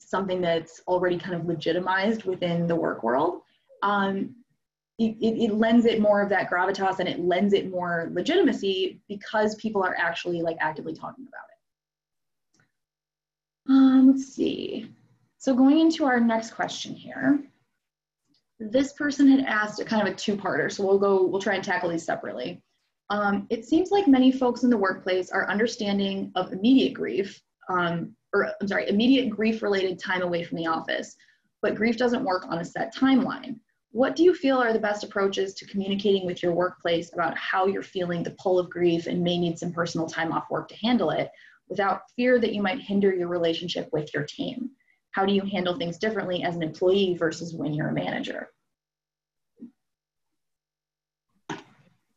something 0.00 0.40
that's 0.40 0.80
already 0.88 1.18
kind 1.18 1.34
of 1.34 1.46
legitimized 1.46 2.24
within 2.24 2.66
the 2.66 2.74
work 2.74 3.02
world, 3.02 3.42
um, 3.82 4.34
it, 4.98 5.16
it, 5.20 5.42
it, 5.44 5.54
lends 5.54 5.84
it 5.84 6.00
more 6.00 6.22
of 6.22 6.30
that 6.30 6.50
gravitas 6.50 7.00
and 7.00 7.08
it 7.08 7.20
lends 7.20 7.52
it 7.52 7.70
more 7.70 8.10
legitimacy 8.14 9.00
because 9.08 9.54
people 9.56 9.82
are 9.82 9.94
actually 9.98 10.40
like 10.40 10.56
actively 10.60 10.94
talking 10.94 11.26
about 11.28 11.44
it. 11.50 12.62
Um, 13.68 14.06
let's 14.08 14.34
see. 14.34 14.90
So 15.38 15.54
going 15.54 15.80
into 15.80 16.04
our 16.04 16.18
next 16.18 16.52
question 16.52 16.94
here, 16.94 17.40
this 18.58 18.94
person 18.94 19.28
had 19.28 19.44
asked 19.44 19.80
a 19.80 19.84
kind 19.84 20.06
of 20.06 20.12
a 20.12 20.16
two-parter, 20.16 20.72
so 20.72 20.84
we'll 20.84 20.98
go, 20.98 21.26
we'll 21.26 21.42
try 21.42 21.56
and 21.56 21.64
tackle 21.64 21.90
these 21.90 22.04
separately. 22.04 22.62
Um, 23.10 23.46
it 23.50 23.64
seems 23.64 23.90
like 23.90 24.08
many 24.08 24.32
folks 24.32 24.62
in 24.62 24.70
the 24.70 24.76
workplace 24.76 25.30
are 25.30 25.48
understanding 25.48 26.32
of 26.34 26.52
immediate 26.52 26.94
grief, 26.94 27.40
um, 27.68 28.16
or 28.32 28.50
I'm 28.60 28.66
sorry, 28.66 28.88
immediate 28.88 29.30
grief-related 29.30 29.98
time 29.98 30.22
away 30.22 30.42
from 30.42 30.56
the 30.56 30.66
office, 30.66 31.16
but 31.60 31.74
grief 31.74 31.96
doesn't 31.96 32.24
work 32.24 32.46
on 32.48 32.58
a 32.58 32.64
set 32.64 32.94
timeline. 32.94 33.58
What 33.96 34.14
do 34.14 34.24
you 34.24 34.34
feel 34.34 34.58
are 34.58 34.74
the 34.74 34.78
best 34.78 35.04
approaches 35.04 35.54
to 35.54 35.64
communicating 35.64 36.26
with 36.26 36.42
your 36.42 36.52
workplace 36.52 37.14
about 37.14 37.34
how 37.38 37.64
you're 37.64 37.82
feeling 37.82 38.22
the 38.22 38.36
pull 38.38 38.58
of 38.58 38.68
grief 38.68 39.06
and 39.06 39.22
may 39.22 39.38
need 39.38 39.58
some 39.58 39.72
personal 39.72 40.06
time 40.06 40.32
off 40.32 40.50
work 40.50 40.68
to 40.68 40.76
handle 40.76 41.08
it 41.08 41.30
without 41.70 42.02
fear 42.14 42.38
that 42.38 42.52
you 42.52 42.60
might 42.60 42.78
hinder 42.78 43.14
your 43.14 43.28
relationship 43.28 43.88
with 43.94 44.12
your 44.12 44.24
team? 44.24 44.68
How 45.12 45.24
do 45.24 45.32
you 45.32 45.40
handle 45.40 45.78
things 45.78 45.96
differently 45.96 46.42
as 46.42 46.56
an 46.56 46.62
employee 46.62 47.16
versus 47.18 47.54
when 47.54 47.72
you're 47.72 47.88
a 47.88 47.94
manager? 47.94 48.50
So 51.50 51.56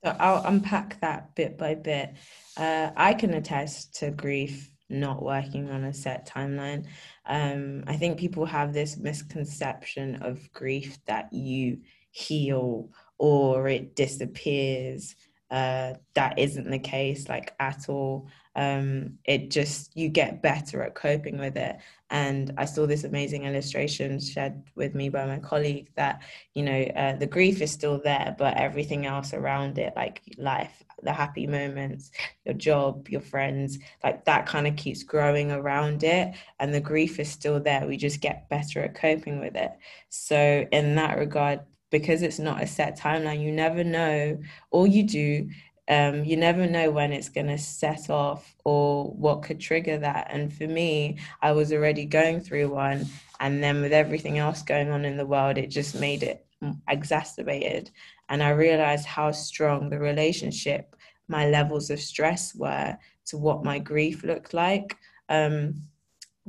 I'll 0.04 0.44
unpack 0.44 1.00
that 1.00 1.34
bit 1.34 1.58
by 1.58 1.76
bit. 1.76 2.14
Uh, 2.58 2.92
I 2.94 3.14
can 3.14 3.34
attest 3.34 3.96
to 4.00 4.12
grief 4.12 4.70
not 4.90 5.22
working 5.24 5.70
on 5.70 5.84
a 5.84 5.94
set 5.94 6.28
timeline. 6.28 6.86
Um, 7.26 7.84
I 7.88 7.96
think 7.96 8.20
people 8.20 8.46
have 8.46 8.74
this 8.74 8.98
misconception 8.98 10.16
of 10.24 10.52
grief 10.52 10.98
that 11.06 11.32
you 11.32 11.80
heal 12.12 12.90
or 13.18 13.68
it 13.68 13.96
disappears. 13.96 15.16
Uh, 15.52 15.94
that 16.14 16.38
isn't 16.38 16.70
the 16.70 16.80
case, 16.80 17.28
like 17.28 17.54
at 17.60 17.90
all. 17.90 18.28
Um, 18.60 19.20
it 19.24 19.52
just, 19.52 19.96
you 19.96 20.10
get 20.10 20.42
better 20.42 20.84
at 20.84 20.94
coping 20.94 21.38
with 21.38 21.56
it. 21.56 21.78
And 22.10 22.54
I 22.58 22.66
saw 22.66 22.86
this 22.86 23.06
amazing 23.06 23.46
illustration 23.46 24.20
shared 24.20 24.62
with 24.76 24.96
me 24.96 25.08
by 25.08 25.26
my 25.26 25.40
colleague 25.40 25.90
that, 25.96 26.24
you 26.56 26.64
know, 26.64 26.82
uh, 26.82 27.16
the 27.16 27.26
grief 27.26 27.62
is 27.62 27.72
still 27.72 28.02
there, 28.04 28.36
but 28.38 28.58
everything 28.58 29.06
else 29.06 29.34
around 29.34 29.78
it, 29.78 29.94
like 29.96 30.22
life, 30.38 30.84
the 31.04 31.14
happy 31.14 31.48
moments, 31.48 32.12
your 32.44 32.56
job, 32.56 33.08
your 33.08 33.22
friends, 33.22 33.80
like 34.04 34.26
that 34.26 34.46
kind 34.46 34.68
of 34.68 34.76
keeps 34.76 35.04
growing 35.04 35.54
around 35.54 36.04
it. 36.04 36.36
And 36.60 36.74
the 36.74 36.82
grief 36.82 37.18
is 37.18 37.32
still 37.32 37.62
there. 37.62 37.88
We 37.88 37.96
just 37.96 38.20
get 38.20 38.50
better 38.50 38.84
at 38.84 38.96
coping 38.96 39.40
with 39.40 39.56
it. 39.56 39.72
So, 40.10 40.68
in 40.70 40.96
that 40.96 41.18
regard, 41.18 41.62
because 41.92 42.22
it's 42.22 42.40
not 42.40 42.62
a 42.62 42.68
set 42.68 43.00
timeline, 43.00 43.42
you 43.42 43.52
never 43.52 43.84
know. 43.84 44.38
All 44.72 44.86
you 44.86 45.04
do 45.04 45.50
um, 45.90 46.24
you 46.24 46.38
never 46.38 46.68
know 46.68 46.92
when 46.92 47.12
it's 47.12 47.30
going 47.30 47.48
to 47.48 47.58
set 47.58 48.12
off 48.12 48.56
or 48.64 49.06
what 49.06 49.42
could 49.42 49.60
trigger 49.60 49.98
that. 49.98 50.28
And 50.30 50.54
for 50.54 50.68
me, 50.68 51.18
I 51.42 51.52
was 51.52 51.74
already 51.74 52.06
going 52.06 52.42
through 52.42 52.70
one. 52.70 53.08
And 53.40 53.64
then 53.64 53.82
with 53.82 53.92
everything 53.92 54.38
else 54.38 54.62
going 54.62 54.92
on 54.92 55.04
in 55.04 55.18
the 55.18 55.26
world, 55.26 55.58
it 55.58 55.68
just 55.68 56.00
made 56.00 56.22
it 56.22 56.46
exacerbated. 56.88 57.90
And 58.30 58.44
I 58.44 58.50
realized 58.50 59.08
how 59.08 59.32
strong 59.32 59.90
the 59.90 60.00
relationship, 60.00 60.96
my 61.28 61.50
levels 61.50 61.90
of 61.90 62.00
stress 62.00 62.54
were 62.54 62.96
to 63.26 63.38
what 63.38 63.64
my 63.64 63.80
grief 63.80 64.24
looked 64.24 64.54
like. 64.54 64.96
Um, 65.28 65.82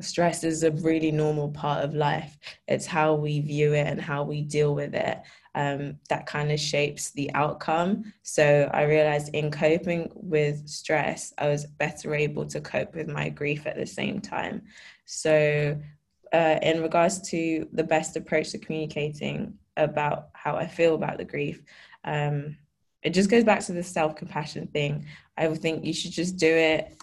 stress 0.01 0.45
is 0.45 0.64
a 0.64 0.70
really 0.70 1.12
normal 1.12 1.51
part 1.51 1.82
of 1.82 1.95
life. 1.95 2.38
It's 2.68 2.86
how 2.86 3.14
we 3.14 3.41
view 3.41 3.72
it 3.72 3.86
and 3.86 4.01
how 4.01 4.24
we 4.24 4.43
deal 4.43 4.74
with 4.74 4.95
it 4.95 5.18
um, 5.55 5.96
that 6.09 6.26
kind 6.26 6.53
of 6.53 6.61
shapes 6.61 7.11
the 7.11 7.32
outcome. 7.34 8.12
So 8.22 8.70
I 8.72 8.82
realized 8.82 9.34
in 9.34 9.51
coping 9.51 10.11
with 10.14 10.68
stress, 10.68 11.32
I 11.38 11.48
was 11.48 11.66
better 11.66 12.14
able 12.14 12.46
to 12.46 12.61
cope 12.61 12.94
with 12.94 13.09
my 13.09 13.28
grief 13.28 13.66
at 13.66 13.76
the 13.76 13.86
same 13.86 14.20
time. 14.20 14.62
So, 15.05 15.78
uh, 16.32 16.59
in 16.62 16.80
regards 16.80 17.20
to 17.30 17.66
the 17.72 17.82
best 17.82 18.16
approach 18.16 18.51
to 18.51 18.59
communicating 18.59 19.55
about 19.76 20.28
how 20.32 20.55
I 20.55 20.68
feel 20.68 20.94
about 20.94 21.18
the 21.18 21.24
grief, 21.24 21.61
um, 22.05 22.57
it 23.03 23.11
just 23.11 23.30
goes 23.30 23.42
back 23.42 23.61
to 23.64 23.72
the 23.72 23.82
self 23.82 24.14
compassion 24.14 24.68
thing. 24.68 25.07
I 25.36 25.48
would 25.48 25.61
think 25.61 25.84
you 25.84 25.92
should 25.92 26.12
just 26.12 26.36
do 26.36 26.46
it 26.55 26.96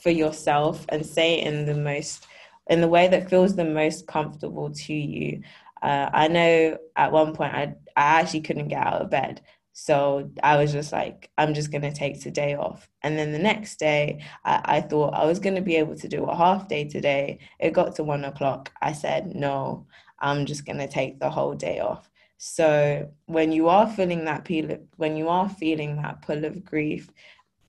for 0.00 0.10
yourself 0.10 0.86
and 0.88 1.04
say 1.04 1.40
it 1.40 1.46
in 1.52 1.66
the 1.66 1.74
most 1.74 2.26
in 2.68 2.80
the 2.80 2.88
way 2.88 3.08
that 3.08 3.28
feels 3.28 3.54
the 3.54 3.64
most 3.64 4.06
comfortable 4.06 4.70
to 4.70 4.94
you. 4.94 5.42
Uh, 5.82 6.08
I 6.12 6.28
know 6.28 6.78
at 6.96 7.12
one 7.12 7.34
point 7.34 7.54
I 7.54 7.74
I 7.96 8.20
actually 8.20 8.42
couldn't 8.42 8.68
get 8.68 8.86
out 8.86 9.02
of 9.02 9.10
bed. 9.10 9.40
So 9.74 10.30
I 10.42 10.58
was 10.58 10.72
just 10.72 10.92
like, 10.92 11.30
I'm 11.38 11.54
just 11.54 11.72
going 11.72 11.82
to 11.82 11.92
take 11.92 12.20
today 12.20 12.54
off. 12.54 12.88
And 13.02 13.18
then 13.18 13.32
the 13.32 13.38
next 13.38 13.78
day, 13.78 14.22
I, 14.44 14.60
I 14.64 14.80
thought 14.82 15.14
I 15.14 15.24
was 15.24 15.38
going 15.38 15.54
to 15.54 15.62
be 15.62 15.76
able 15.76 15.96
to 15.96 16.08
do 16.08 16.24
a 16.24 16.36
half 16.36 16.68
day 16.68 16.84
today. 16.84 17.38
It 17.58 17.72
got 17.72 17.96
to 17.96 18.04
one 18.04 18.24
o'clock. 18.24 18.70
I 18.82 18.92
said, 18.92 19.34
no, 19.34 19.86
I'm 20.18 20.44
just 20.44 20.66
going 20.66 20.78
to 20.78 20.88
take 20.88 21.18
the 21.18 21.30
whole 21.30 21.54
day 21.54 21.80
off. 21.80 22.10
So 22.36 23.10
when 23.26 23.52
you 23.52 23.68
are 23.68 23.88
feeling 23.88 24.24
that 24.26 24.44
pull, 24.44 24.76
when 24.96 25.16
you 25.16 25.28
are 25.28 25.48
feeling 25.48 25.96
that 25.96 26.22
pull 26.22 26.44
of 26.44 26.64
grief, 26.64 27.08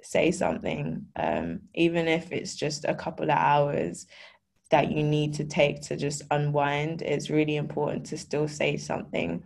say 0.02 0.32
something, 0.32 1.06
um, 1.16 1.62
even 1.74 2.08
if 2.08 2.32
it's 2.32 2.56
just 2.56 2.84
a 2.84 2.96
couple 2.96 3.26
of 3.26 3.38
hours 3.38 4.08
that 4.74 4.92
you 4.92 5.04
need 5.04 5.36
to 5.36 5.44
take 5.44 5.82
to 5.84 5.96
just 5.96 6.24
unwind. 6.32 7.04
It's 7.04 7.30
really 7.30 7.58
important 7.58 8.08
to 8.08 8.18
still 8.18 8.48
say 8.48 8.76
something. 8.76 9.44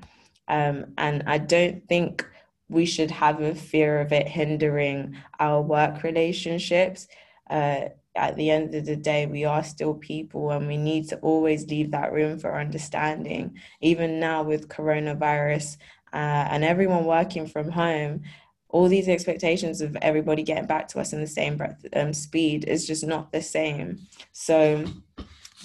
Um, 0.47 0.93
and 0.97 1.23
I 1.27 1.37
don't 1.37 1.87
think 1.87 2.25
we 2.69 2.85
should 2.85 3.11
have 3.11 3.41
a 3.41 3.55
fear 3.55 4.01
of 4.01 4.11
it 4.11 4.27
hindering 4.27 5.17
our 5.39 5.61
work 5.61 6.03
relationships. 6.03 7.07
Uh, 7.49 7.89
at 8.15 8.35
the 8.35 8.49
end 8.49 8.73
of 8.73 8.85
the 8.85 8.95
day, 8.95 9.25
we 9.25 9.45
are 9.45 9.63
still 9.63 9.93
people 9.93 10.51
and 10.51 10.67
we 10.67 10.75
need 10.75 11.07
to 11.09 11.17
always 11.19 11.67
leave 11.67 11.91
that 11.91 12.11
room 12.11 12.39
for 12.39 12.59
understanding. 12.59 13.57
Even 13.79 14.19
now 14.19 14.43
with 14.43 14.67
coronavirus 14.67 15.77
uh, 16.13 16.47
and 16.49 16.63
everyone 16.63 17.05
working 17.05 17.47
from 17.47 17.69
home, 17.69 18.23
all 18.69 18.89
these 18.89 19.07
expectations 19.07 19.81
of 19.81 19.95
everybody 20.01 20.43
getting 20.43 20.65
back 20.65 20.87
to 20.89 20.99
us 20.99 21.13
in 21.13 21.21
the 21.21 21.27
same 21.27 21.55
breath, 21.55 21.85
um, 21.95 22.13
speed 22.13 22.65
is 22.65 22.85
just 22.85 23.05
not 23.05 23.31
the 23.31 23.41
same. 23.41 23.99
So 24.33 24.83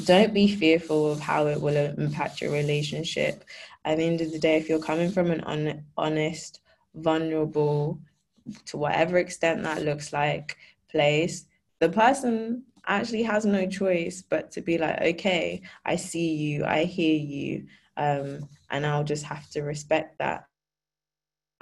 don't 0.05 0.35
be 0.35 0.49
fearful 0.49 1.11
of 1.13 1.21
how 1.21 1.47
it 1.47 1.61
will 1.61 1.77
impact 1.77 2.41
your 2.41 2.53
relationship. 2.53 3.45
At 3.85 3.99
the 3.99 4.05
end 4.05 4.21
of 4.21 4.33
the 4.33 4.39
day, 4.39 4.57
if 4.57 4.69
you're 4.69 4.79
coming 4.81 5.11
from 5.11 5.31
an 5.31 5.43
un- 5.43 5.85
honest, 5.97 6.61
vulnerable, 6.95 8.01
to 8.67 8.77
whatever 8.77 9.19
extent 9.19 9.63
that 9.63 9.83
looks 9.83 10.13
like, 10.13 10.57
place, 10.91 11.47
the 11.81 11.89
person 11.89 12.65
actually 12.87 13.23
has 13.23 13.45
no 13.45 13.67
choice 13.67 14.23
but 14.23 14.51
to 14.53 14.61
be 14.61 14.79
like, 14.79 15.01
okay, 15.01 15.63
I 15.85 15.97
see 15.97 16.35
you, 16.35 16.65
I 16.65 16.85
hear 16.85 17.19
you, 17.19 17.67
um, 17.97 18.49
and 18.71 18.87
I'll 18.87 19.05
just 19.05 19.25
have 19.25 19.49
to 19.51 19.63
respect 19.63 20.19
that 20.19 20.47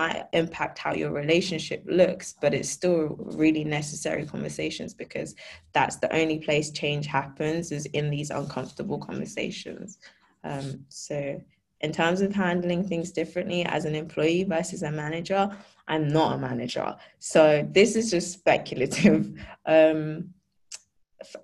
might 0.01 0.24
impact 0.32 0.78
how 0.78 0.94
your 0.94 1.12
relationship 1.12 1.84
looks, 1.86 2.34
but 2.40 2.55
it's 2.55 2.70
still 2.70 3.16
really 3.18 3.64
necessary 3.64 4.24
conversations 4.24 4.94
because 4.94 5.34
that's 5.74 5.96
the 5.96 6.11
only 6.20 6.38
place 6.38 6.70
change 6.70 7.07
happens 7.07 7.70
is 7.70 7.84
in 7.98 8.09
these 8.09 8.30
uncomfortable 8.30 8.98
conversations. 8.98 9.98
Um, 10.42 10.86
so 10.88 11.38
in 11.82 11.92
terms 11.92 12.22
of 12.22 12.34
handling 12.34 12.82
things 12.82 13.11
differently 13.11 13.62
as 13.66 13.84
an 13.84 13.94
employee 13.94 14.44
versus 14.44 14.82
a 14.82 14.90
manager, 14.90 15.55
I'm 15.86 16.09
not 16.09 16.34
a 16.36 16.38
manager. 16.38 16.96
So 17.18 17.68
this 17.70 17.94
is 17.94 18.11
just 18.11 18.32
speculative. 18.32 19.22
Um, 19.66 20.34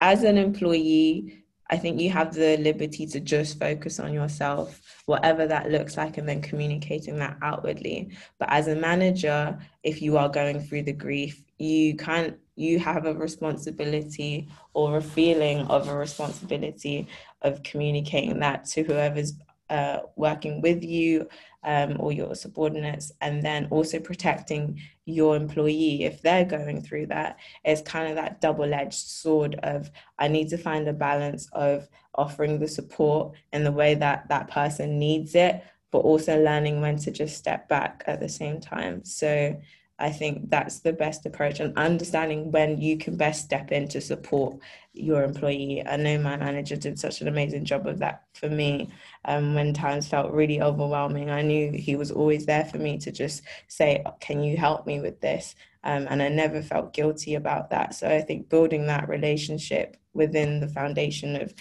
as 0.01 0.25
an 0.25 0.39
employee, 0.39 1.45
I 1.69 1.77
think 1.77 2.01
you 2.01 2.11
have 2.11 2.33
the 2.33 2.57
liberty 2.59 3.07
to 3.07 3.21
just 3.21 3.59
focus 3.59 3.99
on 3.99 4.13
yourself, 4.13 4.81
whatever 5.07 5.47
that 5.47 5.71
looks 5.71 5.97
like, 5.97 6.17
and 6.17 6.29
then 6.29 6.41
communicating 6.41 7.17
that 7.19 7.37
outwardly. 7.43 8.11
But 8.39 8.49
as 8.53 8.69
a 8.69 8.77
manager, 8.77 9.59
if 9.83 10.01
you 10.01 10.17
are 10.17 10.29
going 10.29 10.61
through 10.61 10.85
the 10.85 10.93
grief, 10.93 11.43
you 11.59 11.97
can't, 11.97 12.37
you 12.55 12.79
have 12.79 13.07
a 13.07 13.15
responsibility 13.15 14.49
or 14.75 14.99
a 14.99 15.03
feeling 15.03 15.67
of 15.67 15.89
a 15.89 15.97
responsibility 15.97 17.09
of 17.43 17.63
communicating 17.65 18.39
that 18.41 18.67
to 18.67 18.83
whoever's 18.85 19.35
uh, 19.69 19.99
working 20.15 20.61
with 20.61 20.85
you 20.85 21.29
um, 21.67 21.97
or 21.99 22.13
your 22.13 22.35
subordinates, 22.35 23.13
and 23.21 23.43
then 23.43 23.67
also 23.71 23.99
protecting 23.99 24.81
your 25.05 25.37
employee 25.37 26.05
if 26.05 26.23
they're 26.23 26.45
going 26.45 26.81
through 26.81 27.07
that. 27.07 27.39
It's 27.65 27.83
kind 27.83 28.09
of 28.09 28.15
that 28.15 28.41
double 28.41 28.73
edged 28.73 28.95
sword 28.95 29.57
of 29.63 29.91
I 30.19 30.29
need 30.29 30.49
to 30.51 30.59
find 30.59 30.89
a 30.89 30.93
balance 30.93 31.49
of 31.53 31.89
offering 32.15 32.59
the 32.59 32.69
support 32.69 33.35
in 33.53 33.65
the 33.65 33.73
way 33.73 33.95
that 33.97 34.29
that 34.29 34.49
person 34.49 34.99
needs 34.99 35.35
it, 35.35 35.63
but 35.91 35.99
also 35.99 36.43
learning 36.43 36.81
when 36.81 36.97
to 36.99 37.11
just 37.11 37.37
step 37.37 37.69
back 37.69 38.05
at 38.07 38.21
the 38.21 38.29
same 38.29 38.61
time. 38.61 39.05
So 39.05 39.61
I 39.99 40.11
think 40.11 40.51
that's 40.51 40.81
the 40.81 40.93
best 40.93 41.27
approach 41.27 41.59
and 41.59 41.77
understanding 41.77 42.53
when 42.53 42.81
you 42.81 42.99
can 42.99 43.17
best 43.17 43.45
step 43.45 43.73
in 43.73 43.89
to 43.89 44.01
support 44.01 44.59
your 44.97 45.23
employee. 45.23 45.83
I 45.87 45.97
know 45.97 46.19
my 46.19 46.37
manager 46.37 46.77
did 46.77 46.99
such 46.99 47.21
an 47.21 47.29
amazing 47.29 47.65
job 47.65 47.87
of 47.87 47.99
that 47.99 48.25
for 48.35 48.49
me. 48.49 48.91
Um, 49.25 49.55
when 49.55 49.75
times 49.75 50.09
felt 50.09 50.33
really 50.33 50.61
overwhelming, 50.61 51.31
I 51.31 51.43
knew 51.43 51.73
he 51.73 51.97
was 51.97 52.11
always 52.11 52.47
there 52.47 52.65
for 52.65 52.79
me 52.79 52.99
to 52.99 53.13
just 53.13 53.43
say, 53.69 54.05
Can 54.21 54.43
you 54.43 54.57
help 54.57 54.87
me 54.87 55.01
with 55.01 55.21
this? 55.21 55.55
Um, 55.85 56.07
and 56.11 56.23
I 56.23 56.29
never 56.29 56.63
felt 56.63 56.93
guilty 56.93 57.35
about 57.35 57.71
that. 57.71 57.95
So 57.95 58.09
I 58.09 58.21
think 58.21 58.49
building 58.49 58.87
that 58.87 59.09
relationship 59.09 59.97
within 60.15 60.61
the 60.61 60.69
foundation 60.69 61.37
of 61.37 61.55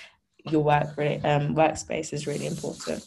your 0.49 0.63
work 0.63 0.87
um, 0.97 1.55
workspace 1.55 2.13
is 2.13 2.27
really 2.27 2.47
important. 2.47 3.05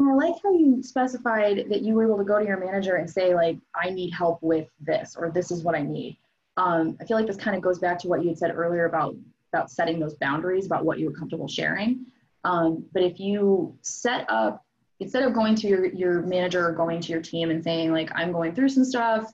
I 0.00 0.12
like 0.14 0.34
how 0.42 0.52
you 0.52 0.82
specified 0.82 1.66
that 1.70 1.82
you 1.82 1.94
were 1.94 2.04
able 2.04 2.18
to 2.18 2.24
go 2.24 2.38
to 2.38 2.44
your 2.44 2.58
manager 2.58 2.96
and 2.96 3.10
say, 3.10 3.34
like, 3.34 3.58
I 3.74 3.90
need 3.90 4.10
help 4.10 4.40
with 4.42 4.68
this, 4.80 5.16
or 5.18 5.30
this 5.30 5.50
is 5.50 5.64
what 5.64 5.74
I 5.74 5.82
need. 5.82 6.18
Um, 6.58 6.98
I 7.00 7.04
feel 7.04 7.16
like 7.16 7.26
this 7.26 7.36
kind 7.36 7.56
of 7.56 7.62
goes 7.62 7.78
back 7.78 7.98
to 8.00 8.08
what 8.08 8.22
you 8.22 8.28
had 8.28 8.38
said 8.38 8.54
earlier 8.54 8.84
about 8.86 9.14
about 9.52 9.70
setting 9.70 9.98
those 9.98 10.14
boundaries 10.14 10.66
about 10.66 10.84
what 10.84 10.98
you 10.98 11.06
were 11.06 11.16
comfortable 11.16 11.48
sharing. 11.48 12.04
Um, 12.44 12.84
but 12.92 13.02
if 13.02 13.18
you 13.18 13.78
set 13.80 14.26
up 14.28 14.64
instead 15.00 15.22
of 15.22 15.32
going 15.32 15.54
to 15.54 15.68
your 15.68 15.86
your 15.86 16.22
manager 16.22 16.68
or 16.68 16.72
going 16.72 17.00
to 17.00 17.12
your 17.12 17.22
team 17.22 17.50
and 17.50 17.62
saying 17.62 17.92
like 17.92 18.10
I'm 18.14 18.32
going 18.32 18.54
through 18.54 18.70
some 18.70 18.84
stuff 18.84 19.32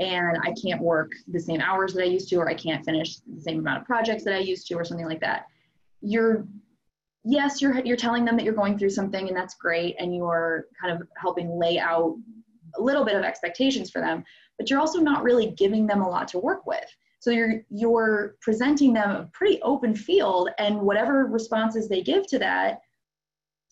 and 0.00 0.38
I 0.42 0.52
can't 0.60 0.82
work 0.82 1.12
the 1.28 1.38
same 1.38 1.60
hours 1.60 1.94
that 1.94 2.02
I 2.02 2.06
used 2.06 2.28
to, 2.30 2.36
or 2.36 2.48
I 2.48 2.54
can't 2.54 2.84
finish 2.84 3.16
the 3.18 3.40
same 3.40 3.60
amount 3.60 3.80
of 3.80 3.86
projects 3.86 4.24
that 4.24 4.34
I 4.34 4.38
used 4.38 4.66
to, 4.66 4.74
or 4.74 4.84
something 4.84 5.06
like 5.06 5.20
that, 5.20 5.46
you're 6.00 6.44
yes, 7.24 7.62
you're 7.62 7.78
you're 7.84 7.96
telling 7.96 8.24
them 8.24 8.36
that 8.36 8.44
you're 8.44 8.54
going 8.54 8.76
through 8.76 8.90
something 8.90 9.28
and 9.28 9.36
that's 9.36 9.54
great 9.54 9.94
and 10.00 10.14
you're 10.14 10.66
kind 10.80 10.92
of 10.92 11.06
helping 11.16 11.56
lay 11.56 11.78
out 11.78 12.16
a 12.76 12.82
little 12.82 13.04
bit 13.04 13.14
of 13.14 13.22
expectations 13.22 13.90
for 13.90 14.00
them, 14.00 14.24
but 14.58 14.70
you're 14.70 14.80
also 14.80 15.00
not 15.00 15.22
really 15.22 15.50
giving 15.50 15.86
them 15.86 16.00
a 16.00 16.08
lot 16.08 16.28
to 16.28 16.38
work 16.38 16.66
with. 16.66 16.84
So 17.20 17.30
you're 17.30 17.62
you're 17.70 18.36
presenting 18.40 18.92
them 18.92 19.10
a 19.10 19.30
pretty 19.32 19.60
open 19.62 19.94
field 19.94 20.50
and 20.58 20.80
whatever 20.80 21.24
responses 21.24 21.88
they 21.88 22.02
give 22.02 22.26
to 22.28 22.38
that 22.40 22.80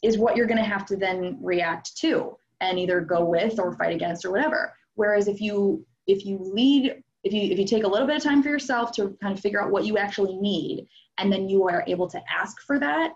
is 0.02 0.18
what 0.18 0.36
you're 0.36 0.46
going 0.46 0.58
to 0.58 0.64
have 0.64 0.86
to 0.86 0.96
then 0.96 1.38
react 1.40 1.96
to 1.98 2.36
and 2.60 2.78
either 2.78 3.00
go 3.00 3.24
with 3.24 3.58
or 3.58 3.76
fight 3.76 3.94
against 3.94 4.24
or 4.24 4.30
whatever. 4.30 4.74
Whereas 4.94 5.28
if 5.28 5.40
you 5.40 5.84
if 6.06 6.24
you 6.24 6.38
lead 6.40 7.02
if 7.24 7.32
you 7.32 7.42
if 7.42 7.58
you 7.58 7.66
take 7.66 7.84
a 7.84 7.88
little 7.88 8.06
bit 8.06 8.16
of 8.16 8.22
time 8.22 8.42
for 8.42 8.48
yourself 8.48 8.92
to 8.92 9.16
kind 9.22 9.36
of 9.36 9.40
figure 9.40 9.62
out 9.62 9.70
what 9.70 9.84
you 9.84 9.98
actually 9.98 10.36
need 10.36 10.88
and 11.18 11.30
then 11.30 11.48
you 11.48 11.68
are 11.68 11.84
able 11.86 12.08
to 12.08 12.20
ask 12.34 12.60
for 12.62 12.78
that 12.78 13.12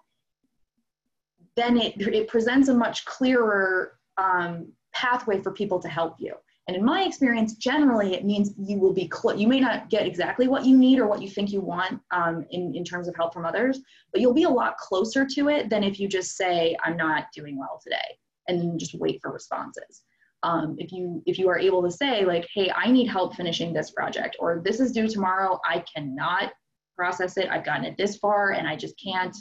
then 1.57 1.79
it, 1.79 1.95
it 2.01 2.29
presents 2.29 2.69
a 2.69 2.75
much 2.75 3.05
clearer 3.07 3.99
um, 4.19 4.73
pathway 4.93 5.43
for 5.43 5.53
people 5.53 5.81
to 5.81 5.89
help 5.89 6.17
you. 6.19 6.35
And 6.69 6.77
in 6.77 6.85
my 6.85 7.03
experience, 7.03 7.55
generally, 7.55 8.15
it 8.15 8.25
means 8.25 8.53
you 8.59 8.79
will 8.79 8.93
be 8.93 9.07
close. 9.07 9.39
You 9.39 9.47
may 9.47 9.61
not 9.61 9.89
get 9.89 10.05
exactly 10.07 10.49
what 10.49 10.65
you 10.65 10.77
need 10.77 10.99
or 10.99 11.07
what 11.07 11.23
you 11.23 11.31
think 11.31 11.53
you 11.53 11.61
want 11.61 12.01
um, 12.11 12.45
in, 12.51 12.75
in 12.75 12.85
terms 12.85 13.07
of 13.07 13.15
help 13.15 13.33
from 13.33 13.45
others, 13.45 13.81
but 14.13 14.21
you'll 14.21 14.35
be 14.35 14.43
a 14.43 14.51
lot 14.51 14.77
closer 14.77 15.25
to 15.35 15.49
it 15.49 15.71
than 15.71 15.85
if 15.85 16.01
you 16.01 16.09
just 16.09 16.37
say, 16.37 16.77
I'm 16.85 16.97
not 16.97 17.27
doing 17.33 17.57
well 17.57 17.81
today, 17.83 18.19
and 18.49 18.59
then 18.59 18.79
just 18.79 18.95
wait 18.95 19.21
for 19.23 19.33
responses. 19.33 20.03
Um, 20.43 20.75
if 20.79 20.93
you 20.93 21.23
if 21.25 21.39
you 21.39 21.49
are 21.49 21.59
able 21.59 21.83
to 21.83 21.91
say 21.91 22.25
like, 22.25 22.47
hey, 22.53 22.71
I 22.75 22.91
need 22.91 23.07
help 23.07 23.37
finishing 23.37 23.73
this 23.73 23.93
project, 23.93 24.37
or 24.41 24.61
this 24.65 24.81
is 24.81 24.93
due 24.93 25.09
tomorrow, 25.09 25.61
I 25.65 25.85
cannot 25.95 26.53
process 26.97 27.37
it. 27.37 27.49
I've 27.49 27.65
gotten 27.65 27.85
it 27.85 27.97
this 27.97 28.17
far, 28.17 28.51
and 28.53 28.67
I 28.67 28.77
just 28.77 28.95
can't 29.03 29.37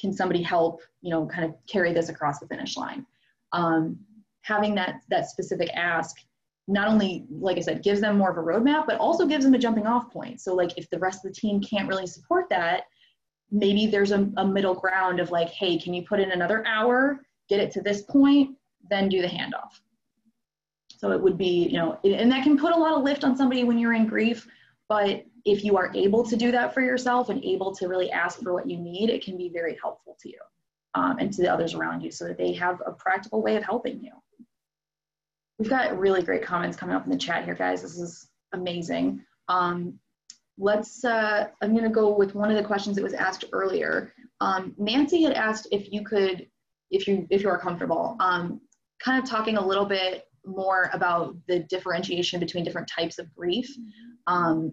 can 0.00 0.12
somebody 0.12 0.42
help 0.42 0.80
you 1.00 1.10
know 1.10 1.26
kind 1.26 1.44
of 1.44 1.54
carry 1.70 1.92
this 1.92 2.08
across 2.08 2.38
the 2.38 2.46
finish 2.46 2.76
line 2.76 3.06
um, 3.52 3.98
having 4.42 4.74
that 4.74 5.00
that 5.08 5.28
specific 5.28 5.70
ask 5.74 6.16
not 6.68 6.88
only 6.88 7.24
like 7.30 7.56
i 7.56 7.60
said 7.60 7.82
gives 7.82 8.00
them 8.00 8.18
more 8.18 8.30
of 8.30 8.38
a 8.38 8.40
roadmap 8.40 8.86
but 8.86 8.98
also 8.98 9.26
gives 9.26 9.44
them 9.44 9.54
a 9.54 9.58
jumping 9.58 9.86
off 9.86 10.10
point 10.12 10.40
so 10.40 10.54
like 10.54 10.76
if 10.76 10.88
the 10.90 10.98
rest 10.98 11.24
of 11.24 11.32
the 11.32 11.40
team 11.40 11.60
can't 11.60 11.88
really 11.88 12.06
support 12.06 12.46
that 12.50 12.84
maybe 13.50 13.86
there's 13.86 14.10
a, 14.10 14.28
a 14.38 14.46
middle 14.46 14.74
ground 14.74 15.20
of 15.20 15.30
like 15.30 15.48
hey 15.50 15.78
can 15.78 15.94
you 15.94 16.02
put 16.02 16.20
in 16.20 16.32
another 16.32 16.66
hour 16.66 17.20
get 17.48 17.60
it 17.60 17.70
to 17.70 17.80
this 17.80 18.02
point 18.02 18.56
then 18.90 19.08
do 19.08 19.22
the 19.22 19.28
handoff 19.28 19.80
so 20.98 21.12
it 21.12 21.20
would 21.20 21.38
be 21.38 21.68
you 21.68 21.76
know 21.78 21.98
and 22.04 22.30
that 22.30 22.42
can 22.42 22.58
put 22.58 22.72
a 22.72 22.76
lot 22.76 22.96
of 22.96 23.04
lift 23.04 23.22
on 23.22 23.36
somebody 23.36 23.64
when 23.64 23.78
you're 23.78 23.94
in 23.94 24.06
grief 24.06 24.48
but 24.88 25.24
if 25.46 25.64
you 25.64 25.76
are 25.76 25.92
able 25.94 26.24
to 26.24 26.36
do 26.36 26.50
that 26.50 26.74
for 26.74 26.80
yourself 26.80 27.28
and 27.28 27.42
able 27.44 27.74
to 27.76 27.86
really 27.86 28.10
ask 28.10 28.40
for 28.40 28.52
what 28.52 28.68
you 28.68 28.76
need, 28.76 29.08
it 29.08 29.24
can 29.24 29.38
be 29.38 29.48
very 29.48 29.78
helpful 29.80 30.16
to 30.20 30.28
you 30.28 30.40
um, 30.94 31.16
and 31.18 31.32
to 31.32 31.40
the 31.40 31.48
others 31.48 31.72
around 31.72 32.00
you 32.00 32.10
so 32.10 32.26
that 32.26 32.36
they 32.36 32.52
have 32.52 32.82
a 32.84 32.92
practical 32.92 33.40
way 33.40 33.56
of 33.56 33.62
helping 33.62 34.02
you. 34.02 34.10
We've 35.58 35.70
got 35.70 35.98
really 35.98 36.22
great 36.22 36.42
comments 36.42 36.76
coming 36.76 36.94
up 36.94 37.04
in 37.04 37.10
the 37.10 37.18
chat 37.18 37.44
here, 37.44 37.54
guys. 37.54 37.82
This 37.82 37.98
is 37.98 38.28
amazing. 38.52 39.24
Um, 39.48 39.98
let's, 40.58 41.04
uh, 41.04 41.48
I'm 41.62 41.72
going 41.72 41.84
to 41.84 41.90
go 41.90 42.16
with 42.16 42.34
one 42.34 42.50
of 42.50 42.56
the 42.56 42.64
questions 42.64 42.96
that 42.96 43.02
was 43.02 43.14
asked 43.14 43.44
earlier. 43.52 44.12
Um, 44.40 44.74
Nancy 44.78 45.22
had 45.22 45.32
asked 45.32 45.68
if 45.70 45.92
you 45.92 46.04
could, 46.04 46.46
if 46.90 47.06
you, 47.08 47.26
if 47.30 47.42
you 47.42 47.48
are 47.48 47.58
comfortable, 47.58 48.16
um, 48.20 48.60
kind 49.02 49.22
of 49.22 49.28
talking 49.28 49.56
a 49.56 49.66
little 49.66 49.86
bit 49.86 50.24
more 50.44 50.90
about 50.92 51.36
the 51.48 51.60
differentiation 51.60 52.38
between 52.38 52.64
different 52.64 52.88
types 52.88 53.18
of 53.18 53.34
grief. 53.34 53.68
Um, 54.26 54.72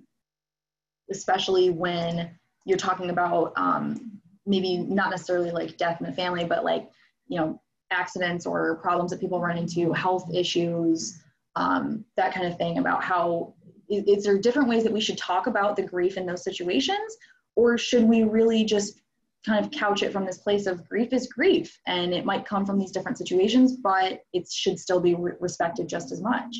especially 1.11 1.69
when 1.69 2.31
you're 2.65 2.77
talking 2.77 3.09
about 3.09 3.53
um, 3.55 4.19
maybe 4.45 4.77
not 4.77 5.09
necessarily 5.09 5.51
like 5.51 5.77
death 5.77 5.99
in 5.99 6.07
the 6.07 6.13
family, 6.13 6.45
but 6.45 6.63
like, 6.63 6.89
you 7.27 7.38
know, 7.39 7.61
accidents 7.93 8.45
or 8.45 8.75
problems 8.77 9.11
that 9.11 9.19
people 9.19 9.39
run 9.39 9.57
into, 9.57 9.93
health 9.93 10.29
issues, 10.33 11.21
um, 11.55 12.03
that 12.17 12.33
kind 12.33 12.47
of 12.47 12.57
thing 12.57 12.77
about 12.79 13.03
how 13.03 13.53
is, 13.89 14.03
is 14.05 14.23
there 14.23 14.37
different 14.37 14.67
ways 14.67 14.83
that 14.83 14.91
we 14.91 15.01
should 15.01 15.17
talk 15.17 15.47
about 15.47 15.75
the 15.75 15.83
grief 15.83 16.17
in 16.17 16.25
those 16.25 16.43
situations? 16.43 17.15
Or 17.55 17.77
should 17.77 18.03
we 18.03 18.23
really 18.23 18.65
just 18.65 19.01
kind 19.45 19.63
of 19.63 19.71
couch 19.71 20.03
it 20.03 20.11
from 20.11 20.25
this 20.25 20.37
place 20.37 20.65
of 20.65 20.87
grief 20.87 21.11
is 21.11 21.27
grief 21.27 21.77
and 21.85 22.13
it 22.13 22.25
might 22.25 22.45
come 22.45 22.65
from 22.65 22.79
these 22.79 22.91
different 22.91 23.17
situations, 23.17 23.75
but 23.75 24.23
it 24.33 24.49
should 24.49 24.79
still 24.79 24.99
be 24.99 25.15
re- 25.15 25.33
respected 25.39 25.87
just 25.87 26.11
as 26.11 26.21
much? 26.21 26.55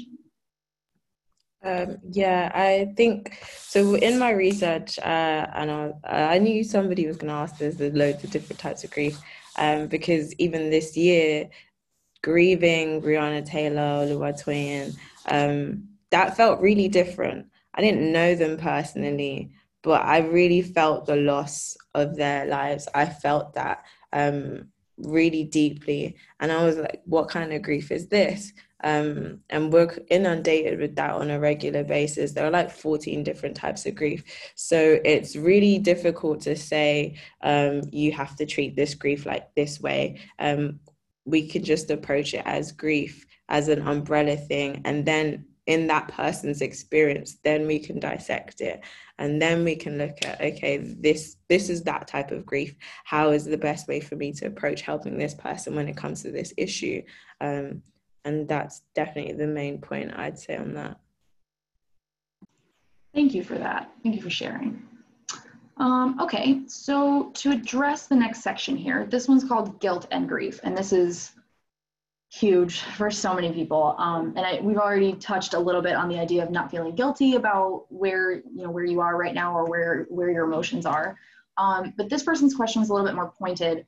Um, 1.64 1.98
yeah, 2.12 2.52
I 2.54 2.94
think 2.98 3.42
so. 3.58 3.96
In 3.96 4.20
my 4.20 4.32
research, 4.32 5.00
uh, 5.00 5.48
and 5.56 5.72
I, 5.72 5.94
I, 6.04 6.38
knew 6.40 6.62
somebody 6.62 7.08
was 7.08 7.16
going 7.16 7.30
to 7.30 7.36
ask 7.36 7.58
this. 7.58 7.76
There's 7.76 7.94
loads 7.94 8.22
of 8.22 8.32
different 8.32 8.60
types 8.60 8.84
of 8.84 8.92
grief, 8.92 9.18
um, 9.58 9.88
because 9.88 10.34
even 10.36 10.70
this 10.70 10.96
year, 10.98 11.50
grieving 12.22 13.02
Breonna 13.02 13.46
Taylor, 13.46 14.06
Oluwatoyin, 14.06 14.96
um, 15.28 15.88
that 16.10 16.38
felt 16.38 16.62
really 16.62 16.88
different. 16.88 17.48
I 17.76 17.82
didn't 17.82 18.12
know 18.12 18.36
them 18.36 18.58
personally, 18.58 19.52
but 19.82 20.04
I 20.04 20.20
really 20.20 20.62
felt 20.62 21.06
the 21.06 21.16
loss 21.16 21.76
of 21.94 22.16
their 22.16 22.46
lives. 22.46 22.88
I 22.94 23.06
felt 23.06 23.54
that 23.56 23.84
um, 24.14 24.70
really 24.98 25.44
deeply, 25.44 26.16
and 26.40 26.52
I 26.52 26.64
was 26.64 26.78
like, 26.78 27.02
"What 27.06 27.30
kind 27.30 27.52
of 27.52 27.62
grief 27.62 27.92
is 27.92 28.08
this?" 28.08 28.54
Um, 28.84 29.40
and 29.50 29.72
we're 29.72 29.98
inundated 30.10 30.80
with 30.80 30.96
that 30.98 31.12
on 31.12 31.32
a 31.32 31.40
regular 31.40 31.84
basis. 31.84 32.34
There 32.34 32.46
are 32.46 32.52
like 32.52 32.70
14 32.70 33.24
different 33.24 33.56
types 33.56 33.86
of 33.86 33.96
grief. 33.96 34.24
So 34.56 35.00
it's 35.06 35.36
really 35.36 35.80
difficult 35.80 36.42
to 36.42 36.56
say 36.56 37.16
um, 37.42 37.82
you 37.92 38.12
have 38.12 38.36
to 38.38 38.46
treat 38.46 38.76
this 38.76 38.94
grief 38.94 39.26
like 39.26 39.54
this 39.56 39.80
way. 39.80 40.20
Um, 40.40 40.80
we 41.26 41.48
can 41.48 41.64
just 41.64 41.90
approach 41.90 42.34
it 42.34 42.44
as 42.46 42.74
grief, 42.74 43.26
as 43.48 43.70
an 43.70 43.88
umbrella 43.88 44.36
thing, 44.36 44.82
and 44.84 45.06
then 45.06 45.46
in 45.66 45.88
that 45.88 46.10
person's 46.10 46.62
experience 46.62 47.38
then 47.44 47.66
we 47.66 47.80
can 47.80 48.00
dissect 48.00 48.60
it 48.60 48.82
and 49.18 49.42
then 49.42 49.64
we 49.64 49.76
can 49.76 49.98
look 49.98 50.18
at 50.26 50.42
okay 50.42 50.78
this 50.78 51.38
this 51.48 51.70
is 51.70 51.84
that 51.84 52.06
type 52.06 52.32
of 52.32 52.46
grief 52.46 52.76
how 53.06 53.32
is 53.32 53.46
the 53.46 53.58
best 53.58 53.88
way 53.88 54.02
for 54.02 54.18
me 54.18 54.34
to 54.34 54.46
approach 54.46 54.82
helping 54.82 55.18
this 55.18 55.34
person 55.34 55.74
when 55.74 55.88
it 55.88 55.96
comes 55.96 56.22
to 56.22 56.32
this 56.32 56.54
issue 56.58 57.02
um, 57.40 57.82
and 58.26 58.48
that's 58.48 58.82
definitely 58.96 59.34
the 59.34 59.48
main 59.48 59.80
point 59.80 60.12
i'd 60.18 60.40
say 60.40 60.56
on 60.56 60.74
that 60.74 61.00
thank 63.14 63.34
you 63.34 63.44
for 63.44 63.56
that 63.56 63.92
thank 64.04 64.16
you 64.16 64.22
for 64.22 64.30
sharing 64.30 64.82
um, 65.78 66.20
okay 66.22 66.62
so 66.68 67.32
to 67.34 67.52
address 67.52 68.08
the 68.08 68.16
next 68.16 68.42
section 68.42 68.78
here 68.78 69.06
this 69.06 69.28
one's 69.28 69.44
called 69.44 69.80
guilt 69.80 70.08
and 70.12 70.30
grief 70.30 70.60
and 70.64 70.78
this 70.78 70.94
is 70.94 71.32
huge 72.34 72.80
for 72.80 73.12
so 73.12 73.34
many 73.34 73.52
people. 73.52 73.96
Um, 74.00 74.34
and 74.36 74.40
I, 74.40 74.60
we've 74.60 74.78
already 74.78 75.14
touched 75.14 75.54
a 75.54 75.60
little 75.60 75.84
bit 75.84 75.94
on 75.94 76.10
the 76.10 76.18
idea 76.18 76.44
of 76.44 76.50
not 76.50 76.72
feeling 76.72 76.96
guilty 76.96 77.36
about 77.36 77.86
where 77.90 78.32
you 78.32 78.64
know 78.64 78.72
where 78.72 78.86
you 78.86 79.02
are 79.02 79.16
right 79.16 79.36
now 79.36 79.56
or 79.56 79.66
where 79.66 80.08
where 80.10 80.32
your 80.32 80.46
emotions 80.46 80.86
are. 80.86 81.18
Um, 81.58 81.94
but 81.96 82.10
this 82.10 82.24
person's 82.24 82.56
question 82.56 82.82
was 82.82 82.90
a 82.90 82.94
little 82.94 83.06
bit 83.08 83.16
more 83.16 83.32
pointed 83.38 83.86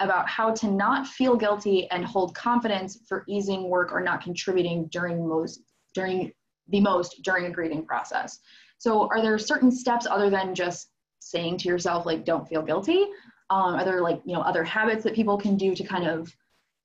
about 0.00 0.28
how 0.28 0.52
to 0.52 0.70
not 0.70 1.06
feel 1.06 1.36
guilty 1.36 1.88
and 1.90 2.04
hold 2.04 2.34
confidence 2.34 2.98
for 3.08 3.24
easing 3.28 3.68
work 3.68 3.92
or 3.92 4.00
not 4.00 4.20
contributing 4.20 4.88
during 4.88 5.26
most 5.26 5.60
during 5.94 6.32
the 6.68 6.80
most 6.80 7.22
during 7.22 7.46
a 7.46 7.50
grieving 7.50 7.84
process. 7.84 8.38
So 8.78 9.08
are 9.08 9.22
there 9.22 9.38
certain 9.38 9.70
steps 9.70 10.06
other 10.06 10.28
than 10.28 10.54
just 10.54 10.90
saying 11.20 11.58
to 11.58 11.68
yourself 11.68 12.04
like 12.04 12.24
don't 12.24 12.46
feel 12.46 12.62
guilty? 12.62 13.06
Um, 13.48 13.76
are 13.76 13.84
there 13.84 14.02
like 14.02 14.20
you 14.24 14.34
know 14.34 14.42
other 14.42 14.64
habits 14.64 15.04
that 15.04 15.14
people 15.14 15.38
can 15.38 15.56
do 15.56 15.74
to 15.74 15.84
kind 15.84 16.06
of 16.06 16.34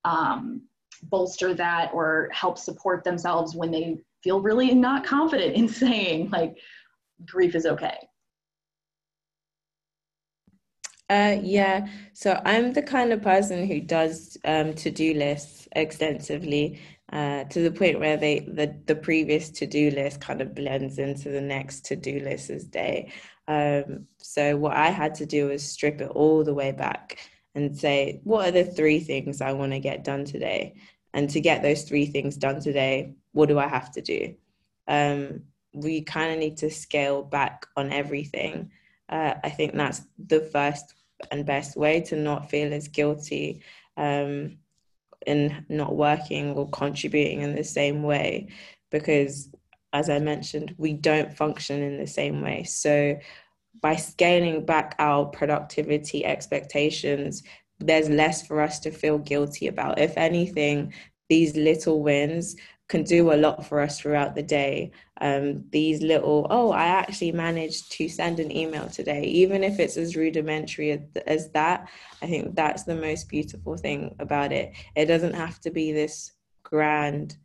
um, 0.04 0.62
bolster 1.04 1.54
that 1.54 1.90
or 1.92 2.30
help 2.32 2.58
support 2.58 3.04
themselves 3.04 3.54
when 3.54 3.70
they 3.70 3.98
feel 4.22 4.40
really 4.40 4.74
not 4.74 5.04
confident 5.04 5.54
in 5.54 5.68
saying 5.82 6.30
like 6.30 6.56
grief 7.26 7.54
is 7.54 7.66
okay 7.66 7.96
uh, 11.12 11.38
yeah, 11.42 11.86
so 12.14 12.40
I'm 12.46 12.72
the 12.72 12.82
kind 12.82 13.12
of 13.12 13.20
person 13.20 13.66
who 13.66 13.80
does 13.80 14.38
um, 14.46 14.72
to-do 14.72 15.12
lists 15.12 15.68
extensively 15.72 16.80
uh, 17.12 17.44
to 17.44 17.60
the 17.60 17.70
point 17.70 18.00
where 18.00 18.16
they 18.16 18.40
the, 18.40 18.74
the 18.86 18.96
previous 18.96 19.50
to-do 19.50 19.90
list 19.90 20.22
kind 20.22 20.40
of 20.40 20.54
blends 20.54 20.98
into 20.98 21.28
the 21.28 21.40
next 21.42 21.84
to-do 21.84 22.20
list 22.20 22.48
as 22.48 22.64
day. 22.64 23.12
Um, 23.46 24.06
so 24.16 24.56
what 24.56 24.74
I 24.74 24.88
had 24.88 25.14
to 25.16 25.26
do 25.26 25.48
was 25.48 25.62
strip 25.62 26.00
it 26.00 26.08
all 26.08 26.44
the 26.44 26.54
way 26.54 26.72
back 26.72 27.18
and 27.54 27.76
say, 27.76 28.22
what 28.24 28.48
are 28.48 28.52
the 28.52 28.64
three 28.64 29.00
things 29.00 29.42
I 29.42 29.52
want 29.52 29.72
to 29.72 29.80
get 29.80 30.04
done 30.04 30.24
today? 30.24 30.76
And 31.12 31.28
to 31.30 31.42
get 31.42 31.60
those 31.60 31.82
three 31.82 32.06
things 32.06 32.38
done 32.38 32.62
today, 32.62 33.16
what 33.32 33.50
do 33.50 33.58
I 33.58 33.68
have 33.68 33.92
to 33.92 34.00
do? 34.00 34.34
Um, 34.88 35.42
we 35.74 36.00
kind 36.00 36.32
of 36.32 36.38
need 36.38 36.56
to 36.58 36.70
scale 36.70 37.22
back 37.22 37.66
on 37.76 37.92
everything. 37.92 38.70
Uh, 39.10 39.34
I 39.44 39.50
think 39.50 39.74
that's 39.74 40.00
the 40.18 40.40
first 40.40 40.94
and 41.30 41.46
best 41.46 41.76
way 41.76 42.00
to 42.02 42.16
not 42.16 42.50
feel 42.50 42.72
as 42.72 42.88
guilty 42.88 43.62
um, 43.96 44.58
in 45.26 45.64
not 45.68 45.94
working 45.94 46.52
or 46.52 46.68
contributing 46.70 47.42
in 47.42 47.54
the 47.54 47.64
same 47.64 48.02
way. 48.02 48.48
Because, 48.90 49.50
as 49.92 50.10
I 50.10 50.18
mentioned, 50.18 50.74
we 50.78 50.92
don't 50.92 51.32
function 51.36 51.82
in 51.82 51.98
the 51.98 52.06
same 52.06 52.42
way. 52.42 52.64
So, 52.64 53.16
by 53.80 53.96
scaling 53.96 54.64
back 54.64 54.94
our 54.98 55.26
productivity 55.26 56.24
expectations, 56.24 57.42
there's 57.78 58.08
less 58.08 58.46
for 58.46 58.60
us 58.60 58.78
to 58.80 58.90
feel 58.90 59.18
guilty 59.18 59.66
about. 59.66 59.98
If 59.98 60.16
anything, 60.16 60.92
these 61.28 61.56
little 61.56 62.02
wins 62.02 62.56
can 62.88 63.02
do 63.02 63.32
a 63.32 63.36
lot 63.36 63.66
for 63.66 63.80
us 63.80 63.98
throughout 63.98 64.34
the 64.34 64.42
day. 64.42 64.92
Um, 65.22 65.64
these 65.70 66.02
little, 66.02 66.48
oh, 66.50 66.72
I 66.72 66.86
actually 66.86 67.30
managed 67.30 67.92
to 67.92 68.08
send 68.08 68.40
an 68.40 68.50
email 68.50 68.88
today, 68.88 69.22
even 69.22 69.62
if 69.62 69.78
it's 69.78 69.96
as 69.96 70.16
rudimentary 70.16 71.00
as, 71.28 71.48
that. 71.52 71.88
I 72.20 72.26
think 72.26 72.56
that's 72.56 72.82
the 72.82 72.96
most 72.96 73.28
beautiful 73.28 73.76
thing 73.76 74.16
about 74.18 74.50
it. 74.50 74.74
It 74.96 75.06
doesn't 75.06 75.34
have 75.34 75.60
to 75.60 75.70
be 75.70 75.92
this 75.92 76.32
grand 76.64 77.36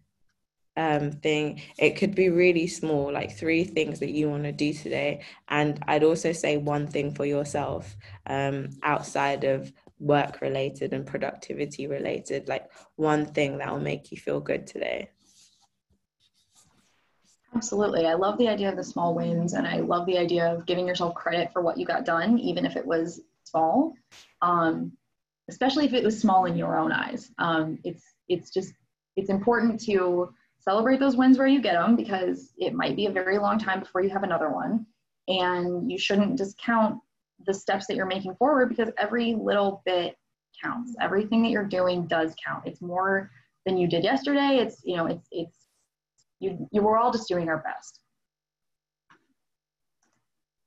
um, 0.76 1.12
thing. 1.12 1.62
It 1.78 1.98
could 1.98 2.16
be 2.16 2.30
really 2.30 2.66
small, 2.66 3.14
like 3.14 3.38
three 3.38 3.64
things 3.64 4.00
that 4.00 4.12
you 4.12 4.28
want 4.28 4.46
to 4.46 4.52
do 4.52 4.74
today. 4.74 5.22
And 5.48 5.80
I'd 5.88 6.04
also 6.04 6.32
say 6.32 6.58
one 6.58 6.88
thing 6.88 7.14
for 7.14 7.26
yourself 7.26 7.96
um, 8.26 8.70
outside 8.82 9.44
of 9.44 9.72
work 10.00 10.42
related 10.42 10.94
and 10.94 11.06
productivity 11.06 11.86
related, 11.86 12.48
like 12.48 12.72
one 12.96 13.26
thing 13.26 13.60
that 13.60 13.72
will 13.72 13.80
make 13.80 14.12
you 14.12 14.18
feel 14.18 14.40
good 14.40 14.66
today. 14.66 15.10
Absolutely. 17.58 18.06
I 18.06 18.14
love 18.14 18.38
the 18.38 18.48
idea 18.48 18.70
of 18.70 18.76
the 18.76 18.84
small 18.84 19.16
wins 19.16 19.54
and 19.54 19.66
I 19.66 19.80
love 19.80 20.06
the 20.06 20.20
idea 20.20 20.54
of 20.54 20.68
giving 20.68 20.88
yourself 20.88 21.16
credit 21.16 21.52
for 21.52 21.64
what 21.64 21.76
you 21.80 21.88
got 21.88 22.06
done, 22.06 22.38
even 22.38 22.68
if 22.68 22.76
it 22.76 22.86
was 22.86 23.20
small. 23.46 23.96
Um, 24.44 24.92
especially 25.50 25.86
if 25.86 25.94
it 25.94 26.04
was 26.04 26.20
small 26.20 26.46
in 26.46 26.56
your 26.56 26.78
own 26.78 26.92
eyes. 26.92 27.32
Um, 27.40 27.80
it's 27.84 28.04
it's 28.30 28.52
just 28.52 28.74
it's 29.16 29.32
important 29.32 29.82
to 29.86 30.32
celebrate 30.60 31.00
those 31.00 31.16
wins 31.16 31.40
where 31.40 31.48
you 31.48 31.60
get 31.60 31.74
them 31.74 31.96
because 31.96 32.54
it 32.60 32.76
might 32.76 32.96
be 32.96 33.08
a 33.08 33.12
very 33.12 33.40
long 33.40 33.58
time 33.58 33.80
before 33.80 34.02
you 34.02 34.10
have 34.12 34.24
another 34.24 34.52
one. 34.52 34.86
And 35.28 35.90
you 35.90 35.98
shouldn't 35.98 36.38
discount 36.38 37.00
the 37.48 37.56
steps 37.56 37.88
that 37.88 37.96
you're 37.96 38.06
making 38.06 38.36
forward 38.36 38.70
because 38.70 38.92
every 39.00 39.34
little 39.34 39.82
bit 39.84 40.16
counts. 40.64 40.96
Everything 41.02 41.42
that 41.42 41.50
you're 41.50 41.66
doing 41.66 42.06
does 42.06 42.36
count. 42.46 42.68
It's 42.68 42.82
more 42.84 43.32
than 43.66 43.78
you 43.78 43.88
did 43.88 44.04
yesterday. 44.04 44.58
It's, 44.58 44.82
you 44.84 44.96
know, 44.96 45.08
it's, 45.08 45.28
it's, 45.32 45.67
you, 46.40 46.68
you 46.72 46.82
we're 46.82 46.98
all 46.98 47.12
just 47.12 47.28
doing 47.28 47.50
our 47.50 47.58
best. 47.58 48.00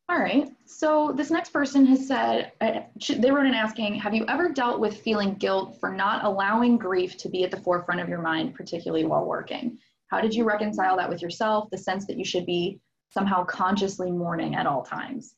All 0.09 0.19
right, 0.19 0.49
so 0.67 1.13
this 1.17 1.31
next 1.31 1.53
person 1.53 1.87
has 1.87 2.09
said, 2.09 2.51
uh, 2.61 2.81
they 3.17 3.31
wrote 3.31 3.47
in 3.47 3.55
asking, 3.55 3.95
have 3.95 4.13
you 4.13 4.25
ever 4.27 4.49
dealt 4.49 4.81
with 4.81 5.01
feeling 5.03 5.35
guilt 5.35 5.79
for 5.79 5.93
not 5.93 6.25
allowing 6.25 6.79
grief 6.79 7.17
to 7.19 7.29
be 7.29 7.45
at 7.45 7.53
the 7.53 7.61
forefront 7.61 8.01
of 8.01 8.09
your 8.09 8.21
mind, 8.21 8.57
particularly 8.57 9.05
while 9.05 9.25
working? 9.25 9.79
How 10.09 10.21
did 10.21 10.35
you 10.35 10.43
reconcile 10.43 10.97
that 10.97 11.09
with 11.09 11.23
yourself, 11.23 11.71
the 11.71 11.79
sense 11.79 12.07
that 12.07 12.19
you 12.19 12.25
should 12.25 12.45
be 12.45 12.81
somehow 13.11 13.45
consciously 13.45 14.11
mourning 14.11 14.57
at 14.57 14.67
all 14.67 14.83
times? 14.83 15.37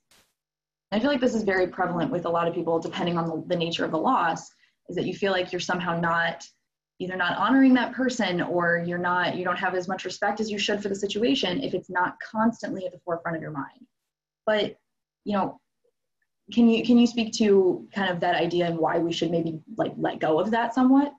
I 0.91 0.99
feel 0.99 1.11
like 1.11 1.21
this 1.21 1.35
is 1.35 1.43
very 1.43 1.67
prevalent 1.67 2.11
with 2.11 2.25
a 2.25 2.31
lot 2.31 2.49
of 2.49 2.55
people, 2.55 2.79
depending 2.79 3.19
on 3.19 3.27
the, 3.27 3.45
the 3.49 3.57
nature 3.57 3.85
of 3.85 3.91
the 3.91 3.99
loss, 3.99 4.51
is 4.89 4.97
that 4.97 5.05
you 5.05 5.15
feel 5.15 5.33
like 5.33 5.53
you're 5.53 5.61
somehow 5.61 6.01
not 6.01 6.47
either 6.99 7.17
not 7.17 7.37
honoring 7.37 7.75
that 7.75 7.93
person 7.93 8.41
or 8.41 8.83
you're 8.87 8.99
not 8.99 9.37
you 9.37 9.45
don't 9.45 9.59
have 9.59 9.75
as 9.75 9.89
much 9.89 10.05
respect 10.05 10.41
as 10.41 10.51
you 10.51 10.59
should 10.59 10.83
for 10.83 10.89
the 10.89 10.95
situation 10.95 11.63
if 11.63 11.75
it's 11.75 11.91
not 11.91 12.17
constantly 12.21 12.87
at 12.87 12.93
the 12.93 13.01
forefront 13.05 13.37
of 13.37 13.43
your 13.43 13.51
mind. 13.51 13.87
But 14.47 14.77
you 15.25 15.37
know 15.37 15.61
can 16.53 16.69
you 16.69 16.85
can 16.85 16.99
you 16.99 17.07
speak 17.07 17.33
to 17.35 17.89
kind 17.95 18.11
of 18.11 18.21
that 18.21 18.37
idea 18.37 18.67
and 18.67 18.79
why 18.79 18.99
we 18.99 19.13
should 19.13 19.31
maybe 19.31 19.61
like 19.77 19.93
let 19.97 20.19
go 20.19 20.39
of 20.39 20.51
that 20.53 20.75
somewhat? 20.75 21.13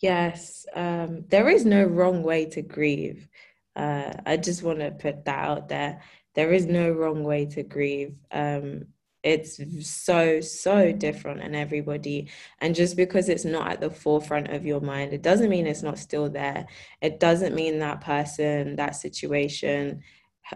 Yes 0.00 0.66
um, 0.74 1.24
there 1.28 1.48
is 1.48 1.64
no 1.64 1.84
wrong 1.84 2.22
way 2.22 2.46
to 2.46 2.62
grieve. 2.62 3.28
Uh, 3.76 4.12
i 4.26 4.36
just 4.36 4.62
want 4.62 4.80
to 4.80 4.90
put 4.90 5.24
that 5.24 5.48
out 5.48 5.68
there. 5.68 6.02
There 6.34 6.52
is 6.52 6.66
no 6.66 6.90
wrong 6.90 7.24
way 7.24 7.46
to 7.46 7.62
grieve. 7.62 8.16
Um, 8.30 8.86
it's 9.22 9.60
so 9.88 10.40
so 10.40 10.92
different 10.92 11.40
in 11.42 11.54
everybody. 11.54 12.28
And 12.60 12.74
just 12.74 12.96
because 12.96 13.28
it's 13.28 13.44
not 13.44 13.70
at 13.70 13.80
the 13.80 13.90
forefront 13.90 14.48
of 14.48 14.64
your 14.64 14.80
mind 14.80 15.12
it 15.12 15.22
doesn't 15.22 15.50
mean 15.50 15.66
it's 15.66 15.82
not 15.82 15.98
still 15.98 16.30
there. 16.30 16.66
It 17.00 17.20
doesn't 17.20 17.54
mean 17.54 17.78
that 17.78 18.00
person 18.00 18.76
that 18.76 18.96
situation 18.96 20.02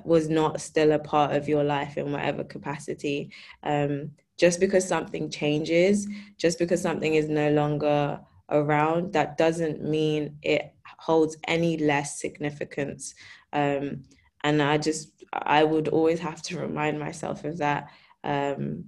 was 0.05 0.29
not 0.29 0.61
still 0.61 0.93
a 0.93 0.99
part 0.99 1.33
of 1.37 1.49
your 1.49 1.63
life 1.63 1.97
in 1.97 2.11
whatever 2.11 2.43
capacity. 2.43 3.31
Um, 3.63 4.13
just 4.37 4.59
because 4.59 4.87
something 4.87 5.31
changes 5.31 6.09
just 6.39 6.59
because 6.59 6.83
something 6.83 7.15
is 7.15 7.29
no 7.29 7.51
longer 7.53 8.21
around 8.51 9.13
that 9.13 9.39
doesn't 9.39 9.81
mean 9.81 10.37
it 10.43 10.75
holds 10.99 11.37
any 11.47 11.77
less 11.79 12.21
significance. 12.21 13.15
Um, 13.53 14.05
and 14.43 14.61
i 14.63 14.77
just 14.77 15.11
I 15.33 15.65
would 15.65 15.89
always 15.89 16.21
have 16.21 16.43
to 16.43 16.59
remind 16.59 16.99
myself 16.99 17.45
of 17.45 17.59
that. 17.59 17.91
Um, 18.25 18.87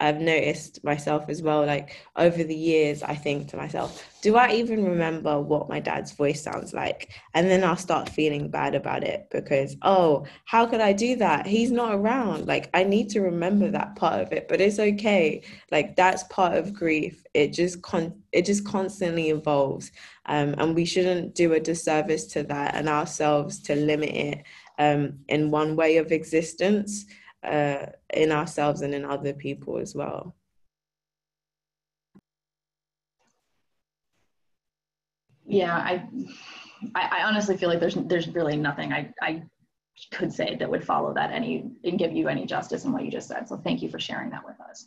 I've 0.00 0.20
noticed 0.20 0.82
myself 0.84 1.26
as 1.28 1.40
well, 1.40 1.64
like 1.64 1.96
over 2.16 2.42
the 2.42 2.54
years, 2.54 3.02
I 3.02 3.14
think 3.14 3.48
to 3.48 3.56
myself, 3.56 4.04
do 4.22 4.36
I 4.36 4.52
even 4.52 4.84
remember 4.84 5.40
what 5.40 5.68
my 5.68 5.78
dad's 5.78 6.12
voice 6.12 6.42
sounds 6.42 6.74
like? 6.74 7.12
And 7.32 7.48
then 7.48 7.62
I'll 7.62 7.76
start 7.76 8.08
feeling 8.08 8.50
bad 8.50 8.74
about 8.74 9.04
it 9.04 9.28
because, 9.30 9.76
oh, 9.82 10.26
how 10.46 10.66
could 10.66 10.80
I 10.80 10.92
do 10.92 11.16
that? 11.16 11.46
He's 11.46 11.70
not 11.70 11.94
around. 11.94 12.46
Like, 12.46 12.70
I 12.74 12.82
need 12.82 13.08
to 13.10 13.20
remember 13.20 13.70
that 13.70 13.94
part 13.94 14.20
of 14.20 14.32
it, 14.32 14.48
but 14.48 14.60
it's 14.60 14.80
okay. 14.80 15.42
Like, 15.70 15.94
that's 15.94 16.24
part 16.24 16.54
of 16.54 16.74
grief. 16.74 17.24
It 17.32 17.52
just, 17.52 17.80
con- 17.80 18.20
it 18.32 18.44
just 18.44 18.66
constantly 18.66 19.30
evolves. 19.30 19.92
Um, 20.26 20.54
and 20.58 20.74
we 20.74 20.84
shouldn't 20.84 21.34
do 21.34 21.52
a 21.52 21.60
disservice 21.60 22.26
to 22.28 22.42
that 22.44 22.74
and 22.74 22.88
ourselves 22.88 23.60
to 23.62 23.76
limit 23.76 24.10
it 24.10 24.42
um, 24.78 25.20
in 25.28 25.52
one 25.52 25.76
way 25.76 25.98
of 25.98 26.10
existence 26.10 27.06
uh, 27.44 27.86
in 28.12 28.32
ourselves 28.32 28.80
and 28.82 28.94
in 28.94 29.04
other 29.04 29.32
people 29.32 29.78
as 29.78 29.94
well. 29.94 30.34
Yeah, 35.46 35.74
I 35.74 36.08
I, 36.94 37.20
I 37.20 37.24
honestly 37.24 37.56
feel 37.56 37.68
like 37.68 37.80
there's 37.80 37.94
there's 37.94 38.28
really 38.28 38.56
nothing 38.56 38.92
I, 38.92 39.12
I 39.20 39.42
could 40.10 40.32
say 40.32 40.56
that 40.56 40.70
would 40.70 40.84
follow 40.84 41.14
that 41.14 41.30
any 41.30 41.70
and 41.84 41.98
give 41.98 42.12
you 42.12 42.28
any 42.28 42.46
justice 42.46 42.84
in 42.84 42.92
what 42.92 43.04
you 43.04 43.10
just 43.10 43.28
said. 43.28 43.48
So 43.48 43.56
thank 43.56 43.82
you 43.82 43.88
for 43.88 44.00
sharing 44.00 44.30
that 44.30 44.44
with 44.44 44.60
us. 44.60 44.86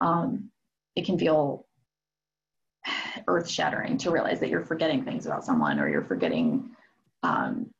Um, 0.00 0.50
it 0.96 1.04
can 1.04 1.18
feel 1.18 1.66
earth 3.28 3.48
shattering 3.48 3.96
to 3.98 4.10
realize 4.10 4.40
that 4.40 4.48
you're 4.48 4.64
forgetting 4.64 5.04
things 5.04 5.26
about 5.26 5.44
someone 5.44 5.78
or 5.78 5.88
you're 5.88 6.02
forgetting 6.02 6.70
um, 7.22 7.70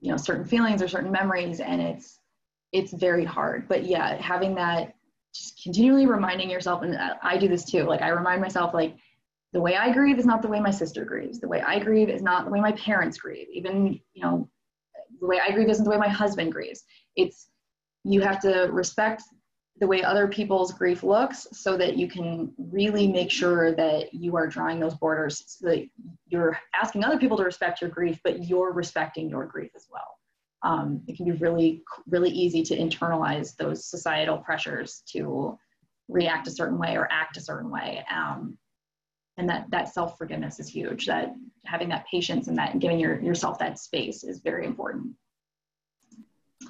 you 0.00 0.10
know 0.10 0.16
certain 0.16 0.46
feelings 0.46 0.82
or 0.82 0.88
certain 0.88 1.12
memories 1.12 1.60
and 1.60 1.80
it's 1.80 2.19
it's 2.72 2.92
very 2.92 3.24
hard. 3.24 3.68
But 3.68 3.84
yeah 3.84 4.20
having 4.20 4.54
that 4.56 4.94
just 5.34 5.62
continually 5.62 6.06
reminding 6.06 6.50
yourself 6.50 6.82
and 6.82 6.96
uh, 6.96 7.14
i 7.22 7.36
do 7.36 7.48
this 7.48 7.64
too. 7.64 7.84
Like 7.84 8.02
i 8.02 8.08
remind 8.08 8.40
myself 8.40 8.74
like 8.74 8.96
the 9.52 9.60
way 9.60 9.76
i 9.76 9.92
grieve 9.92 10.18
is 10.18 10.26
not 10.26 10.42
the 10.42 10.48
way 10.48 10.60
my 10.60 10.70
sister 10.70 11.04
grieves. 11.04 11.40
The 11.40 11.48
way 11.48 11.60
i 11.62 11.78
grieve 11.78 12.08
is 12.08 12.22
not 12.22 12.44
the 12.44 12.50
way 12.50 12.60
my 12.60 12.72
parents 12.72 13.18
grieve. 13.18 13.48
Even 13.52 14.00
you 14.12 14.22
know 14.22 14.48
the 15.20 15.26
way 15.26 15.40
i 15.46 15.52
grieve 15.52 15.68
isn't 15.68 15.84
the 15.84 15.90
way 15.90 15.98
my 15.98 16.08
husband 16.08 16.52
grieves. 16.52 16.84
It's 17.16 17.48
you 18.04 18.20
have 18.22 18.40
to 18.40 18.68
respect 18.70 19.22
the 19.80 19.86
way 19.86 20.02
other 20.02 20.28
people's 20.28 20.72
grief 20.72 21.02
looks 21.02 21.46
so 21.52 21.76
that 21.76 21.96
you 21.96 22.06
can 22.06 22.52
really 22.58 23.08
make 23.08 23.30
sure 23.30 23.72
that 23.74 24.12
you 24.12 24.36
are 24.36 24.46
drawing 24.46 24.78
those 24.78 24.94
borders 24.94 25.42
so 25.46 25.68
that 25.68 25.88
you're 26.26 26.58
asking 26.80 27.02
other 27.02 27.18
people 27.18 27.36
to 27.36 27.44
respect 27.44 27.80
your 27.80 27.88
grief 27.90 28.20
but 28.22 28.44
you're 28.44 28.72
respecting 28.72 29.28
your 29.28 29.46
grief 29.46 29.70
as 29.74 29.86
well 29.90 30.18
um, 30.62 31.02
it 31.06 31.16
can 31.16 31.24
be 31.24 31.32
really 31.32 31.82
really 32.08 32.30
easy 32.30 32.62
to 32.62 32.76
internalize 32.76 33.56
those 33.56 33.86
societal 33.86 34.38
pressures 34.38 35.02
to 35.12 35.58
react 36.08 36.46
a 36.46 36.50
certain 36.50 36.78
way 36.78 36.96
or 36.96 37.08
act 37.10 37.36
a 37.36 37.40
certain 37.40 37.70
way. 37.70 38.04
Um, 38.12 38.58
and 39.36 39.48
that 39.48 39.70
that 39.70 39.88
self-forgiveness 39.88 40.60
is 40.60 40.68
huge 40.68 41.06
that 41.06 41.32
having 41.64 41.88
that 41.88 42.06
patience 42.10 42.48
and 42.48 42.58
that 42.58 42.78
giving 42.78 42.98
your, 42.98 43.20
yourself 43.20 43.58
that 43.58 43.78
space 43.78 44.24
is 44.24 44.40
very 44.40 44.66
important. 44.66 45.14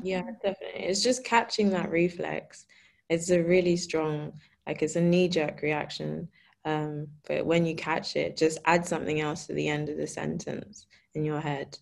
Yeah 0.03 0.22
definitely. 0.43 0.84
It's 0.84 1.03
just 1.03 1.24
catching 1.24 1.70
that 1.70 1.91
reflex 1.91 2.66
it's 3.09 3.30
a 3.30 3.43
really 3.43 3.76
strong 3.76 4.32
like 4.66 4.82
it's 4.82 4.97
a 4.97 5.01
knee-jerk 5.01 5.62
reaction. 5.62 6.28
Um, 6.64 7.09
but 7.26 7.45
when 7.45 7.66
you 7.66 7.74
catch 7.74 8.16
it 8.16 8.36
just 8.36 8.59
add 8.66 8.86
something 8.86 9.20
else 9.20 9.47
to 9.47 9.55
the 9.55 9.68
end 9.68 9.88
of 9.88 9.97
the 9.97 10.07
sentence 10.07 10.86
in 11.14 11.24
your 11.24 11.41
head 11.41 11.78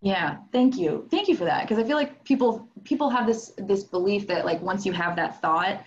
yeah 0.00 0.38
thank 0.52 0.76
you. 0.76 1.06
Thank 1.10 1.28
you 1.28 1.36
for 1.36 1.44
that 1.44 1.62
because 1.62 1.82
i 1.82 1.86
feel 1.86 1.96
like 1.96 2.24
people 2.24 2.68
people 2.84 3.10
have 3.10 3.26
this 3.26 3.52
this 3.58 3.84
belief 3.84 4.26
that 4.28 4.44
like 4.44 4.60
once 4.62 4.86
you 4.86 4.92
have 4.92 5.16
that 5.16 5.40
thought 5.40 5.80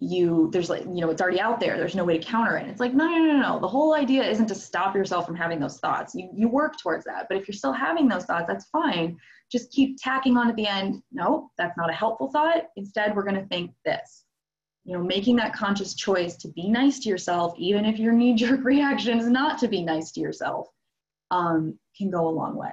you 0.00 0.50
there's 0.52 0.68
like 0.68 0.82
you 0.82 1.00
know 1.00 1.10
it's 1.10 1.22
already 1.22 1.40
out 1.40 1.60
there. 1.60 1.76
There's 1.76 1.94
no 1.94 2.04
way 2.04 2.18
to 2.18 2.24
counter 2.24 2.56
it. 2.56 2.68
It's 2.68 2.80
like 2.80 2.94
no 2.94 3.06
no 3.06 3.18
no 3.18 3.40
no. 3.40 3.60
The 3.60 3.68
whole 3.68 3.94
idea 3.94 4.28
isn't 4.28 4.46
to 4.48 4.54
stop 4.54 4.94
yourself 4.94 5.26
from 5.26 5.36
having 5.36 5.60
those 5.60 5.78
thoughts. 5.78 6.14
You 6.14 6.28
you 6.34 6.48
work 6.48 6.78
towards 6.78 7.04
that. 7.04 7.26
But 7.28 7.38
if 7.38 7.48
you're 7.48 7.54
still 7.54 7.72
having 7.72 8.08
those 8.08 8.24
thoughts 8.24 8.46
that's 8.46 8.66
fine. 8.66 9.18
Just 9.52 9.70
keep 9.70 9.98
tacking 10.00 10.36
on 10.36 10.48
at 10.48 10.56
the 10.56 10.66
end. 10.66 11.02
No 11.12 11.50
that's 11.56 11.76
not 11.76 11.90
a 11.90 11.94
helpful 11.94 12.30
thought. 12.30 12.64
Instead 12.76 13.14
we're 13.14 13.24
going 13.24 13.40
to 13.40 13.46
think 13.46 13.70
this. 13.84 14.24
You 14.84 14.96
know 14.96 15.04
making 15.04 15.36
that 15.36 15.54
conscious 15.54 15.94
choice 15.94 16.36
to 16.38 16.48
be 16.48 16.68
nice 16.68 16.98
to 17.00 17.08
yourself 17.08 17.54
even 17.56 17.84
if 17.84 17.98
your 17.98 18.12
knee-jerk 18.12 18.64
reaction 18.64 19.18
is 19.18 19.28
not 19.28 19.58
to 19.60 19.68
be 19.68 19.82
nice 19.82 20.12
to 20.12 20.20
yourself 20.20 20.68
um, 21.30 21.78
can 21.96 22.10
go 22.10 22.28
a 22.28 22.30
long 22.30 22.56
way 22.56 22.72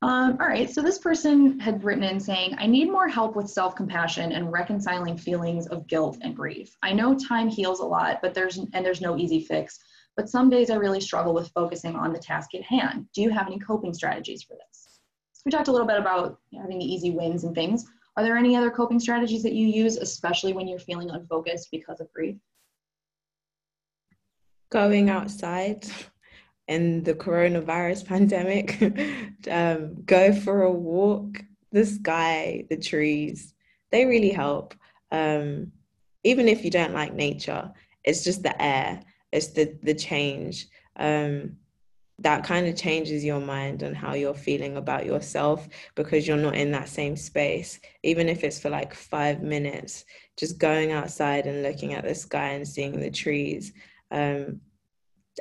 um, 0.00 0.38
all 0.40 0.46
right, 0.46 0.70
so 0.70 0.80
this 0.80 0.98
person 0.98 1.58
had 1.58 1.82
written 1.82 2.04
in 2.04 2.20
saying, 2.20 2.54
I 2.56 2.66
need 2.66 2.88
more 2.88 3.08
help 3.08 3.34
with 3.34 3.50
self 3.50 3.74
compassion 3.74 4.30
and 4.30 4.52
reconciling 4.52 5.16
feelings 5.16 5.66
of 5.66 5.88
guilt 5.88 6.18
and 6.20 6.36
grief. 6.36 6.76
I 6.82 6.92
know 6.92 7.18
time 7.18 7.48
heals 7.48 7.80
a 7.80 7.84
lot, 7.84 8.20
but 8.22 8.32
there's 8.32 8.58
and 8.58 8.86
there's 8.86 9.00
no 9.00 9.16
easy 9.16 9.40
fix. 9.40 9.80
But 10.16 10.28
some 10.28 10.50
days 10.50 10.70
I 10.70 10.76
really 10.76 11.00
struggle 11.00 11.34
with 11.34 11.50
focusing 11.50 11.96
on 11.96 12.12
the 12.12 12.18
task 12.18 12.54
at 12.54 12.62
hand. 12.62 13.06
Do 13.12 13.22
you 13.22 13.30
have 13.30 13.48
any 13.48 13.58
coping 13.58 13.92
strategies 13.92 14.44
for 14.44 14.54
this? 14.54 15.00
So 15.32 15.42
we 15.44 15.50
talked 15.50 15.68
a 15.68 15.72
little 15.72 15.86
bit 15.86 15.98
about 15.98 16.38
having 16.56 16.78
the 16.78 16.84
easy 16.84 17.10
wins 17.10 17.42
and 17.42 17.54
things. 17.54 17.84
Are 18.16 18.22
there 18.22 18.36
any 18.36 18.54
other 18.54 18.70
coping 18.70 19.00
strategies 19.00 19.42
that 19.42 19.52
you 19.52 19.66
use, 19.66 19.96
especially 19.96 20.52
when 20.52 20.68
you're 20.68 20.78
feeling 20.78 21.10
unfocused 21.10 21.68
because 21.72 22.00
of 22.00 22.12
grief? 22.12 22.36
Going 24.70 25.10
outside 25.10 25.86
in 26.68 27.02
the 27.02 27.14
coronavirus 27.14 28.06
pandemic. 28.12 28.80
um, 29.50 30.02
go 30.04 30.32
for 30.32 30.62
a 30.62 30.72
walk. 30.72 31.42
The 31.70 31.84
sky, 31.84 32.64
the 32.70 32.78
trees, 32.78 33.52
they 33.90 34.06
really 34.06 34.30
help. 34.30 34.74
Um, 35.10 35.72
even 36.24 36.48
if 36.48 36.64
you 36.64 36.70
don't 36.70 36.94
like 36.94 37.12
nature, 37.12 37.70
it's 38.04 38.24
just 38.24 38.42
the 38.42 38.60
air, 38.62 39.02
it's 39.32 39.48
the 39.48 39.76
the 39.82 39.94
change. 39.94 40.66
Um, 40.96 41.56
that 42.20 42.42
kind 42.42 42.66
of 42.66 42.74
changes 42.74 43.24
your 43.24 43.40
mind 43.40 43.82
and 43.82 43.96
how 43.96 44.14
you're 44.14 44.34
feeling 44.34 44.76
about 44.76 45.06
yourself 45.06 45.68
because 45.94 46.26
you're 46.26 46.36
not 46.36 46.56
in 46.56 46.72
that 46.72 46.88
same 46.88 47.16
space. 47.16 47.78
Even 48.02 48.28
if 48.28 48.42
it's 48.42 48.58
for 48.58 48.70
like 48.70 48.92
five 48.92 49.42
minutes, 49.42 50.04
just 50.36 50.58
going 50.58 50.90
outside 50.90 51.46
and 51.46 51.62
looking 51.62 51.94
at 51.94 52.04
the 52.04 52.14
sky 52.14 52.48
and 52.50 52.66
seeing 52.66 52.98
the 52.98 53.10
trees. 53.10 53.72
Um, 54.10 54.60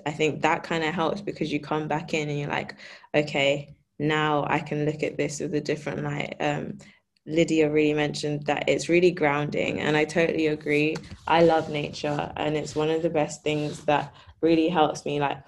I 0.06 0.12
think 0.12 0.42
that 0.42 0.64
kind 0.64 0.84
of 0.84 0.94
helps 0.94 1.22
because 1.22 1.52
you 1.52 1.60
come 1.60 1.88
back 1.88 2.14
in 2.14 2.30
and 2.30 2.40
you're 2.40 2.50
like, 2.50 2.76
okay, 3.16 3.76
now 4.00 4.46
I 4.48 4.60
can 4.60 4.86
look 4.86 5.04
at 5.04 5.18
this 5.18 5.40
with 5.40 5.56
a 5.56 5.62
different 5.62 6.04
light. 6.04 6.36
Um, 6.40 6.78
Lydia 7.26 7.70
really 7.70 7.94
mentioned 7.94 8.46
that 8.46 8.70
it's 8.70 8.88
really 8.88 9.12
grounding, 9.12 9.82
and 9.82 9.98
I 9.98 10.06
totally 10.06 10.48
agree. 10.48 10.96
I 11.28 11.44
love 11.44 11.70
nature, 11.70 12.32
and 12.38 12.56
it's 12.56 12.76
one 12.76 12.90
of 12.90 13.02
the 13.02 13.10
best 13.10 13.44
things 13.44 13.84
that 13.86 14.14
really 14.42 14.70
helps 14.70 15.06
me 15.06 15.20
like 15.20 15.44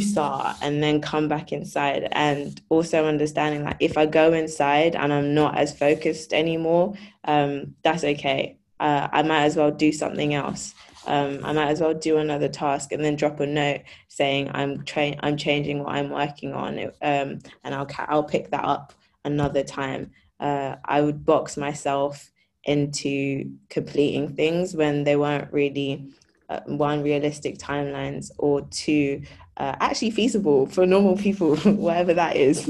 start 0.00 0.56
and 0.62 0.82
then 0.82 1.00
come 1.00 1.28
back 1.28 1.52
inside. 1.52 2.08
And 2.12 2.60
also 2.68 3.06
understanding 3.06 3.64
that 3.64 3.76
if 3.80 3.96
I 3.98 4.06
go 4.06 4.32
inside 4.32 4.96
and 4.96 5.12
I'm 5.12 5.34
not 5.34 5.58
as 5.58 5.76
focused 5.76 6.32
anymore, 6.32 6.94
um, 7.24 7.74
that's 7.82 8.04
okay. 8.04 8.58
Uh, 8.80 9.08
I 9.12 9.22
might 9.22 9.44
as 9.44 9.56
well 9.56 9.70
do 9.70 9.92
something 9.92 10.34
else 10.34 10.74
um, 11.06 11.40
I 11.44 11.52
might 11.52 11.68
as 11.68 11.80
well 11.80 11.94
do 11.94 12.18
another 12.18 12.48
task 12.48 12.92
and 12.92 13.04
then 13.04 13.16
drop 13.16 13.40
a 13.40 13.46
note 13.46 13.82
saying 14.08 14.50
I'm 14.52 14.84
I'm 14.96 15.36
changing 15.36 15.80
what 15.80 15.94
I'm 15.94 16.10
working 16.10 16.52
on, 16.52 16.78
um, 16.78 17.40
and 17.64 17.74
I'll 17.74 17.86
ca- 17.86 18.06
I'll 18.08 18.24
pick 18.24 18.50
that 18.50 18.64
up 18.64 18.92
another 19.24 19.62
time. 19.62 20.10
Uh, 20.38 20.76
I 20.84 21.00
would 21.00 21.24
box 21.24 21.56
myself 21.56 22.30
into 22.64 23.50
completing 23.68 24.34
things 24.34 24.74
when 24.74 25.04
they 25.04 25.16
weren't 25.16 25.52
really 25.52 26.12
uh, 26.48 26.60
one 26.66 27.02
realistic 27.02 27.58
timelines 27.58 28.30
or 28.38 28.62
two 28.70 29.22
uh, 29.56 29.76
actually 29.80 30.10
feasible 30.10 30.66
for 30.66 30.86
normal 30.86 31.16
people, 31.16 31.56
whatever 31.64 32.14
that 32.14 32.36
is. 32.36 32.68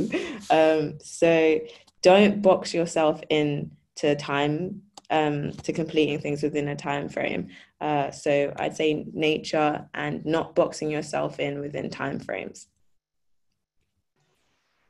Um, 0.50 0.98
so 1.00 1.60
don't 2.02 2.42
box 2.42 2.74
yourself 2.74 3.20
in 3.28 3.70
to 3.96 4.16
time 4.16 4.82
um, 5.12 5.52
to 5.52 5.72
completing 5.72 6.18
things 6.18 6.42
within 6.42 6.68
a 6.68 6.74
time 6.74 7.08
frame. 7.08 7.48
Uh, 7.80 8.10
so 8.10 8.52
I'd 8.58 8.76
say 8.76 9.04
nature 9.12 9.86
and 9.94 10.24
not 10.24 10.54
boxing 10.54 10.90
yourself 10.90 11.38
in 11.38 11.60
within 11.60 11.90
time 11.90 12.18
frames. 12.18 12.68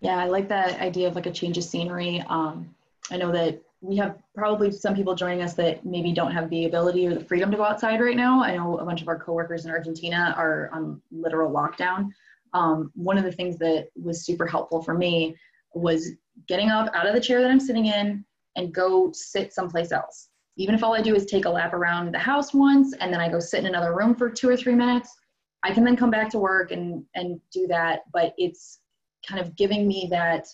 Yeah, 0.00 0.16
I 0.16 0.26
like 0.26 0.48
that 0.48 0.80
idea 0.80 1.08
of 1.08 1.16
like 1.16 1.26
a 1.26 1.30
change 1.30 1.58
of 1.58 1.64
scenery. 1.64 2.24
Um, 2.28 2.74
I 3.10 3.16
know 3.16 3.32
that 3.32 3.60
we 3.80 3.96
have 3.96 4.16
probably 4.34 4.70
some 4.70 4.94
people 4.94 5.16
joining 5.16 5.42
us 5.42 5.54
that 5.54 5.84
maybe 5.84 6.12
don't 6.12 6.30
have 6.30 6.48
the 6.50 6.66
ability 6.66 7.06
or 7.06 7.14
the 7.14 7.24
freedom 7.24 7.50
to 7.50 7.56
go 7.56 7.64
outside 7.64 8.00
right 8.00 8.16
now. 8.16 8.42
I 8.42 8.56
know 8.56 8.78
a 8.78 8.84
bunch 8.84 9.02
of 9.02 9.08
our 9.08 9.18
coworkers 9.18 9.64
in 9.64 9.72
Argentina 9.72 10.34
are 10.36 10.70
on 10.72 11.02
literal 11.10 11.50
lockdown. 11.52 12.10
Um, 12.54 12.92
one 12.94 13.18
of 13.18 13.24
the 13.24 13.32
things 13.32 13.58
that 13.58 13.88
was 14.00 14.24
super 14.24 14.46
helpful 14.46 14.82
for 14.82 14.94
me 14.94 15.34
was 15.74 16.10
getting 16.46 16.68
up 16.68 16.94
out 16.94 17.08
of 17.08 17.14
the 17.14 17.20
chair 17.20 17.40
that 17.40 17.50
I'm 17.50 17.58
sitting 17.58 17.86
in, 17.86 18.24
and 18.56 18.74
go 18.74 19.10
sit 19.12 19.52
someplace 19.52 19.92
else. 19.92 20.28
Even 20.56 20.74
if 20.74 20.84
all 20.84 20.94
I 20.94 21.02
do 21.02 21.14
is 21.14 21.26
take 21.26 21.46
a 21.46 21.50
lap 21.50 21.72
around 21.72 22.12
the 22.12 22.18
house 22.18 22.52
once 22.52 22.94
and 22.94 23.12
then 23.12 23.20
I 23.20 23.28
go 23.28 23.40
sit 23.40 23.60
in 23.60 23.66
another 23.66 23.94
room 23.94 24.14
for 24.14 24.28
two 24.28 24.48
or 24.48 24.56
three 24.56 24.74
minutes, 24.74 25.10
I 25.62 25.72
can 25.72 25.84
then 25.84 25.96
come 25.96 26.10
back 26.10 26.28
to 26.30 26.38
work 26.38 26.72
and, 26.72 27.04
and 27.14 27.40
do 27.52 27.66
that. 27.68 28.00
But 28.12 28.34
it's 28.36 28.80
kind 29.26 29.40
of 29.40 29.56
giving 29.56 29.86
me 29.86 30.08
that 30.10 30.46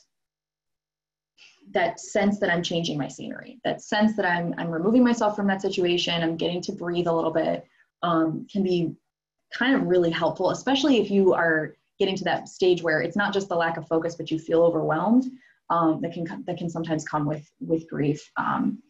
that 1.72 2.00
sense 2.00 2.38
that 2.38 2.50
I'm 2.50 2.62
changing 2.62 2.96
my 2.96 3.08
scenery, 3.08 3.60
that 3.64 3.82
sense 3.82 4.16
that 4.16 4.24
I'm 4.24 4.54
I'm 4.56 4.70
removing 4.70 5.04
myself 5.04 5.36
from 5.36 5.46
that 5.48 5.60
situation, 5.60 6.22
I'm 6.22 6.36
getting 6.36 6.62
to 6.62 6.72
breathe 6.72 7.06
a 7.06 7.12
little 7.12 7.30
bit, 7.32 7.66
um, 8.02 8.46
can 8.50 8.62
be 8.62 8.94
kind 9.52 9.74
of 9.74 9.82
really 9.82 10.10
helpful, 10.10 10.50
especially 10.50 10.98
if 10.98 11.10
you 11.10 11.34
are 11.34 11.74
getting 11.98 12.16
to 12.16 12.24
that 12.24 12.48
stage 12.48 12.82
where 12.82 13.00
it's 13.00 13.16
not 13.16 13.32
just 13.34 13.48
the 13.48 13.56
lack 13.56 13.76
of 13.76 13.86
focus, 13.88 14.14
but 14.14 14.30
you 14.30 14.38
feel 14.38 14.62
overwhelmed 14.62 15.30
um, 15.70 16.00
that 16.02 16.12
can 16.12 16.24
that 16.46 16.58
can 16.58 16.70
sometimes 16.70 17.04
come 17.04 17.26
with 17.26 17.50
with 17.60 17.88
grief. 17.88 18.30
Um, 18.36 18.82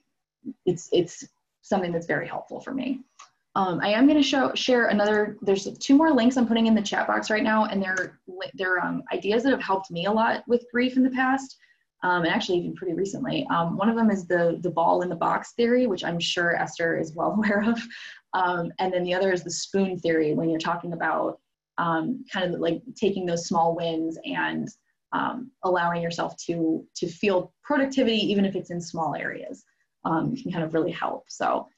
it's 0.65 0.89
it's 0.93 1.25
something 1.63 1.93
that's 1.93 2.07
very 2.07 2.27
helpful 2.27 2.61
for 2.61 2.73
me. 2.73 3.01
Um, 3.55 3.81
I 3.83 3.89
am 3.89 4.07
going 4.07 4.17
to 4.17 4.23
show 4.23 4.55
share 4.55 4.87
another. 4.87 5.37
There's 5.43 5.69
two 5.79 5.97
more 5.97 6.13
links 6.13 6.37
I'm 6.37 6.47
putting 6.47 6.67
in 6.67 6.75
the 6.75 6.83
chat 6.83 7.07
box 7.07 7.31
right 7.31 7.43
now, 7.43 7.65
and 7.65 7.83
they're 7.83 8.21
they're 8.55 8.79
um, 8.85 9.03
ideas 9.13 9.43
that 9.43 9.51
have 9.51 9.63
helped 9.63 9.91
me 9.91 10.07
a 10.07 10.13
lot 10.13 10.45
with 10.47 10.65
grief 10.71 10.97
in 10.97 11.03
the 11.03 11.11
past, 11.11 11.57
um, 12.03 12.23
and 12.23 12.33
actually 12.33 12.59
even 12.59 12.75
pretty 12.75 12.95
recently. 12.95 13.47
Um, 13.51 13.77
one 13.77 13.89
of 13.89 13.97
them 13.97 14.11
is 14.11 14.27
the 14.27 14.59
the 14.63 14.71
ball 14.71 15.03
in 15.03 15.09
the 15.09 15.17
box 15.17 15.55
theory, 15.55 15.87
which 15.87 16.05
I'm 16.05 16.21
sure 16.21 16.57
Esther 16.57 16.99
is 16.99 17.15
well 17.15 17.33
aware 17.37 17.65
of, 17.69 17.81
um, 18.35 18.71
and 18.79 18.93
then 18.93 19.03
the 19.03 19.15
other 19.15 19.33
is 19.33 19.43
the 19.43 19.51
spoon 19.51 19.99
theory 19.99 20.35
when 20.35 20.51
you're 20.51 20.61
talking 20.61 20.93
about 20.93 21.41
um, 21.79 22.25
kind 22.33 22.55
of 22.55 22.61
like 22.61 22.83
taking 22.95 23.25
those 23.25 23.47
small 23.47 23.75
wins 23.75 24.19
and 24.25 24.69
um, 25.13 25.51
allowing 25.65 26.03
yourself 26.03 26.37
to 26.47 26.85
to 26.97 27.09
feel 27.09 27.53
productivity 27.63 28.19
even 28.19 28.45
if 28.45 28.55
it's 28.55 28.71
in 28.71 28.81
small 28.81 29.15
areas 29.15 29.65
um, 30.05 30.35
can 30.37 30.53
kind 30.53 30.65
of 30.65 30.75
really 30.75 30.93
help. 30.93 31.25
So 31.29 31.69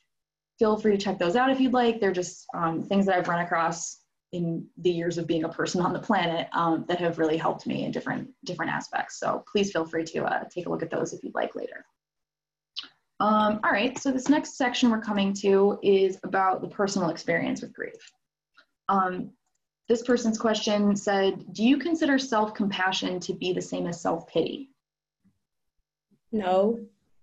feel 0.59 0.77
free 0.77 0.93
to 0.93 1.03
check 1.03 1.19
those 1.19 1.37
out 1.37 1.51
if 1.51 1.61
you'd 1.61 1.73
like. 1.73 2.01
They're 2.01 2.13
just 2.13 2.47
um, 2.55 2.83
things 2.83 3.07
that 3.07 3.17
i've 3.17 3.29
run 3.29 3.45
across 3.45 3.99
in 4.33 4.67
the 4.79 4.91
years 4.91 5.19
of 5.19 5.27
being 5.27 5.45
a 5.45 5.49
person 5.49 5.81
on 5.81 5.93
the 5.93 5.99
planet 5.99 6.47
um, 6.53 6.85
that 6.89 7.01
have 7.01 7.19
really 7.19 7.37
helped 7.37 7.67
me 7.67 7.85
in 7.85 7.91
different 7.91 8.29
different 8.45 8.71
aspects. 8.71 9.19
So 9.19 9.45
please 9.51 9.73
feel 9.73 9.85
free 9.85 10.05
to 10.05 10.25
uh, 10.25 10.45
take 10.55 10.67
a 10.67 10.71
look 10.71 10.83
at 10.83 10.91
those 10.91 11.13
if 11.13 11.23
you'd 11.25 11.35
like 11.35 11.55
later. 11.55 11.85
Um, 13.19 13.61
all 13.65 13.71
right 13.71 13.99
so 13.99 14.11
this 14.11 14.29
next 14.31 14.57
section 14.57 14.91
we're 14.91 15.03
coming 15.03 15.35
to 15.35 15.79
is 15.83 16.19
about 16.25 16.63
the 16.63 16.69
personal 16.69 17.11
experience 17.11 17.61
with 17.61 17.73
grief. 17.73 18.01
Um, 18.89 19.33
this 19.91 20.03
person's 20.03 20.39
question 20.39 20.95
said, 20.95 21.53
Do 21.53 21.65
you 21.65 21.77
consider 21.77 22.17
self 22.17 22.55
compassion 22.55 23.19
to 23.21 23.35
be 23.35 23.53
the 23.53 23.61
same 23.61 23.89
as 23.89 24.01
self 24.01 24.25
pity? 24.29 24.71
No, 26.31 26.79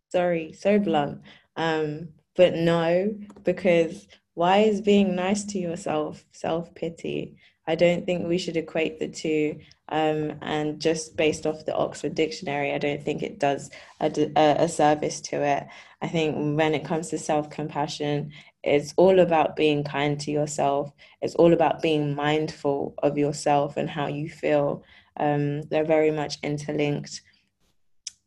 sorry, 0.09 0.51
so 0.51 0.77
blunt. 0.77 1.21
Um, 1.55 2.09
but 2.35 2.55
no, 2.55 3.15
because 3.45 4.09
why 4.33 4.57
is 4.57 4.81
being 4.81 5.15
nice 5.15 5.45
to 5.45 5.59
yourself 5.59 6.25
self 6.33 6.75
pity? 6.75 7.37
I 7.67 7.75
don't 7.75 8.05
think 8.05 8.25
we 8.25 8.37
should 8.37 8.57
equate 8.57 8.99
the 8.99 9.09
two. 9.09 9.59
Um, 9.89 10.33
and 10.41 10.79
just 10.81 11.15
based 11.15 11.45
off 11.45 11.65
the 11.65 11.75
Oxford 11.75 12.15
Dictionary, 12.15 12.73
I 12.73 12.77
don't 12.77 13.03
think 13.03 13.23
it 13.23 13.39
does 13.39 13.69
a, 14.01 14.11
a 14.35 14.67
service 14.67 15.21
to 15.21 15.41
it. 15.41 15.67
I 16.01 16.07
think 16.07 16.57
when 16.57 16.73
it 16.73 16.85
comes 16.85 17.09
to 17.09 17.17
self 17.17 17.49
compassion, 17.49 18.31
it's 18.63 18.93
all 18.97 19.19
about 19.19 19.55
being 19.55 19.83
kind 19.83 20.19
to 20.21 20.31
yourself. 20.31 20.91
It's 21.21 21.35
all 21.35 21.53
about 21.53 21.81
being 21.81 22.15
mindful 22.15 22.95
of 23.01 23.17
yourself 23.17 23.77
and 23.77 23.89
how 23.89 24.07
you 24.07 24.29
feel. 24.29 24.83
Um, 25.17 25.61
they're 25.63 25.85
very 25.85 26.11
much 26.11 26.37
interlinked. 26.43 27.21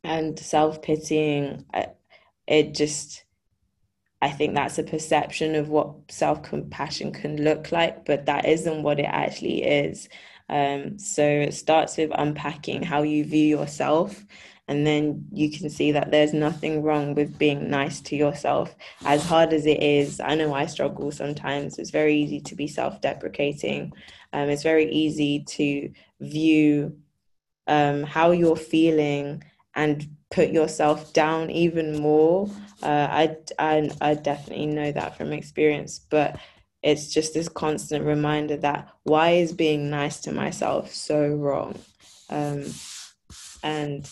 And 0.03 0.37
self 0.37 0.81
pitying, 0.81 1.65
it 2.47 2.73
just, 2.73 3.23
I 4.21 4.29
think 4.29 4.53
that's 4.53 4.77
a 4.77 4.83
perception 4.83 5.55
of 5.55 5.69
what 5.69 5.93
self 6.09 6.43
compassion 6.43 7.11
can 7.11 7.43
look 7.43 7.71
like, 7.71 8.05
but 8.05 8.25
that 8.27 8.45
isn't 8.45 8.83
what 8.83 8.99
it 8.99 9.03
actually 9.05 9.63
is. 9.63 10.09
Um, 10.49 10.99
so 10.99 11.23
it 11.23 11.53
starts 11.53 11.97
with 11.97 12.11
unpacking 12.13 12.83
how 12.83 13.03
you 13.03 13.23
view 13.23 13.45
yourself 13.57 14.25
and 14.71 14.87
then 14.87 15.25
you 15.33 15.51
can 15.51 15.69
see 15.69 15.91
that 15.91 16.11
there's 16.11 16.31
nothing 16.33 16.81
wrong 16.81 17.13
with 17.13 17.37
being 17.37 17.69
nice 17.69 17.99
to 17.99 18.15
yourself. 18.15 18.73
As 19.03 19.21
hard 19.21 19.51
as 19.51 19.65
it 19.65 19.83
is 19.83 20.21
i 20.21 20.33
know 20.33 20.53
i 20.53 20.65
struggle 20.65 21.11
sometimes. 21.11 21.77
It's 21.77 21.89
very 21.89 22.15
easy 22.15 22.39
to 22.39 22.55
be 22.55 22.67
self-deprecating. 22.67 23.91
Um, 24.31 24.49
it's 24.49 24.63
very 24.63 24.89
easy 24.89 25.43
to 25.43 25.91
view 26.21 26.97
um, 27.67 28.03
how 28.03 28.31
you're 28.31 28.55
feeling 28.55 29.43
and 29.75 30.07
put 30.29 30.51
yourself 30.51 31.11
down 31.11 31.49
even 31.49 31.99
more 31.99 32.49
uh, 32.83 33.07
I, 33.11 33.37
I, 33.59 33.91
I 34.01 34.13
definitely 34.15 34.67
know 34.67 34.91
that 34.91 35.17
from 35.17 35.33
experience 35.33 35.99
but 36.09 36.37
it's 36.83 37.13
just 37.13 37.33
this 37.33 37.49
constant 37.49 38.05
reminder 38.05 38.57
that 38.57 38.89
why 39.03 39.31
is 39.31 39.53
being 39.53 39.89
nice 39.89 40.19
to 40.21 40.31
myself 40.31 40.91
so 40.91 41.27
wrong? 41.27 41.77
Um, 42.29 42.65
and 43.63 44.09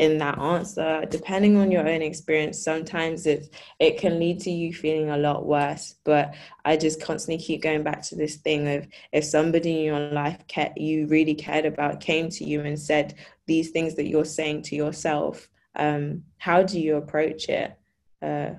in 0.00 0.16
that 0.16 0.38
answer 0.38 1.04
depending 1.10 1.58
on 1.58 1.70
your 1.70 1.86
own 1.86 2.00
experience 2.00 2.62
sometimes 2.62 3.26
it 3.26 3.54
it 3.78 3.98
can 3.98 4.18
lead 4.18 4.40
to 4.40 4.50
you 4.50 4.72
feeling 4.72 5.10
a 5.10 5.16
lot 5.16 5.44
worse 5.44 5.96
but 6.04 6.32
i 6.64 6.74
just 6.74 7.02
constantly 7.02 7.44
keep 7.44 7.60
going 7.60 7.82
back 7.82 8.00
to 8.00 8.16
this 8.16 8.36
thing 8.36 8.66
of 8.66 8.86
if 9.12 9.24
somebody 9.24 9.80
in 9.80 9.84
your 9.84 10.00
life 10.10 10.38
you 10.74 11.06
really 11.08 11.34
cared 11.34 11.66
about 11.66 12.00
came 12.00 12.30
to 12.30 12.44
you 12.44 12.62
and 12.62 12.78
said 12.78 13.14
these 13.46 13.70
things 13.70 13.94
that 13.94 14.06
you're 14.06 14.24
saying 14.24 14.62
to 14.62 14.74
yourself 14.74 15.49
um, 15.76 16.24
how 16.38 16.62
do 16.62 16.80
you 16.80 16.96
approach 16.96 17.48
it? 17.48 17.76
Uh, 18.22 18.50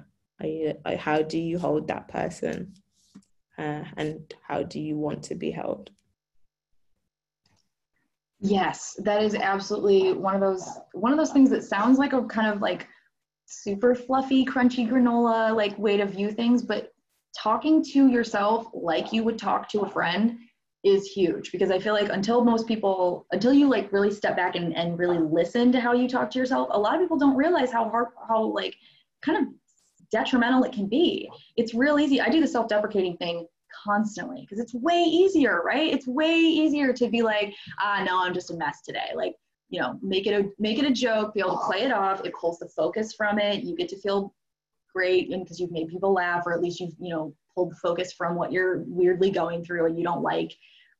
you, 0.43 0.73
how 0.97 1.21
do 1.21 1.37
you 1.37 1.59
hold 1.59 1.87
that 1.87 2.07
person? 2.07 2.73
Uh, 3.57 3.83
and 3.97 4.33
how 4.47 4.63
do 4.63 4.79
you 4.79 4.97
want 4.97 5.23
to 5.23 5.35
be 5.35 5.51
held? 5.51 5.91
Yes, 8.39 8.95
that 9.03 9.21
is 9.21 9.35
absolutely 9.35 10.13
one 10.13 10.33
of 10.33 10.41
those 10.41 10.67
one 10.93 11.11
of 11.11 11.19
those 11.19 11.31
things 11.31 11.51
that 11.51 11.63
sounds 11.63 11.99
like 11.99 12.13
a 12.13 12.23
kind 12.23 12.51
of 12.51 12.59
like 12.59 12.87
super 13.45 13.93
fluffy, 13.93 14.43
crunchy 14.45 14.89
granola 14.89 15.55
like 15.55 15.77
way 15.77 15.97
to 15.97 16.07
view 16.07 16.31
things, 16.31 16.63
but 16.63 16.91
talking 17.37 17.83
to 17.83 18.07
yourself 18.07 18.67
like 18.73 19.13
you 19.13 19.23
would 19.23 19.37
talk 19.37 19.69
to 19.69 19.81
a 19.81 19.89
friend 19.89 20.39
is 20.83 21.05
huge 21.05 21.51
because 21.51 21.69
I 21.69 21.79
feel 21.79 21.93
like 21.93 22.09
until 22.09 22.43
most 22.43 22.67
people 22.67 23.27
until 23.31 23.53
you 23.53 23.69
like 23.69 23.91
really 23.91 24.11
step 24.11 24.35
back 24.35 24.55
and, 24.55 24.75
and 24.75 24.97
really 24.97 25.19
listen 25.19 25.71
to 25.73 25.79
how 25.79 25.93
you 25.93 26.07
talk 26.07 26.31
to 26.31 26.39
yourself, 26.39 26.69
a 26.71 26.79
lot 26.79 26.95
of 26.95 27.01
people 27.01 27.17
don't 27.17 27.35
realize 27.35 27.71
how 27.71 27.89
hard 27.89 28.07
how 28.27 28.43
like 28.43 28.75
kind 29.21 29.37
of 29.37 29.53
detrimental 30.11 30.63
it 30.63 30.73
can 30.73 30.87
be. 30.87 31.29
It's 31.55 31.73
real 31.73 31.99
easy. 31.99 32.19
I 32.19 32.29
do 32.29 32.41
the 32.41 32.47
self-deprecating 32.47 33.17
thing 33.17 33.45
constantly 33.83 34.41
because 34.41 34.59
it's 34.59 34.73
way 34.73 35.03
easier, 35.03 35.61
right? 35.63 35.93
It's 35.93 36.07
way 36.07 36.35
easier 36.35 36.93
to 36.93 37.09
be 37.09 37.21
like, 37.21 37.53
ah, 37.79 38.03
no, 38.05 38.21
I'm 38.21 38.33
just 38.33 38.51
a 38.51 38.55
mess 38.55 38.81
today. 38.81 39.11
Like, 39.15 39.35
you 39.69 39.79
know, 39.79 39.97
make 40.01 40.27
it 40.27 40.33
a 40.33 40.49
make 40.59 40.79
it 40.79 40.85
a 40.85 40.91
joke, 40.91 41.33
be 41.33 41.39
able 41.39 41.57
to 41.57 41.65
play 41.65 41.83
it 41.83 41.91
off. 41.91 42.25
It 42.25 42.33
pulls 42.39 42.59
the 42.59 42.67
focus 42.69 43.13
from 43.13 43.39
it. 43.39 43.63
You 43.63 43.75
get 43.75 43.89
to 43.89 43.99
feel 43.99 44.33
great 44.93 45.31
and 45.31 45.43
because 45.43 45.59
you've 45.59 45.71
made 45.71 45.87
people 45.87 46.13
laugh, 46.13 46.43
or 46.45 46.53
at 46.53 46.61
least 46.61 46.79
you've, 46.79 46.93
you 46.99 47.09
know, 47.09 47.33
pulled 47.55 47.75
focus 47.77 48.13
from 48.13 48.35
what 48.35 48.51
you're 48.51 48.83
weirdly 48.87 49.31
going 49.31 49.63
through 49.63 49.85
and 49.85 49.97
you 49.97 50.03
don't 50.03 50.21
like. 50.21 50.53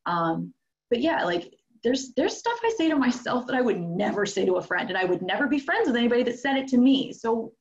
Um, 0.06 0.54
but 0.90 1.02
yeah, 1.02 1.24
like 1.24 1.54
there's 1.84 2.14
there's 2.16 2.38
stuff 2.38 2.60
I 2.64 2.74
say 2.78 2.90
to 2.90 2.96
myself 2.96 3.48
that 3.48 3.56
I 3.56 3.62
would 3.62 3.80
never 3.80 4.26
say 4.26 4.46
to 4.46 4.56
a 4.56 4.62
friend, 4.62 4.90
and 4.90 4.98
I 4.98 5.06
would 5.06 5.22
never 5.22 5.48
be 5.48 5.60
friends 5.60 5.88
with 5.88 5.96
anybody 5.96 6.24
that 6.24 6.40
said 6.40 6.58
it 6.58 6.68
to 6.70 6.78
me. 6.78 7.14
So 7.14 7.54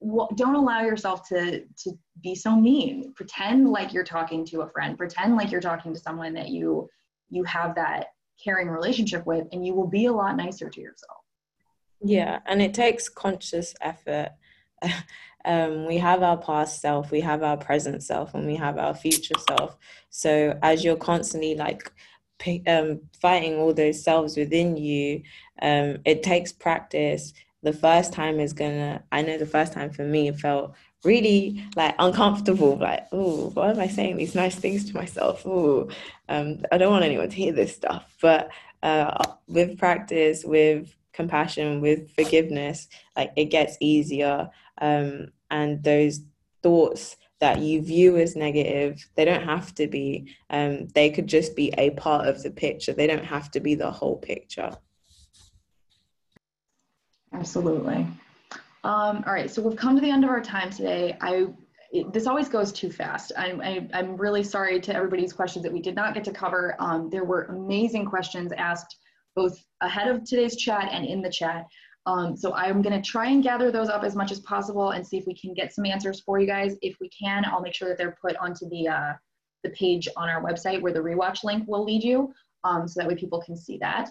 don't 0.00 0.54
allow 0.54 0.82
yourself 0.82 1.28
to 1.28 1.64
to 1.76 1.98
be 2.22 2.34
so 2.34 2.54
mean 2.54 3.12
pretend 3.14 3.68
like 3.68 3.92
you're 3.92 4.04
talking 4.04 4.44
to 4.44 4.60
a 4.60 4.68
friend 4.68 4.96
pretend 4.96 5.36
like 5.36 5.50
you're 5.50 5.60
talking 5.60 5.92
to 5.92 5.98
someone 5.98 6.32
that 6.32 6.48
you 6.48 6.88
you 7.30 7.42
have 7.44 7.74
that 7.74 8.06
caring 8.42 8.68
relationship 8.68 9.26
with 9.26 9.46
and 9.50 9.66
you 9.66 9.74
will 9.74 9.88
be 9.88 10.06
a 10.06 10.12
lot 10.12 10.36
nicer 10.36 10.68
to 10.68 10.80
yourself 10.80 11.18
yeah 12.00 12.38
and 12.46 12.62
it 12.62 12.72
takes 12.72 13.08
conscious 13.08 13.74
effort 13.80 14.30
um, 15.48 15.86
we 15.86 15.96
have 15.96 16.22
our 16.22 16.36
past 16.36 16.80
self 16.80 17.10
we 17.10 17.20
have 17.20 17.42
our 17.42 17.56
present 17.56 18.02
self 18.02 18.34
and 18.34 18.46
we 18.46 18.54
have 18.54 18.78
our 18.78 18.94
future 18.94 19.34
self. 19.48 19.76
So 20.10 20.56
as 20.62 20.84
you're 20.84 20.96
constantly 20.96 21.54
like 21.56 21.90
um, 22.68 23.00
fighting 23.20 23.56
all 23.56 23.74
those 23.74 24.04
selves 24.04 24.36
within 24.36 24.76
you 24.76 25.22
um, 25.62 25.98
it 26.04 26.22
takes 26.22 26.52
practice. 26.52 27.32
The 27.62 27.72
first 27.72 28.12
time 28.12 28.38
is 28.38 28.52
gonna 28.52 29.02
i 29.10 29.22
know 29.22 29.36
the 29.36 29.46
first 29.46 29.72
time 29.72 29.90
for 29.90 30.04
me 30.04 30.28
it 30.28 30.38
felt 30.38 30.74
really 31.02 31.64
like 31.76 31.94
uncomfortable 31.98 32.76
like 32.76 33.06
oh 33.12 33.50
why 33.54 33.70
am 33.70 33.80
i 33.80 33.88
saying 33.88 34.16
these 34.16 34.34
nice 34.34 34.54
things 34.54 34.84
to 34.84 34.94
myself? 34.94 35.44
Oh 35.46 35.88
um, 36.28 36.62
i 36.70 36.78
don't 36.78 36.92
want 36.92 37.04
anyone 37.04 37.30
to 37.30 37.36
hear 37.36 37.52
this 37.52 37.74
stuff. 37.74 38.14
But 38.20 38.50
uh, 38.82 39.24
with 39.48 39.78
practice 39.78 40.44
with 40.44 40.94
compassion 41.12 41.80
with 41.80 42.14
forgiveness 42.14 42.86
like 43.16 43.32
it 43.34 43.46
gets 43.46 43.76
easier. 43.80 44.50
Um, 44.80 45.32
and 45.50 45.82
those 45.82 46.20
thoughts 46.62 47.16
that 47.40 47.60
you 47.60 47.80
view 47.80 48.16
as 48.16 48.34
negative 48.34 49.08
they 49.14 49.24
don't 49.24 49.44
have 49.44 49.74
to 49.74 49.86
be 49.86 50.34
um, 50.50 50.88
they 50.88 51.08
could 51.10 51.26
just 51.26 51.54
be 51.54 51.72
a 51.78 51.90
part 51.90 52.26
of 52.26 52.42
the 52.42 52.50
picture 52.50 52.92
they 52.92 53.06
don't 53.06 53.24
have 53.24 53.50
to 53.50 53.60
be 53.60 53.74
the 53.74 53.90
whole 53.90 54.16
picture 54.16 54.76
Absolutely. 57.32 58.06
Um, 58.84 59.22
all 59.26 59.32
right, 59.32 59.50
so 59.50 59.60
we've 59.62 59.76
come 59.76 59.94
to 59.94 60.00
the 60.00 60.10
end 60.10 60.24
of 60.24 60.30
our 60.30 60.40
time 60.40 60.70
today. 60.70 61.16
I 61.20 61.48
it, 61.90 62.12
this 62.12 62.26
always 62.26 62.50
goes 62.50 62.70
too 62.70 62.90
fast. 62.90 63.32
I'm, 63.36 63.62
I, 63.62 63.88
am 63.92 64.16
really 64.16 64.42
sorry 64.42 64.78
to 64.78 64.94
everybody's 64.94 65.32
questions 65.32 65.62
that 65.62 65.72
we 65.72 65.80
did 65.80 65.94
not 65.94 66.12
get 66.12 66.22
to 66.24 66.32
cover. 66.32 66.76
Um, 66.78 67.08
there 67.08 67.24
were 67.24 67.44
amazing 67.44 68.04
questions 68.04 68.52
asked 68.52 68.98
both 69.34 69.58
ahead 69.80 70.08
of 70.08 70.22
today's 70.24 70.56
chat 70.56 70.90
and 70.92 71.06
in 71.06 71.22
the 71.22 71.30
chat. 71.30 71.64
Um, 72.08 72.34
so 72.38 72.54
I'm 72.54 72.80
going 72.80 73.00
to 73.00 73.06
try 73.06 73.26
and 73.26 73.42
gather 73.42 73.70
those 73.70 73.90
up 73.90 74.02
as 74.02 74.16
much 74.16 74.32
as 74.32 74.40
possible 74.40 74.92
and 74.92 75.06
see 75.06 75.18
if 75.18 75.26
we 75.26 75.34
can 75.34 75.52
get 75.52 75.74
some 75.74 75.84
answers 75.84 76.20
for 76.20 76.40
you 76.40 76.46
guys. 76.46 76.74
If 76.80 76.96
we 77.00 77.10
can, 77.10 77.44
I'll 77.44 77.60
make 77.60 77.74
sure 77.74 77.86
that 77.88 77.98
they're 77.98 78.16
put 78.22 78.34
onto 78.38 78.66
the 78.70 78.88
uh, 78.88 79.12
the 79.62 79.70
page 79.70 80.08
on 80.16 80.28
our 80.30 80.42
website 80.42 80.80
where 80.80 80.92
the 80.92 81.00
rewatch 81.00 81.44
link 81.44 81.68
will 81.68 81.84
lead 81.84 82.02
you, 82.02 82.32
um, 82.64 82.88
so 82.88 83.00
that 83.00 83.08
way 83.08 83.14
people 83.14 83.42
can 83.42 83.56
see 83.56 83.76
that. 83.78 84.08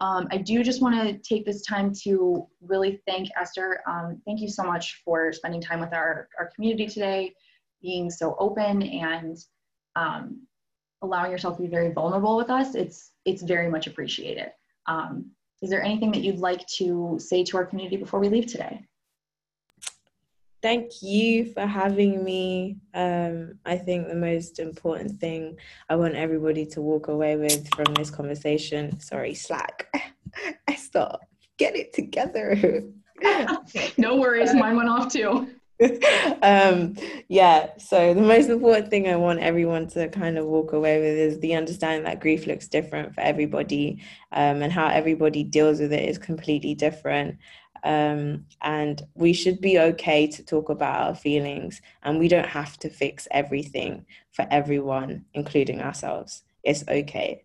Um, 0.00 0.28
I 0.30 0.36
do 0.36 0.62
just 0.62 0.80
want 0.80 0.94
to 0.94 1.18
take 1.18 1.44
this 1.44 1.62
time 1.62 1.92
to 2.04 2.46
really 2.60 3.02
thank 3.06 3.28
Esther. 3.38 3.80
Um, 3.88 4.22
thank 4.24 4.40
you 4.40 4.48
so 4.48 4.62
much 4.62 5.02
for 5.04 5.32
spending 5.32 5.60
time 5.60 5.80
with 5.80 5.92
our, 5.92 6.28
our 6.38 6.50
community 6.54 6.86
today, 6.86 7.34
being 7.82 8.10
so 8.10 8.36
open 8.38 8.82
and 8.82 9.36
um, 9.96 10.46
allowing 11.02 11.32
yourself 11.32 11.56
to 11.56 11.62
be 11.62 11.68
very 11.68 11.92
vulnerable 11.92 12.36
with 12.36 12.48
us. 12.48 12.74
It's, 12.74 13.10
it's 13.24 13.42
very 13.42 13.68
much 13.70 13.86
appreciated. 13.86 14.52
Um, 14.86 15.32
is 15.62 15.70
there 15.70 15.82
anything 15.82 16.10
that 16.12 16.22
you'd 16.22 16.38
like 16.38 16.66
to 16.66 17.18
say 17.18 17.44
to 17.44 17.56
our 17.56 17.66
community 17.66 17.96
before 17.96 18.20
we 18.20 18.28
leave 18.28 18.46
today? 18.46 18.84
thank 20.62 21.02
you 21.02 21.46
for 21.52 21.66
having 21.66 22.24
me. 22.24 22.76
Um, 22.94 23.58
I 23.64 23.76
think 23.76 24.08
the 24.08 24.14
most 24.14 24.58
important 24.58 25.18
thing 25.20 25.56
I 25.88 25.96
want 25.96 26.14
everybody 26.14 26.66
to 26.66 26.80
walk 26.80 27.08
away 27.08 27.36
with 27.36 27.68
from 27.74 27.94
this 27.94 28.10
conversation. 28.10 28.98
Sorry, 29.00 29.34
slack. 29.34 29.88
I 30.68 30.74
stop. 30.74 31.20
Get 31.58 31.76
it 31.76 31.92
together. 31.92 32.82
no 33.98 34.16
worries, 34.16 34.54
mine 34.54 34.76
went 34.76 34.88
off 34.88 35.12
too. 35.12 35.50
um, 36.42 36.94
yeah, 37.28 37.70
so 37.78 38.12
the 38.12 38.20
most 38.20 38.48
important 38.48 38.90
thing 38.90 39.08
I 39.08 39.16
want 39.16 39.40
everyone 39.40 39.86
to 39.88 40.08
kind 40.08 40.36
of 40.36 40.46
walk 40.46 40.72
away 40.72 40.98
with 41.00 41.16
is 41.16 41.40
the 41.40 41.54
understanding 41.54 42.04
that 42.04 42.20
grief 42.20 42.46
looks 42.46 42.68
different 42.68 43.14
for 43.14 43.22
everybody 43.22 44.02
um, 44.32 44.62
and 44.62 44.72
how 44.72 44.88
everybody 44.88 45.42
deals 45.42 45.80
with 45.80 45.92
it 45.92 46.08
is 46.08 46.18
completely 46.18 46.74
different. 46.74 47.38
Um, 47.82 48.44
and 48.60 49.02
we 49.14 49.32
should 49.32 49.60
be 49.60 49.78
okay 49.78 50.26
to 50.26 50.44
talk 50.44 50.68
about 50.68 51.00
our 51.00 51.14
feelings, 51.14 51.80
and 52.02 52.18
we 52.18 52.28
don't 52.28 52.48
have 52.48 52.76
to 52.80 52.90
fix 52.90 53.26
everything 53.30 54.04
for 54.32 54.46
everyone, 54.50 55.24
including 55.32 55.80
ourselves. 55.80 56.42
It's 56.62 56.84
okay. 56.86 57.44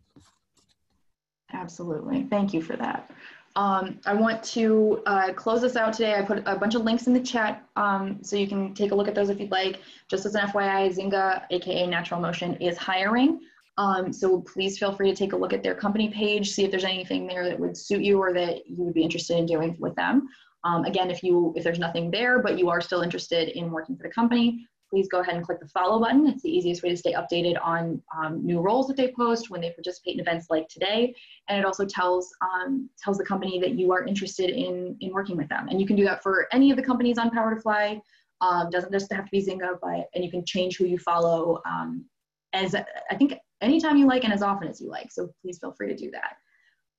Absolutely. 1.53 2.23
Thank 2.23 2.53
you 2.53 2.61
for 2.61 2.75
that. 2.75 3.09
Um, 3.55 3.99
I 4.05 4.13
want 4.13 4.43
to 4.43 5.01
uh, 5.05 5.31
close 5.33 5.61
this 5.61 5.77
out 5.77 5.93
today. 5.93 6.15
I 6.15 6.21
put 6.23 6.43
a 6.45 6.57
bunch 6.57 6.75
of 6.75 6.83
links 6.83 7.07
in 7.07 7.13
the 7.13 7.21
chat 7.21 7.63
um, 7.77 8.19
so 8.21 8.35
you 8.35 8.47
can 8.47 8.73
take 8.73 8.91
a 8.91 8.95
look 8.95 9.07
at 9.07 9.15
those 9.15 9.29
if 9.29 9.39
you'd 9.39 9.51
like. 9.51 9.79
Just 10.09 10.25
as 10.25 10.35
an 10.35 10.47
FYI, 10.47 10.93
Zynga, 10.93 11.43
aka 11.49 11.87
NaturalMotion, 11.87 12.61
is 12.61 12.77
hiring. 12.77 13.39
Um, 13.77 14.11
so 14.11 14.41
please 14.41 14.77
feel 14.77 14.93
free 14.93 15.09
to 15.09 15.15
take 15.15 15.33
a 15.33 15.37
look 15.37 15.53
at 15.53 15.63
their 15.63 15.75
company 15.75 16.09
page, 16.09 16.51
see 16.51 16.63
if 16.63 16.71
there's 16.71 16.85
anything 16.85 17.27
there 17.27 17.45
that 17.45 17.59
would 17.59 17.77
suit 17.77 18.01
you 18.01 18.19
or 18.19 18.33
that 18.33 18.67
you 18.67 18.83
would 18.83 18.93
be 18.93 19.03
interested 19.03 19.37
in 19.37 19.45
doing 19.45 19.75
with 19.79 19.95
them. 19.95 20.27
Um, 20.63 20.83
again, 20.85 21.11
if 21.11 21.23
you 21.23 21.53
if 21.55 21.63
there's 21.63 21.79
nothing 21.79 22.09
there, 22.09 22.39
but 22.39 22.57
you 22.57 22.69
are 22.69 22.81
still 22.81 23.01
interested 23.01 23.49
in 23.49 23.71
working 23.71 23.95
for 23.95 24.03
the 24.03 24.13
company, 24.13 24.67
please 24.89 25.07
go 25.07 25.19
ahead 25.19 25.35
and 25.35 25.45
click 25.45 25.59
the 25.59 25.67
follow 25.67 25.99
button. 25.99 26.27
It's 26.27 26.43
the 26.43 26.49
easiest 26.49 26.83
way 26.83 26.89
to 26.89 26.97
stay 26.97 27.13
updated 27.13 27.55
on 27.63 28.01
um, 28.17 28.45
new 28.45 28.59
roles 28.61 28.87
that 28.87 28.97
they 28.97 29.11
post 29.11 29.49
when 29.49 29.61
they 29.61 29.71
participate 29.71 30.15
in 30.15 30.19
events 30.19 30.47
like 30.49 30.67
today. 30.67 31.13
And 31.49 31.59
it 31.59 31.65
also 31.65 31.85
tells 31.85 32.33
um, 32.41 32.89
tells 33.01 33.17
the 33.17 33.25
company 33.25 33.59
that 33.59 33.71
you 33.71 33.91
are 33.91 34.05
interested 34.05 34.49
in 34.49 34.97
in 35.01 35.11
working 35.11 35.37
with 35.37 35.49
them. 35.49 35.67
And 35.69 35.79
you 35.79 35.87
can 35.87 35.95
do 35.95 36.05
that 36.05 36.23
for 36.23 36.47
any 36.51 36.71
of 36.71 36.77
the 36.77 36.83
companies 36.83 37.17
on 37.17 37.29
PowerToFly. 37.29 38.01
Um, 38.41 38.69
doesn't 38.69 38.91
just 38.91 39.11
have 39.13 39.25
to 39.25 39.31
be 39.31 39.43
Zynga, 39.43 39.79
but 39.81 40.09
and 40.13 40.23
you 40.23 40.29
can 40.29 40.45
change 40.45 40.77
who 40.77 40.85
you 40.85 40.97
follow 40.97 41.61
um, 41.65 42.05
as 42.53 42.75
I 42.75 43.15
think 43.15 43.35
anytime 43.61 43.97
you 43.97 44.07
like 44.07 44.23
and 44.23 44.33
as 44.33 44.41
often 44.41 44.67
as 44.67 44.81
you 44.81 44.89
like. 44.89 45.11
So 45.11 45.29
please 45.41 45.57
feel 45.59 45.73
free 45.73 45.87
to 45.87 45.95
do 45.95 46.11
that. 46.11 46.37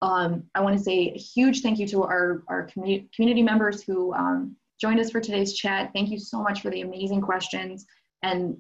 Um, 0.03 0.45
I 0.55 0.61
want 0.61 0.76
to 0.76 0.82
say 0.82 1.12
a 1.14 1.18
huge 1.18 1.62
thank 1.62 1.78
you 1.78 1.87
to 1.89 2.03
our, 2.03 2.43
our 2.49 2.64
community, 2.64 3.09
community 3.14 3.43
members 3.43 3.82
who 3.82 4.12
um, 4.14 4.57
joined 4.81 5.01
us 5.01 5.11
for 5.11 5.20
today's 5.20 5.55
chat. 5.55 5.91
Thank 5.95 6.11
you 6.11 6.18
so 6.18 6.43
much 6.43 6.62
for 6.62 6.70
the 6.70 6.83
amazing 6.83 7.20
questions. 7.20 7.87
And 8.22 8.57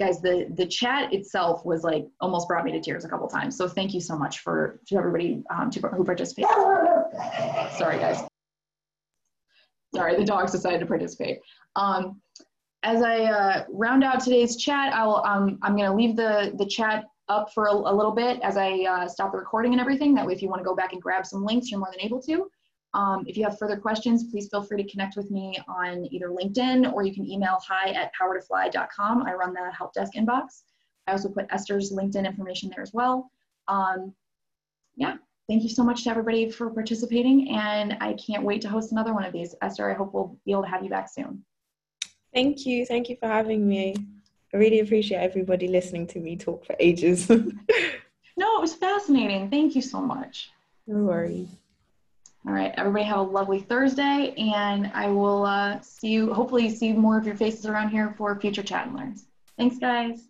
guys, 0.00 0.20
the, 0.20 0.46
the 0.54 0.66
chat 0.66 1.12
itself 1.12 1.64
was 1.64 1.82
like 1.82 2.06
almost 2.20 2.48
brought 2.48 2.64
me 2.64 2.72
to 2.72 2.80
tears 2.80 3.04
a 3.04 3.08
couple 3.08 3.28
times. 3.28 3.56
So 3.56 3.68
thank 3.68 3.92
you 3.92 4.00
so 4.00 4.16
much 4.16 4.40
for 4.40 4.80
to 4.88 4.96
everybody 4.96 5.42
um, 5.50 5.70
to, 5.70 5.80
who 5.88 6.04
participated. 6.04 6.50
Sorry, 7.76 7.98
guys. 7.98 8.22
Sorry, 9.94 10.16
the 10.16 10.24
dogs 10.24 10.52
decided 10.52 10.80
to 10.80 10.86
participate. 10.86 11.38
Um, 11.74 12.20
as 12.82 13.02
I 13.02 13.24
uh, 13.24 13.64
round 13.70 14.04
out 14.04 14.22
today's 14.22 14.56
chat, 14.56 14.94
I'll, 14.94 15.22
um, 15.26 15.58
I'm 15.62 15.76
going 15.76 15.90
to 15.90 15.96
leave 15.96 16.14
the, 16.14 16.52
the 16.56 16.66
chat 16.66 17.04
up 17.28 17.52
for 17.52 17.66
a, 17.66 17.72
a 17.72 17.94
little 17.94 18.12
bit 18.12 18.40
as 18.42 18.56
I 18.56 18.84
uh, 18.84 19.08
stop 19.08 19.32
the 19.32 19.38
recording 19.38 19.72
and 19.72 19.80
everything. 19.80 20.14
That 20.14 20.26
way, 20.26 20.32
if 20.32 20.42
you 20.42 20.48
want 20.48 20.60
to 20.60 20.64
go 20.64 20.76
back 20.76 20.92
and 20.92 21.02
grab 21.02 21.26
some 21.26 21.44
links, 21.44 21.70
you're 21.70 21.80
more 21.80 21.90
than 21.90 22.04
able 22.04 22.22
to. 22.22 22.48
Um, 22.94 23.24
if 23.26 23.36
you 23.36 23.44
have 23.44 23.58
further 23.58 23.76
questions, 23.76 24.24
please 24.24 24.48
feel 24.48 24.62
free 24.62 24.82
to 24.82 24.90
connect 24.90 25.16
with 25.16 25.30
me 25.30 25.58
on 25.68 26.06
either 26.10 26.28
LinkedIn 26.28 26.92
or 26.92 27.02
you 27.02 27.14
can 27.14 27.26
email 27.26 27.58
hi 27.66 27.90
at 27.90 28.12
powertofly.com. 28.14 29.26
I 29.26 29.34
run 29.34 29.52
the 29.52 29.70
help 29.76 29.92
desk 29.92 30.14
inbox. 30.14 30.62
I 31.06 31.12
also 31.12 31.28
put 31.28 31.46
Esther's 31.50 31.92
LinkedIn 31.92 32.26
information 32.26 32.70
there 32.70 32.82
as 32.82 32.92
well. 32.92 33.30
Um, 33.66 34.14
yeah, 34.96 35.16
thank 35.48 35.62
you 35.62 35.68
so 35.68 35.84
much 35.84 36.04
to 36.04 36.10
everybody 36.10 36.50
for 36.50 36.70
participating, 36.70 37.50
and 37.50 37.96
I 38.00 38.14
can't 38.14 38.42
wait 38.42 38.62
to 38.62 38.68
host 38.68 38.92
another 38.92 39.14
one 39.14 39.24
of 39.24 39.32
these. 39.32 39.54
Esther, 39.62 39.90
I 39.90 39.94
hope 39.94 40.12
we'll 40.12 40.36
be 40.44 40.52
able 40.52 40.62
to 40.62 40.68
have 40.68 40.82
you 40.82 40.90
back 40.90 41.08
soon. 41.08 41.44
Thank 42.34 42.66
you. 42.66 42.84
Thank 42.84 43.08
you 43.08 43.16
for 43.16 43.26
having 43.26 43.66
me. 43.66 43.94
I 44.52 44.56
really 44.56 44.80
appreciate 44.80 45.18
everybody 45.18 45.68
listening 45.68 46.06
to 46.08 46.18
me 46.18 46.36
talk 46.36 46.64
for 46.64 46.74
ages. 46.78 47.28
no, 47.30 47.38
it 47.38 48.60
was 48.60 48.74
fascinating. 48.74 49.50
Thank 49.50 49.74
you 49.74 49.82
so 49.82 50.00
much. 50.00 50.50
No 50.86 51.04
worries. 51.04 51.48
All 52.48 52.54
right, 52.54 52.72
everybody 52.78 53.04
have 53.04 53.18
a 53.18 53.22
lovely 53.22 53.60
Thursday, 53.60 54.32
and 54.38 54.90
I 54.94 55.08
will 55.10 55.44
uh, 55.44 55.82
see 55.82 56.08
you, 56.08 56.32
hopefully 56.32 56.70
see 56.70 56.94
more 56.94 57.18
of 57.18 57.26
your 57.26 57.36
faces 57.36 57.66
around 57.66 57.90
here 57.90 58.14
for 58.16 58.40
future 58.40 58.62
chat 58.62 58.86
and 58.86 58.96
learns. 58.96 59.26
Thanks, 59.58 59.76
guys. 59.76 60.22